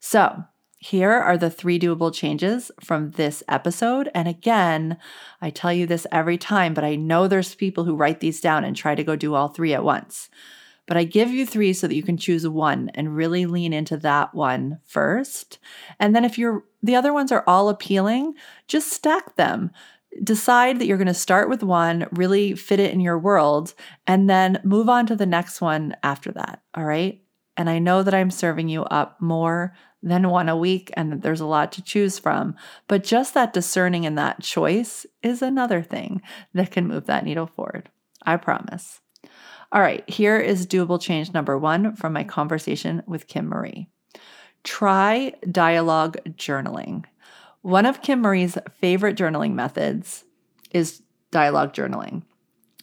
So, 0.00 0.44
here 0.78 1.12
are 1.12 1.36
the 1.36 1.50
three 1.50 1.78
doable 1.78 2.12
changes 2.12 2.70
from 2.82 3.10
this 3.10 3.42
episode. 3.48 4.10
And 4.14 4.26
again, 4.26 4.96
I 5.42 5.50
tell 5.50 5.74
you 5.74 5.86
this 5.86 6.06
every 6.10 6.38
time, 6.38 6.72
but 6.72 6.84
I 6.84 6.96
know 6.96 7.28
there's 7.28 7.54
people 7.54 7.84
who 7.84 7.94
write 7.94 8.20
these 8.20 8.40
down 8.40 8.64
and 8.64 8.74
try 8.74 8.94
to 8.94 9.04
go 9.04 9.14
do 9.14 9.34
all 9.34 9.48
three 9.48 9.74
at 9.74 9.84
once. 9.84 10.30
But 10.86 10.96
I 10.96 11.04
give 11.04 11.28
you 11.28 11.44
three 11.44 11.74
so 11.74 11.86
that 11.86 11.94
you 11.94 12.02
can 12.02 12.16
choose 12.16 12.48
one 12.48 12.90
and 12.94 13.14
really 13.14 13.44
lean 13.44 13.74
into 13.74 13.98
that 13.98 14.34
one 14.34 14.80
first. 14.86 15.58
And 15.98 16.16
then 16.16 16.24
if 16.24 16.38
you're 16.38 16.64
the 16.82 16.96
other 16.96 17.12
ones 17.12 17.30
are 17.30 17.44
all 17.46 17.68
appealing, 17.68 18.32
just 18.68 18.90
stack 18.90 19.36
them 19.36 19.70
decide 20.22 20.78
that 20.78 20.86
you're 20.86 20.96
going 20.96 21.06
to 21.06 21.14
start 21.14 21.48
with 21.48 21.62
one, 21.62 22.06
really 22.12 22.54
fit 22.54 22.80
it 22.80 22.92
in 22.92 23.00
your 23.00 23.18
world, 23.18 23.74
and 24.06 24.28
then 24.28 24.60
move 24.64 24.88
on 24.88 25.06
to 25.06 25.16
the 25.16 25.26
next 25.26 25.60
one 25.60 25.96
after 26.02 26.32
that. 26.32 26.62
All 26.74 26.84
right. 26.84 27.22
And 27.56 27.68
I 27.68 27.78
know 27.78 28.02
that 28.02 28.14
I'm 28.14 28.30
serving 28.30 28.68
you 28.68 28.84
up 28.84 29.20
more 29.20 29.74
than 30.02 30.30
one 30.30 30.48
a 30.48 30.56
week 30.56 30.90
and 30.94 31.12
that 31.12 31.22
there's 31.22 31.40
a 31.40 31.46
lot 31.46 31.72
to 31.72 31.82
choose 31.82 32.18
from. 32.18 32.56
But 32.88 33.04
just 33.04 33.34
that 33.34 33.52
discerning 33.52 34.06
and 34.06 34.16
that 34.16 34.42
choice 34.42 35.04
is 35.22 35.42
another 35.42 35.82
thing 35.82 36.22
that 36.54 36.70
can 36.70 36.88
move 36.88 37.06
that 37.06 37.24
needle 37.24 37.46
forward. 37.46 37.90
I 38.24 38.36
promise. 38.36 39.00
All 39.72 39.80
right, 39.80 40.08
here 40.08 40.38
is 40.38 40.66
doable 40.66 41.00
change 41.00 41.32
number 41.32 41.56
one 41.56 41.94
from 41.94 42.12
my 42.12 42.24
conversation 42.24 43.02
with 43.06 43.28
Kim 43.28 43.46
Marie. 43.46 43.88
Try 44.64 45.34
dialogue 45.50 46.18
journaling. 46.30 47.04
One 47.62 47.86
of 47.86 48.02
Kim 48.02 48.20
Marie's 48.20 48.56
favorite 48.80 49.16
journaling 49.16 49.52
methods 49.52 50.24
is 50.70 51.02
dialogue 51.30 51.72
journaling. 51.74 52.22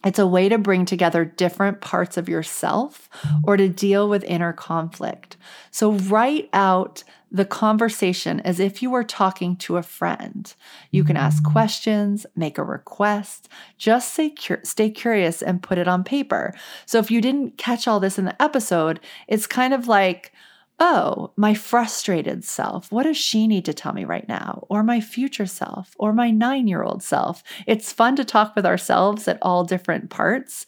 It's 0.06 0.20
a 0.20 0.28
way 0.28 0.48
to 0.48 0.60
bring 0.60 0.86
together 0.86 1.26
different 1.26 1.82
parts 1.82 2.18
of 2.18 2.30
yourself 2.30 3.10
or 3.44 3.58
to 3.58 3.68
deal 3.68 4.08
with 4.08 4.24
inner 4.26 4.54
conflict. 4.54 5.38
So, 5.72 5.94
write 5.94 6.50
out 6.54 7.04
the 7.32 7.46
conversation 7.46 8.40
as 8.42 8.60
if 8.60 8.82
you 8.82 8.92
were 8.92 9.04
talking 9.04 9.58
to 9.58 9.78
a 9.78 9.84
friend. 9.84 10.54
You 10.92 11.04
can 11.04 11.18
ask 11.18 11.44
questions, 11.44 12.26
make 12.36 12.58
a 12.58 12.64
request, 12.64 13.50
just 13.78 14.14
say, 14.14 14.34
stay 14.64 14.90
curious 14.92 15.42
and 15.42 15.64
put 15.64 15.78
it 15.78 15.88
on 15.88 16.04
paper. 16.04 16.54
So, 16.86 17.00
if 17.00 17.10
you 17.10 17.20
didn't 17.20 17.58
catch 17.58 17.88
all 17.88 18.00
this 18.00 18.20
in 18.20 18.26
the 18.26 18.42
episode, 18.42 19.00
it's 19.28 19.48
kind 19.48 19.74
of 19.74 19.88
like, 19.88 20.32
oh, 20.80 21.32
my 21.36 21.54
frustrated 21.54 22.44
self, 22.44 22.92
what 22.92 23.04
does 23.04 23.18
she 23.18 23.48
need 23.48 23.66
to 23.66 23.74
tell 23.74 23.94
me 23.94 24.06
right 24.06 24.28
now? 24.28 24.66
Or 24.70 24.84
my 24.84 25.02
future 25.02 25.46
self, 25.48 25.96
or 25.98 26.14
my 26.14 26.30
nine 26.30 26.68
year 26.68 26.84
old 26.84 27.02
self. 27.04 27.44
It's 27.66 27.92
fun 27.92 28.16
to 28.18 28.26
talk 28.26 28.56
with 28.56 28.66
ourselves 28.66 29.28
at 29.28 29.40
all 29.42 29.64
different 29.64 30.10
parts. 30.10 30.66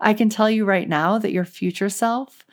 I 0.00 0.14
can 0.14 0.28
tell 0.28 0.50
you 0.50 0.64
right 0.64 0.88
now 0.88 1.18
that 1.18 1.32
your 1.32 1.44
future 1.44 1.88
self 1.88 2.44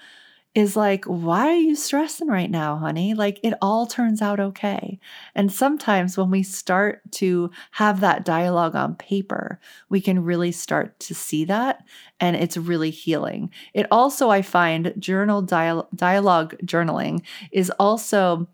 is 0.53 0.75
like, 0.75 1.05
why 1.05 1.47
are 1.47 1.57
you 1.57 1.75
stressing 1.75 2.27
right 2.27 2.51
now, 2.51 2.75
honey? 2.75 3.13
Like 3.13 3.39
it 3.41 3.53
all 3.61 3.85
turns 3.87 4.21
out 4.21 4.39
okay. 4.39 4.99
And 5.33 5.51
sometimes 5.51 6.17
when 6.17 6.29
we 6.29 6.43
start 6.43 7.01
to 7.13 7.51
have 7.71 8.01
that 8.01 8.25
dialogue 8.25 8.75
on 8.75 8.95
paper, 8.95 9.61
we 9.87 10.01
can 10.01 10.23
really 10.23 10.51
start 10.51 10.99
to 11.01 11.15
see 11.15 11.45
that 11.45 11.85
and 12.19 12.35
it's 12.35 12.57
really 12.57 12.89
healing. 12.89 13.49
It 13.73 13.87
also, 13.91 14.29
I 14.29 14.41
find, 14.41 14.93
journal 14.99 15.41
dial- 15.41 15.87
dialogue 15.95 16.55
journaling 16.65 17.23
is 17.51 17.71
also 17.79 18.49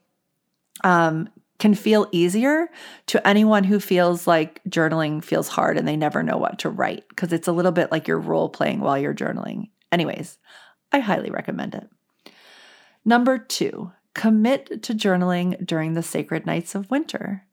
um, 0.83 1.29
can 1.57 1.73
feel 1.73 2.07
easier 2.11 2.69
to 3.07 3.27
anyone 3.27 3.63
who 3.63 3.79
feels 3.79 4.27
like 4.27 4.61
journaling 4.69 5.23
feels 5.23 5.47
hard 5.47 5.77
and 5.77 5.87
they 5.87 5.97
never 5.97 6.21
know 6.21 6.37
what 6.37 6.59
to 6.59 6.69
write 6.69 7.09
because 7.09 7.33
it's 7.33 7.47
a 7.47 7.51
little 7.51 7.71
bit 7.71 7.91
like 7.91 8.07
you're 8.07 8.19
role 8.19 8.49
playing 8.49 8.81
while 8.81 8.99
you're 8.99 9.15
journaling. 9.15 9.69
Anyways, 9.91 10.37
I 10.91 10.99
highly 10.99 11.29
recommend 11.29 11.75
it. 11.75 11.89
Number 13.05 13.37
two, 13.37 13.91
commit 14.13 14.83
to 14.83 14.93
journaling 14.93 15.65
during 15.65 15.93
the 15.93 16.03
sacred 16.03 16.45
nights 16.45 16.75
of 16.75 16.89
winter. 16.89 17.43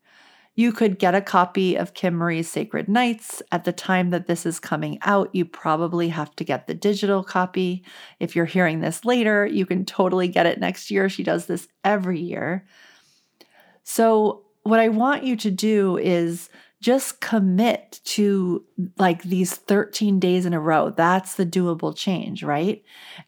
You 0.57 0.73
could 0.73 1.01
get 1.01 1.17
a 1.17 1.21
copy 1.21 1.75
of 1.75 1.95
Kim 1.95 2.15
Marie's 2.15 2.49
Sacred 2.49 2.89
Nights. 2.89 3.43
At 3.51 3.65
the 3.65 3.73
time 3.73 4.11
that 4.11 4.27
this 4.27 4.47
is 4.47 4.61
coming 4.61 4.99
out, 5.03 5.35
you 5.35 5.45
probably 5.45 6.09
have 6.11 6.35
to 6.37 6.45
get 6.45 6.67
the 6.67 6.75
digital 6.75 7.25
copy. 7.25 7.85
If 8.21 8.37
you're 8.37 8.45
hearing 8.45 8.81
this 8.81 9.05
later, 9.05 9.45
you 9.45 9.67
can 9.67 9.85
totally 9.85 10.29
get 10.29 10.47
it 10.47 10.61
next 10.61 10.93
year. 10.93 11.09
She 11.09 11.25
does 11.25 11.47
this 11.47 11.67
every 11.83 12.21
year. 12.21 12.67
So, 13.83 14.44
what 14.65 14.81
I 14.81 14.89
want 14.89 15.25
you 15.25 15.37
to 15.37 15.51
do 15.51 15.97
is 15.97 16.51
just 16.81 17.21
commit 17.21 18.01
to 18.05 18.65
like 18.99 19.23
these 19.23 19.55
13 19.55 20.19
days 20.19 20.45
in 20.45 20.53
a 20.53 20.61
row. 20.61 20.91
That's 20.91 21.37
the 21.37 21.47
doable 21.47 21.97
change, 21.97 22.43
right? 22.43 22.83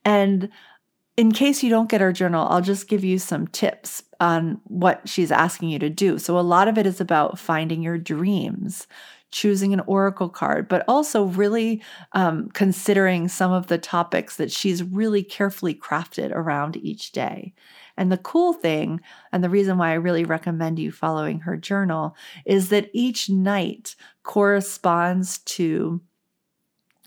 And 0.04 0.50
in 1.16 1.32
case 1.32 1.62
you 1.62 1.70
don't 1.70 1.88
get 1.88 2.02
our 2.02 2.12
journal, 2.12 2.46
I'll 2.50 2.60
just 2.60 2.88
give 2.88 3.02
you 3.02 3.18
some 3.18 3.46
tips 3.48 4.02
on 4.20 4.60
what 4.64 5.08
she's 5.08 5.32
asking 5.32 5.70
you 5.70 5.78
to 5.78 5.88
do. 5.88 6.18
So, 6.18 6.38
a 6.38 6.40
lot 6.40 6.68
of 6.68 6.76
it 6.76 6.86
is 6.86 7.00
about 7.00 7.38
finding 7.38 7.82
your 7.82 7.96
dreams, 7.96 8.86
choosing 9.30 9.72
an 9.72 9.80
oracle 9.86 10.28
card, 10.28 10.68
but 10.68 10.84
also 10.86 11.24
really 11.24 11.82
um, 12.12 12.50
considering 12.50 13.28
some 13.28 13.52
of 13.52 13.68
the 13.68 13.78
topics 13.78 14.36
that 14.36 14.52
she's 14.52 14.82
really 14.82 15.22
carefully 15.22 15.74
crafted 15.74 16.30
around 16.32 16.76
each 16.76 17.12
day. 17.12 17.54
And 17.96 18.12
the 18.12 18.18
cool 18.18 18.52
thing, 18.52 19.00
and 19.32 19.42
the 19.42 19.50
reason 19.50 19.78
why 19.78 19.90
I 19.90 19.94
really 19.94 20.24
recommend 20.24 20.78
you 20.78 20.92
following 20.92 21.40
her 21.40 21.56
journal, 21.56 22.16
is 22.44 22.68
that 22.68 22.90
each 22.92 23.28
night 23.30 23.96
corresponds 24.22 25.38
to 25.38 26.00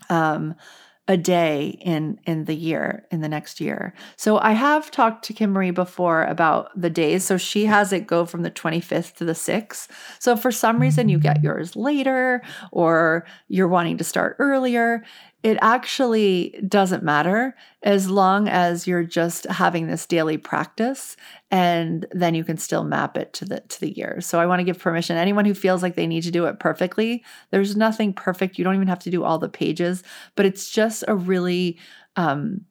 um, 0.08 0.54
a 1.10 1.16
day 1.16 1.76
in 1.80 2.20
in 2.24 2.44
the 2.44 2.54
year 2.54 3.04
in 3.10 3.20
the 3.20 3.28
next 3.28 3.60
year. 3.60 3.92
So 4.16 4.38
I 4.38 4.52
have 4.52 4.92
talked 4.92 5.24
to 5.24 5.32
Kim 5.32 5.50
Marie 5.50 5.72
before 5.72 6.22
about 6.22 6.70
the 6.80 6.88
days. 6.88 7.24
So 7.24 7.36
she 7.36 7.64
has 7.64 7.92
it 7.92 8.06
go 8.06 8.24
from 8.24 8.42
the 8.42 8.50
25th 8.50 9.14
to 9.16 9.24
the 9.24 9.32
6th. 9.32 9.88
So 10.20 10.36
for 10.36 10.52
some 10.52 10.78
reason 10.80 11.08
you 11.08 11.18
get 11.18 11.42
yours 11.42 11.74
later 11.74 12.42
or 12.70 13.26
you're 13.48 13.66
wanting 13.66 13.98
to 13.98 14.04
start 14.04 14.36
earlier, 14.38 15.02
it 15.42 15.56
actually 15.62 16.60
doesn't 16.68 17.02
matter 17.02 17.54
as 17.82 18.10
long 18.10 18.46
as 18.48 18.86
you're 18.86 19.04
just 19.04 19.46
having 19.46 19.86
this 19.86 20.04
daily 20.04 20.36
practice 20.36 21.16
and 21.50 22.06
then 22.12 22.34
you 22.34 22.44
can 22.44 22.58
still 22.58 22.84
map 22.84 23.16
it 23.16 23.32
to 23.32 23.44
the 23.46 23.60
to 23.60 23.80
the 23.80 23.96
year. 23.96 24.20
So 24.20 24.38
I 24.38 24.46
want 24.46 24.60
to 24.60 24.64
give 24.64 24.78
permission 24.78 25.16
anyone 25.16 25.46
who 25.46 25.54
feels 25.54 25.82
like 25.82 25.94
they 25.94 26.06
need 26.06 26.24
to 26.24 26.30
do 26.30 26.44
it 26.44 26.58
perfectly. 26.60 27.24
There's 27.50 27.74
nothing 27.76 28.12
perfect. 28.12 28.58
You 28.58 28.64
don't 28.64 28.74
even 28.74 28.88
have 28.88 28.98
to 29.00 29.10
do 29.10 29.24
all 29.24 29.38
the 29.38 29.48
pages, 29.48 30.02
but 30.36 30.44
it's 30.46 30.70
just 30.70 31.04
a 31.08 31.16
really 31.16 31.78
um 32.16 32.66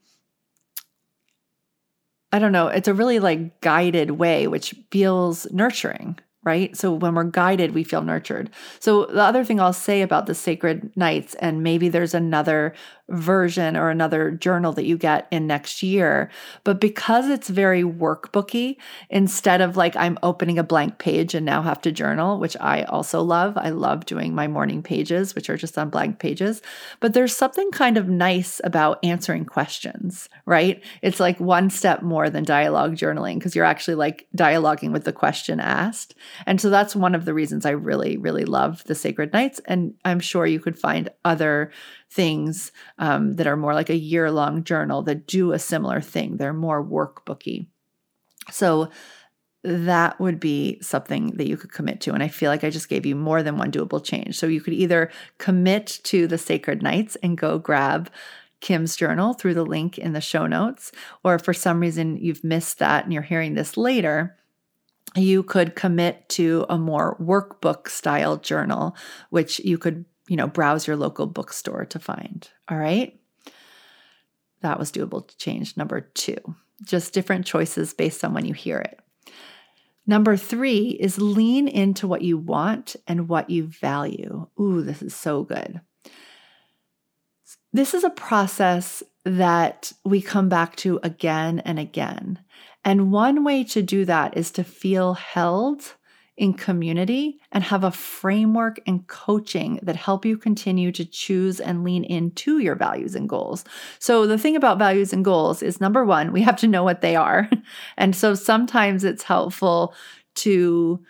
I 2.31 2.37
don't 2.37 2.51
know, 2.51 2.67
it's 2.67 2.87
a 2.87 2.93
really 2.93 3.19
like 3.19 3.61
guided 3.61 4.11
way 4.11 4.47
which 4.47 4.75
feels 4.91 5.47
nurturing 5.51 6.19
right? 6.43 6.75
So 6.75 6.93
when 6.93 7.15
we're 7.15 7.25
guided, 7.25 7.73
we 7.73 7.83
feel 7.83 8.01
nurtured. 8.01 8.49
So 8.79 9.05
the 9.05 9.21
other 9.21 9.43
thing 9.43 9.59
I'll 9.59 9.73
say 9.73 10.01
about 10.01 10.25
the 10.25 10.35
sacred 10.35 10.95
nights, 10.95 11.35
and 11.35 11.63
maybe 11.63 11.89
there's 11.89 12.13
another 12.13 12.73
version 13.09 13.75
or 13.75 13.89
another 13.89 14.31
journal 14.31 14.73
that 14.73 14.85
you 14.85 14.97
get 14.97 15.27
in 15.31 15.47
next 15.47 15.83
year. 15.83 16.29
But 16.63 16.79
because 16.79 17.29
it's 17.29 17.49
very 17.49 17.83
workbooky, 17.83 18.77
instead 19.09 19.61
of 19.61 19.77
like 19.77 19.95
I'm 19.95 20.17
opening 20.23 20.59
a 20.59 20.63
blank 20.63 20.97
page 20.97 21.33
and 21.33 21.45
now 21.45 21.61
have 21.61 21.81
to 21.81 21.91
journal, 21.91 22.39
which 22.39 22.55
I 22.59 22.83
also 22.83 23.21
love. 23.21 23.57
I 23.57 23.69
love 23.69 24.05
doing 24.05 24.33
my 24.33 24.47
morning 24.47 24.83
pages, 24.83 25.35
which 25.35 25.49
are 25.49 25.57
just 25.57 25.77
on 25.77 25.89
blank 25.89 26.19
pages. 26.19 26.61
But 26.99 27.13
there's 27.13 27.35
something 27.35 27.71
kind 27.71 27.97
of 27.97 28.07
nice 28.07 28.61
about 28.63 28.99
answering 29.03 29.45
questions, 29.45 30.29
right? 30.45 30.83
It's 31.01 31.19
like 31.19 31.39
one 31.39 31.69
step 31.69 32.01
more 32.01 32.29
than 32.29 32.43
dialogue 32.43 32.95
journaling 32.95 33.35
because 33.35 33.55
you're 33.55 33.65
actually 33.65 33.95
like 33.95 34.27
dialoguing 34.35 34.91
with 34.91 35.03
the 35.03 35.13
question 35.13 35.59
asked. 35.59 36.15
And 36.45 36.61
so 36.61 36.69
that's 36.69 36.95
one 36.95 37.15
of 37.15 37.25
the 37.25 37.33
reasons 37.33 37.65
I 37.65 37.71
really, 37.71 38.17
really 38.17 38.45
love 38.45 38.83
the 38.85 38.95
Sacred 38.95 39.33
Nights. 39.33 39.59
And 39.65 39.93
I'm 40.05 40.19
sure 40.19 40.45
you 40.45 40.59
could 40.59 40.77
find 40.77 41.09
other 41.25 41.71
things 42.11 42.71
um, 42.97 43.33
that 43.33 43.47
are 43.47 43.57
more 43.57 43.73
like 43.73 43.89
a 43.89 43.95
year 43.95 44.31
long 44.31 44.63
journal 44.63 45.01
that 45.03 45.27
do 45.27 45.51
a 45.51 45.59
similar 45.59 46.01
thing. 46.01 46.37
They're 46.37 46.53
more 46.53 46.83
workbooky. 46.83 47.67
So 48.51 48.89
that 49.63 50.19
would 50.19 50.39
be 50.39 50.79
something 50.81 51.31
that 51.37 51.47
you 51.47 51.57
could 51.57 51.71
commit 51.71 52.01
to. 52.01 52.13
And 52.13 52.23
I 52.23 52.29
feel 52.29 52.49
like 52.49 52.63
I 52.63 52.69
just 52.69 52.89
gave 52.89 53.05
you 53.05 53.15
more 53.15 53.43
than 53.43 53.57
one 53.57 53.71
doable 53.71 54.03
change. 54.03 54.37
So 54.37 54.47
you 54.47 54.61
could 54.61 54.73
either 54.73 55.11
commit 55.37 55.99
to 56.05 56.27
the 56.27 56.37
sacred 56.37 56.81
nights 56.81 57.17
and 57.21 57.37
go 57.37 57.59
grab 57.59 58.09
Kim's 58.61 58.95
journal 58.95 59.33
through 59.33 59.53
the 59.53 59.65
link 59.65 59.97
in 59.97 60.13
the 60.13 60.21
show 60.21 60.45
notes, 60.45 60.91
or 61.23 61.35
if 61.35 61.43
for 61.43 61.53
some 61.53 61.79
reason 61.79 62.17
you've 62.17 62.43
missed 62.43 62.79
that 62.79 63.03
and 63.03 63.13
you're 63.13 63.21
hearing 63.21 63.53
this 63.53 63.77
later, 63.77 64.37
you 65.15 65.43
could 65.43 65.75
commit 65.75 66.27
to 66.29 66.65
a 66.69 66.77
more 66.77 67.17
workbook 67.17 67.87
style 67.89 68.37
journal, 68.37 68.95
which 69.29 69.59
you 69.59 69.77
could, 69.77 70.05
you 70.29 70.37
know, 70.37 70.47
browse 70.47 70.87
your 70.87 70.95
local 70.95 71.27
bookstore 71.27 71.85
to 71.85 71.99
find. 71.99 72.47
All 72.69 72.77
right. 72.77 73.19
That 74.61 74.79
was 74.79 74.91
doable 74.91 75.29
change 75.37 75.75
number 75.75 76.01
two. 76.01 76.37
Just 76.85 77.13
different 77.13 77.45
choices 77.45 77.93
based 77.93 78.23
on 78.23 78.33
when 78.33 78.45
you 78.45 78.53
hear 78.53 78.77
it. 78.77 78.99
Number 80.05 80.37
three 80.37 80.97
is 80.99 81.19
lean 81.19 81.67
into 81.67 82.07
what 82.07 82.21
you 82.21 82.37
want 82.37 82.95
and 83.07 83.27
what 83.27 83.49
you 83.49 83.67
value. 83.67 84.47
Ooh, 84.59 84.81
this 84.81 85.01
is 85.01 85.15
so 85.15 85.43
good. 85.43 85.81
This 87.73 87.93
is 87.93 88.03
a 88.03 88.09
process 88.09 89.03
that 89.25 89.91
we 90.03 90.21
come 90.21 90.49
back 90.49 90.75
to 90.77 90.99
again 91.03 91.59
and 91.59 91.77
again. 91.77 92.39
And 92.85 93.11
one 93.11 93.43
way 93.43 93.63
to 93.65 93.81
do 93.81 94.05
that 94.05 94.37
is 94.37 94.51
to 94.51 94.63
feel 94.63 95.13
held 95.13 95.95
in 96.39 96.53
community 96.53 97.37
and 97.51 97.65
have 97.65 97.83
a 97.83 97.91
framework 97.91 98.79
and 98.87 99.05
coaching 99.07 99.77
that 99.83 99.97
help 99.97 100.23
you 100.25 100.37
continue 100.37 100.89
to 100.93 101.03
choose 101.03 101.59
and 101.59 101.83
lean 101.83 102.05
into 102.05 102.59
your 102.59 102.75
values 102.75 103.13
and 103.13 103.27
goals. 103.27 103.65
So, 103.99 104.25
the 104.25 104.37
thing 104.37 104.55
about 104.55 104.79
values 104.79 105.11
and 105.11 105.23
goals 105.23 105.61
is 105.61 105.81
number 105.81 106.05
one, 106.05 106.31
we 106.31 106.41
have 106.41 106.55
to 106.57 106.67
know 106.67 106.83
what 106.83 107.01
they 107.01 107.15
are. 107.15 107.49
And 107.97 108.15
so 108.15 108.33
sometimes 108.33 109.03
it's 109.03 109.23
helpful 109.23 109.93
to 110.35 111.03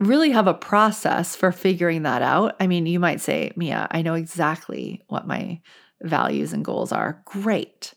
really 0.00 0.30
have 0.30 0.46
a 0.46 0.54
process 0.54 1.36
for 1.36 1.52
figuring 1.52 2.02
that 2.02 2.22
out. 2.22 2.56
I 2.58 2.66
mean, 2.66 2.86
you 2.86 2.98
might 2.98 3.20
say, 3.20 3.52
Mia, 3.54 3.86
I 3.90 4.02
know 4.02 4.14
exactly 4.14 5.02
what 5.08 5.26
my 5.26 5.60
values 6.02 6.52
and 6.52 6.64
goals 6.64 6.90
are. 6.92 7.22
Great. 7.24 7.94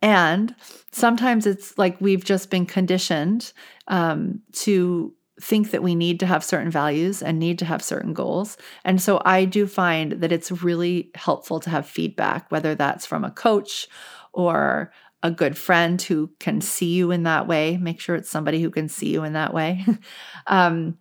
And 0.00 0.54
sometimes 0.92 1.46
it's 1.46 1.76
like 1.76 2.00
we've 2.00 2.24
just 2.24 2.50
been 2.50 2.66
conditioned 2.66 3.52
um, 3.88 4.42
to 4.52 5.14
think 5.40 5.70
that 5.70 5.82
we 5.82 5.94
need 5.94 6.20
to 6.20 6.26
have 6.26 6.44
certain 6.44 6.70
values 6.70 7.22
and 7.22 7.38
need 7.38 7.58
to 7.60 7.64
have 7.64 7.82
certain 7.82 8.12
goals. 8.12 8.56
And 8.84 9.00
so 9.00 9.22
I 9.24 9.44
do 9.44 9.66
find 9.66 10.12
that 10.12 10.32
it's 10.32 10.50
really 10.50 11.10
helpful 11.14 11.60
to 11.60 11.70
have 11.70 11.86
feedback, 11.86 12.50
whether 12.50 12.74
that's 12.74 13.06
from 13.06 13.24
a 13.24 13.30
coach 13.30 13.88
or 14.32 14.92
a 15.22 15.30
good 15.30 15.56
friend 15.56 16.00
who 16.00 16.30
can 16.38 16.60
see 16.60 16.94
you 16.94 17.10
in 17.10 17.24
that 17.24 17.46
way. 17.46 17.76
Make 17.76 18.00
sure 18.00 18.16
it's 18.16 18.30
somebody 18.30 18.62
who 18.62 18.70
can 18.70 18.88
see 18.88 19.12
you 19.12 19.24
in 19.24 19.32
that 19.32 19.52
way. 19.54 19.84
um, 20.46 20.98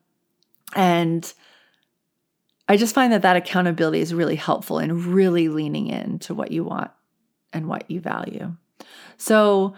and 0.76 1.32
I 2.68 2.78
just 2.78 2.96
find 2.96 3.14
that 3.14 3.22
that 3.22 3.38
accountability 3.38 4.02
is 4.02 4.14
really 4.14 4.36
helpful 4.36 4.80
in 4.80 5.14
really 5.14 5.50
leaning 5.50 5.88
into 5.88 6.34
what 6.34 6.52
you 6.52 6.64
want 6.64 6.92
and 7.54 7.68
what 7.68 7.90
you 7.90 8.02
value. 8.02 8.56
So 9.18 9.76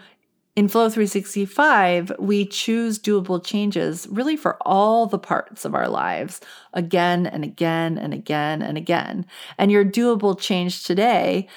in 0.56 0.68
Flow 0.68 0.90
365, 0.90 2.12
we 2.18 2.44
choose 2.44 2.98
doable 2.98 3.42
changes 3.44 4.06
really 4.10 4.36
for 4.36 4.58
all 4.62 5.06
the 5.06 5.18
parts 5.18 5.64
of 5.64 5.74
our 5.74 5.88
lives 5.88 6.40
again 6.74 7.26
and 7.26 7.44
again 7.44 7.96
and 7.96 8.12
again 8.12 8.60
and 8.60 8.76
again. 8.76 9.26
And 9.58 9.70
your 9.70 9.84
doable 9.84 10.38
change 10.38 10.82
today 10.82 11.48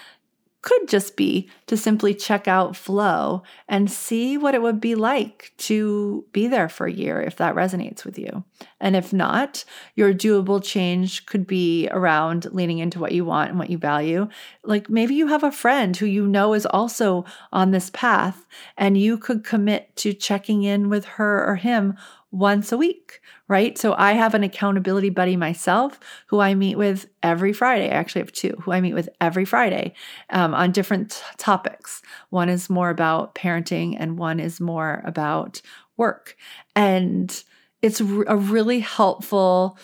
could 0.64 0.88
just 0.88 1.16
be 1.16 1.50
to 1.68 1.78
simply 1.78 2.16
check 2.16 2.48
out 2.48 2.76
Flow 2.76 3.44
and 3.68 3.92
see 3.92 4.38
what 4.38 4.56
it 4.56 4.62
would 4.62 4.82
be 4.82 4.96
like 4.96 5.52
to 5.58 6.26
be 6.32 6.48
there 6.48 6.70
for 6.70 6.88
a 6.88 6.92
year 6.92 7.22
if 7.22 7.36
that 7.36 7.54
resonates 7.54 8.04
with 8.04 8.18
you. 8.18 8.44
And 8.80 8.96
if 8.96 9.14
not, 9.14 9.66
your 9.96 10.14
doable 10.14 10.64
change 10.64 11.26
could 11.26 11.46
be 11.46 11.88
around 11.92 12.48
leaning 12.52 12.80
into 12.80 13.00
what 13.00 13.12
you 13.12 13.26
want 13.26 13.50
and 13.50 13.60
what 13.60 13.70
you 13.70 13.78
value. 13.78 14.28
Like 14.64 14.90
maybe 14.90 15.16
you 15.16 15.28
have 15.28 15.44
a 15.44 15.52
friend 15.52 15.96
who 15.96 16.06
you 16.06 16.26
know 16.26 16.54
is 16.54 16.66
also 16.66 17.26
on 17.52 17.72
this 17.72 17.90
path, 17.92 18.48
and 18.78 18.98
you 18.98 19.18
could 19.18 19.44
commit 19.44 19.96
to 19.98 20.14
checking 20.14 20.64
in 20.64 20.90
with 20.90 21.06
her 21.06 21.46
or 21.46 21.58
him 21.58 21.96
once 22.34 22.72
a 22.72 22.78
week, 22.78 23.22
right? 23.48 23.78
So 23.78 23.94
I 23.96 24.14
have 24.14 24.34
an 24.34 24.44
accountability 24.44 25.12
buddy 25.12 25.38
myself 25.38 26.00
who 26.28 26.40
I 26.40 26.56
meet 26.56 26.80
with 26.80 27.06
every 27.22 27.54
Friday. 27.54 27.86
I 27.86 27.94
actually 27.94 28.22
have 28.22 28.32
two 28.32 28.58
who 28.62 28.72
I 28.72 28.82
meet 28.82 28.96
with 28.96 29.08
every 29.22 29.46
Friday 29.46 29.94
um, 30.32 30.56
on 30.56 30.72
different 30.72 31.24
topics. 31.38 32.02
One 32.32 32.50
is 32.50 32.72
more 32.72 32.90
about 32.90 33.36
parenting, 33.36 33.96
and 34.00 34.18
one 34.18 34.40
is 34.40 34.60
more 34.60 35.04
about 35.06 35.62
work. 35.96 36.36
And 36.76 37.44
it's 37.84 38.02
a 38.02 38.06
really 38.06 38.80
helpful 38.80 39.78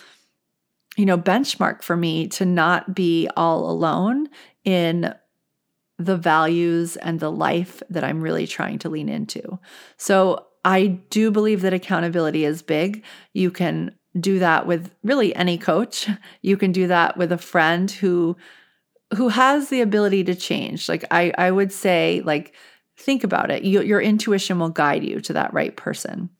you 0.96 1.06
know 1.06 1.16
benchmark 1.16 1.82
for 1.82 1.96
me 1.96 2.26
to 2.26 2.44
not 2.44 2.96
be 2.96 3.28
all 3.36 3.70
alone 3.70 4.28
in 4.64 5.14
the 5.98 6.16
values 6.16 6.96
and 6.96 7.20
the 7.20 7.30
life 7.30 7.80
that 7.90 8.02
I'm 8.02 8.20
really 8.20 8.46
trying 8.46 8.80
to 8.80 8.88
lean 8.88 9.08
into. 9.08 9.60
So 9.98 10.46
I 10.64 10.86
do 11.10 11.30
believe 11.30 11.62
that 11.62 11.72
accountability 11.72 12.44
is 12.44 12.62
big. 12.62 13.02
You 13.32 13.50
can 13.50 13.94
do 14.18 14.38
that 14.40 14.66
with 14.66 14.92
really 15.02 15.34
any 15.34 15.58
coach. 15.58 16.08
You 16.42 16.56
can 16.56 16.72
do 16.72 16.86
that 16.86 17.16
with 17.16 17.32
a 17.32 17.38
friend 17.38 17.90
who 17.90 18.36
who 19.16 19.28
has 19.28 19.68
the 19.68 19.80
ability 19.80 20.24
to 20.24 20.34
change. 20.34 20.88
Like 20.88 21.04
I 21.10 21.32
I 21.36 21.50
would 21.50 21.72
say 21.72 22.22
like 22.24 22.54
think 22.96 23.24
about 23.24 23.50
it. 23.50 23.62
You, 23.64 23.82
your 23.82 24.00
intuition 24.00 24.58
will 24.58 24.70
guide 24.70 25.04
you 25.04 25.20
to 25.22 25.32
that 25.32 25.52
right 25.54 25.76
person. 25.76 26.30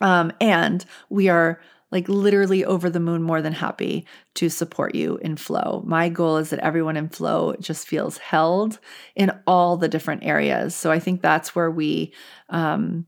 Um, 0.00 0.32
and 0.40 0.84
we 1.08 1.28
are 1.28 1.60
like 1.90 2.08
literally 2.08 2.64
over 2.64 2.88
the 2.88 3.00
moon 3.00 3.22
more 3.22 3.42
than 3.42 3.52
happy 3.52 4.06
to 4.34 4.48
support 4.48 4.94
you 4.94 5.16
in 5.18 5.36
flow. 5.36 5.82
My 5.84 6.08
goal 6.08 6.36
is 6.36 6.50
that 6.50 6.60
everyone 6.60 6.96
in 6.96 7.08
flow 7.08 7.54
just 7.60 7.88
feels 7.88 8.18
held 8.18 8.78
in 9.16 9.32
all 9.46 9.76
the 9.76 9.88
different 9.88 10.24
areas. 10.24 10.74
So 10.74 10.92
I 10.92 11.00
think 11.00 11.20
that's 11.20 11.54
where 11.54 11.70
we 11.70 12.12
um, 12.48 13.06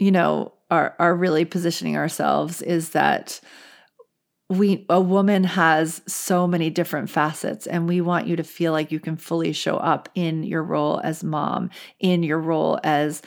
you 0.00 0.10
know, 0.10 0.52
are 0.70 0.94
are 0.98 1.14
really 1.14 1.44
positioning 1.44 1.96
ourselves 1.96 2.62
is 2.62 2.90
that 2.90 3.40
we 4.48 4.84
a 4.88 5.00
woman 5.00 5.44
has 5.44 6.02
so 6.06 6.46
many 6.46 6.70
different 6.70 7.08
facets 7.08 7.66
and 7.66 7.88
we 7.88 8.00
want 8.00 8.26
you 8.26 8.34
to 8.36 8.42
feel 8.42 8.72
like 8.72 8.90
you 8.90 8.98
can 8.98 9.16
fully 9.16 9.52
show 9.52 9.76
up 9.76 10.08
in 10.14 10.42
your 10.42 10.62
role 10.62 11.00
as 11.04 11.22
mom 11.22 11.70
in 12.00 12.22
your 12.24 12.38
role 12.38 12.78
as 12.82 13.22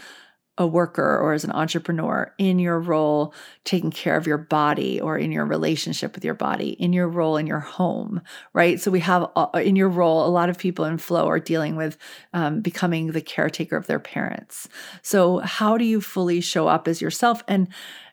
a 0.58 0.68
worker 0.68 1.18
or 1.20 1.34
as 1.34 1.44
an 1.44 1.52
entrepreneur 1.52 2.34
in 2.38 2.60
your 2.60 2.80
role 2.80 3.34
taking 3.64 3.92
care 3.92 4.16
of 4.16 4.28
your 4.28 4.38
body 4.38 5.02
or 5.02 5.18
in 5.18 5.32
your 5.32 5.46
relationship 5.46 6.14
with 6.14 6.24
your 6.24 6.36
body 6.36 6.70
in 6.72 6.94
your 6.94 7.08
role 7.08 7.38
in 7.38 7.48
your 7.48 7.60
home 7.60 8.22
right? 8.54 8.80
So 8.80 8.92
we 8.92 9.00
have 9.02 9.30
in 9.56 9.76
your 9.76 9.90
role 9.90 10.26
a 10.26 10.30
lot 10.30 10.50
of 10.50 10.58
people 10.58 10.86
in 10.86 10.98
flow 10.98 11.28
are 11.28 11.40
dealing 11.40 11.76
with 11.76 11.98
um, 12.34 12.62
becoming 12.62 13.12
the 13.12 13.22
caretaker 13.22 13.76
of 13.76 13.88
their 13.88 14.00
parents. 14.00 14.68
So 15.02 15.40
how 15.40 15.78
do 15.78 15.86
you 15.86 16.02
fully 16.02 16.42
show 16.42 16.68
up 16.68 16.88
as 16.88 17.02
yourself? 17.02 17.44
And 17.48 17.68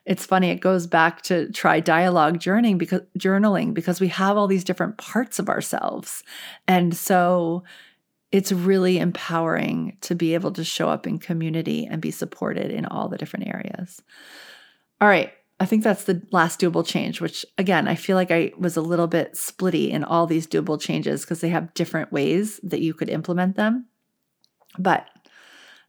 it's 0.05 0.25
funny 0.25 0.49
it 0.49 0.61
goes 0.61 0.87
back 0.87 1.21
to 1.23 1.51
try 1.51 1.79
dialogue 1.79 2.39
journaling 2.39 2.77
because 2.77 3.01
journaling 3.17 3.73
because 3.73 4.01
we 4.01 4.07
have 4.07 4.37
all 4.37 4.47
these 4.47 4.63
different 4.63 4.97
parts 4.97 5.37
of 5.37 5.49
ourselves. 5.49 6.23
And 6.67 6.95
so 6.95 7.63
it's 8.31 8.51
really 8.51 8.97
empowering 8.97 9.97
to 10.01 10.15
be 10.15 10.33
able 10.33 10.51
to 10.53 10.63
show 10.63 10.89
up 10.89 11.05
in 11.05 11.19
community 11.19 11.85
and 11.85 12.01
be 12.01 12.11
supported 12.11 12.71
in 12.71 12.85
all 12.85 13.09
the 13.09 13.17
different 13.17 13.47
areas. 13.47 14.01
All 14.99 15.07
right. 15.07 15.33
I 15.59 15.65
think 15.65 15.83
that's 15.83 16.05
the 16.05 16.23
last 16.31 16.59
doable 16.59 16.85
change, 16.85 17.21
which 17.21 17.45
again, 17.57 17.87
I 17.87 17.93
feel 17.93 18.15
like 18.15 18.31
I 18.31 18.51
was 18.57 18.77
a 18.77 18.81
little 18.81 19.07
bit 19.07 19.33
splitty 19.33 19.91
in 19.91 20.03
all 20.03 20.25
these 20.25 20.47
doable 20.47 20.79
changes 20.79 21.21
because 21.21 21.41
they 21.41 21.49
have 21.49 21.73
different 21.75 22.11
ways 22.11 22.59
that 22.63 22.81
you 22.81 22.95
could 22.95 23.09
implement 23.09 23.57
them. 23.57 23.85
But 24.79 25.07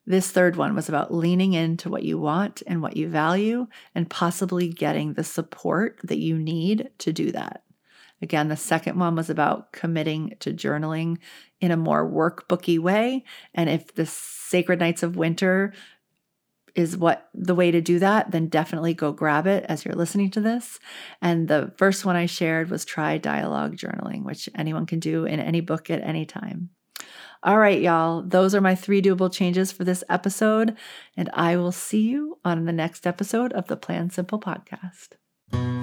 this 0.04 0.30
third 0.30 0.56
one 0.56 0.74
was 0.74 0.88
about 0.88 1.14
leaning 1.14 1.54
into 1.54 1.88
what 1.88 2.02
you 2.02 2.18
want 2.18 2.62
and 2.66 2.82
what 2.82 2.96
you 2.96 3.08
value 3.08 3.66
and 3.94 4.10
possibly 4.10 4.68
getting 4.68 5.14
the 5.14 5.24
support 5.24 6.00
that 6.04 6.18
you 6.18 6.36
need 6.36 6.90
to 6.98 7.12
do 7.12 7.30
that. 7.32 7.62
Again, 8.20 8.48
the 8.48 8.56
second 8.56 8.98
one 8.98 9.16
was 9.16 9.30
about 9.30 9.72
committing 9.72 10.34
to 10.40 10.52
journaling 10.52 11.18
in 11.62 11.70
a 11.70 11.76
more 11.76 12.06
workbooky 12.06 12.78
way. 12.78 13.24
And 13.54 13.70
if 13.70 13.94
the 13.94 14.04
Sacred 14.04 14.80
Nights 14.80 15.04
of 15.04 15.16
Winter 15.16 15.72
is 16.74 16.96
what 16.96 17.28
the 17.34 17.54
way 17.54 17.70
to 17.70 17.80
do 17.80 17.98
that, 18.00 18.32
then 18.32 18.48
definitely 18.48 18.94
go 18.94 19.12
grab 19.12 19.46
it 19.46 19.64
as 19.68 19.84
you're 19.84 19.94
listening 19.94 20.30
to 20.30 20.40
this. 20.40 20.80
And 21.20 21.46
the 21.46 21.72
first 21.76 22.04
one 22.04 22.16
I 22.16 22.26
shared 22.26 22.68
was 22.68 22.84
try 22.84 23.16
dialogue 23.16 23.76
journaling, 23.76 24.24
which 24.24 24.48
anyone 24.56 24.86
can 24.86 24.98
do 24.98 25.24
in 25.24 25.38
any 25.38 25.60
book 25.60 25.88
at 25.88 26.02
any 26.02 26.26
time. 26.26 26.70
All 27.44 27.58
right, 27.58 27.80
y'all, 27.80 28.22
those 28.22 28.54
are 28.54 28.60
my 28.60 28.74
three 28.74 29.02
doable 29.02 29.32
changes 29.32 29.70
for 29.70 29.84
this 29.84 30.02
episode. 30.08 30.76
And 31.16 31.30
I 31.32 31.56
will 31.56 31.72
see 31.72 32.02
you 32.02 32.38
on 32.44 32.64
the 32.64 32.72
next 32.72 33.06
episode 33.06 33.52
of 33.52 33.68
the 33.68 33.76
Plan 33.76 34.10
Simple 34.10 34.40
podcast. 34.40 35.81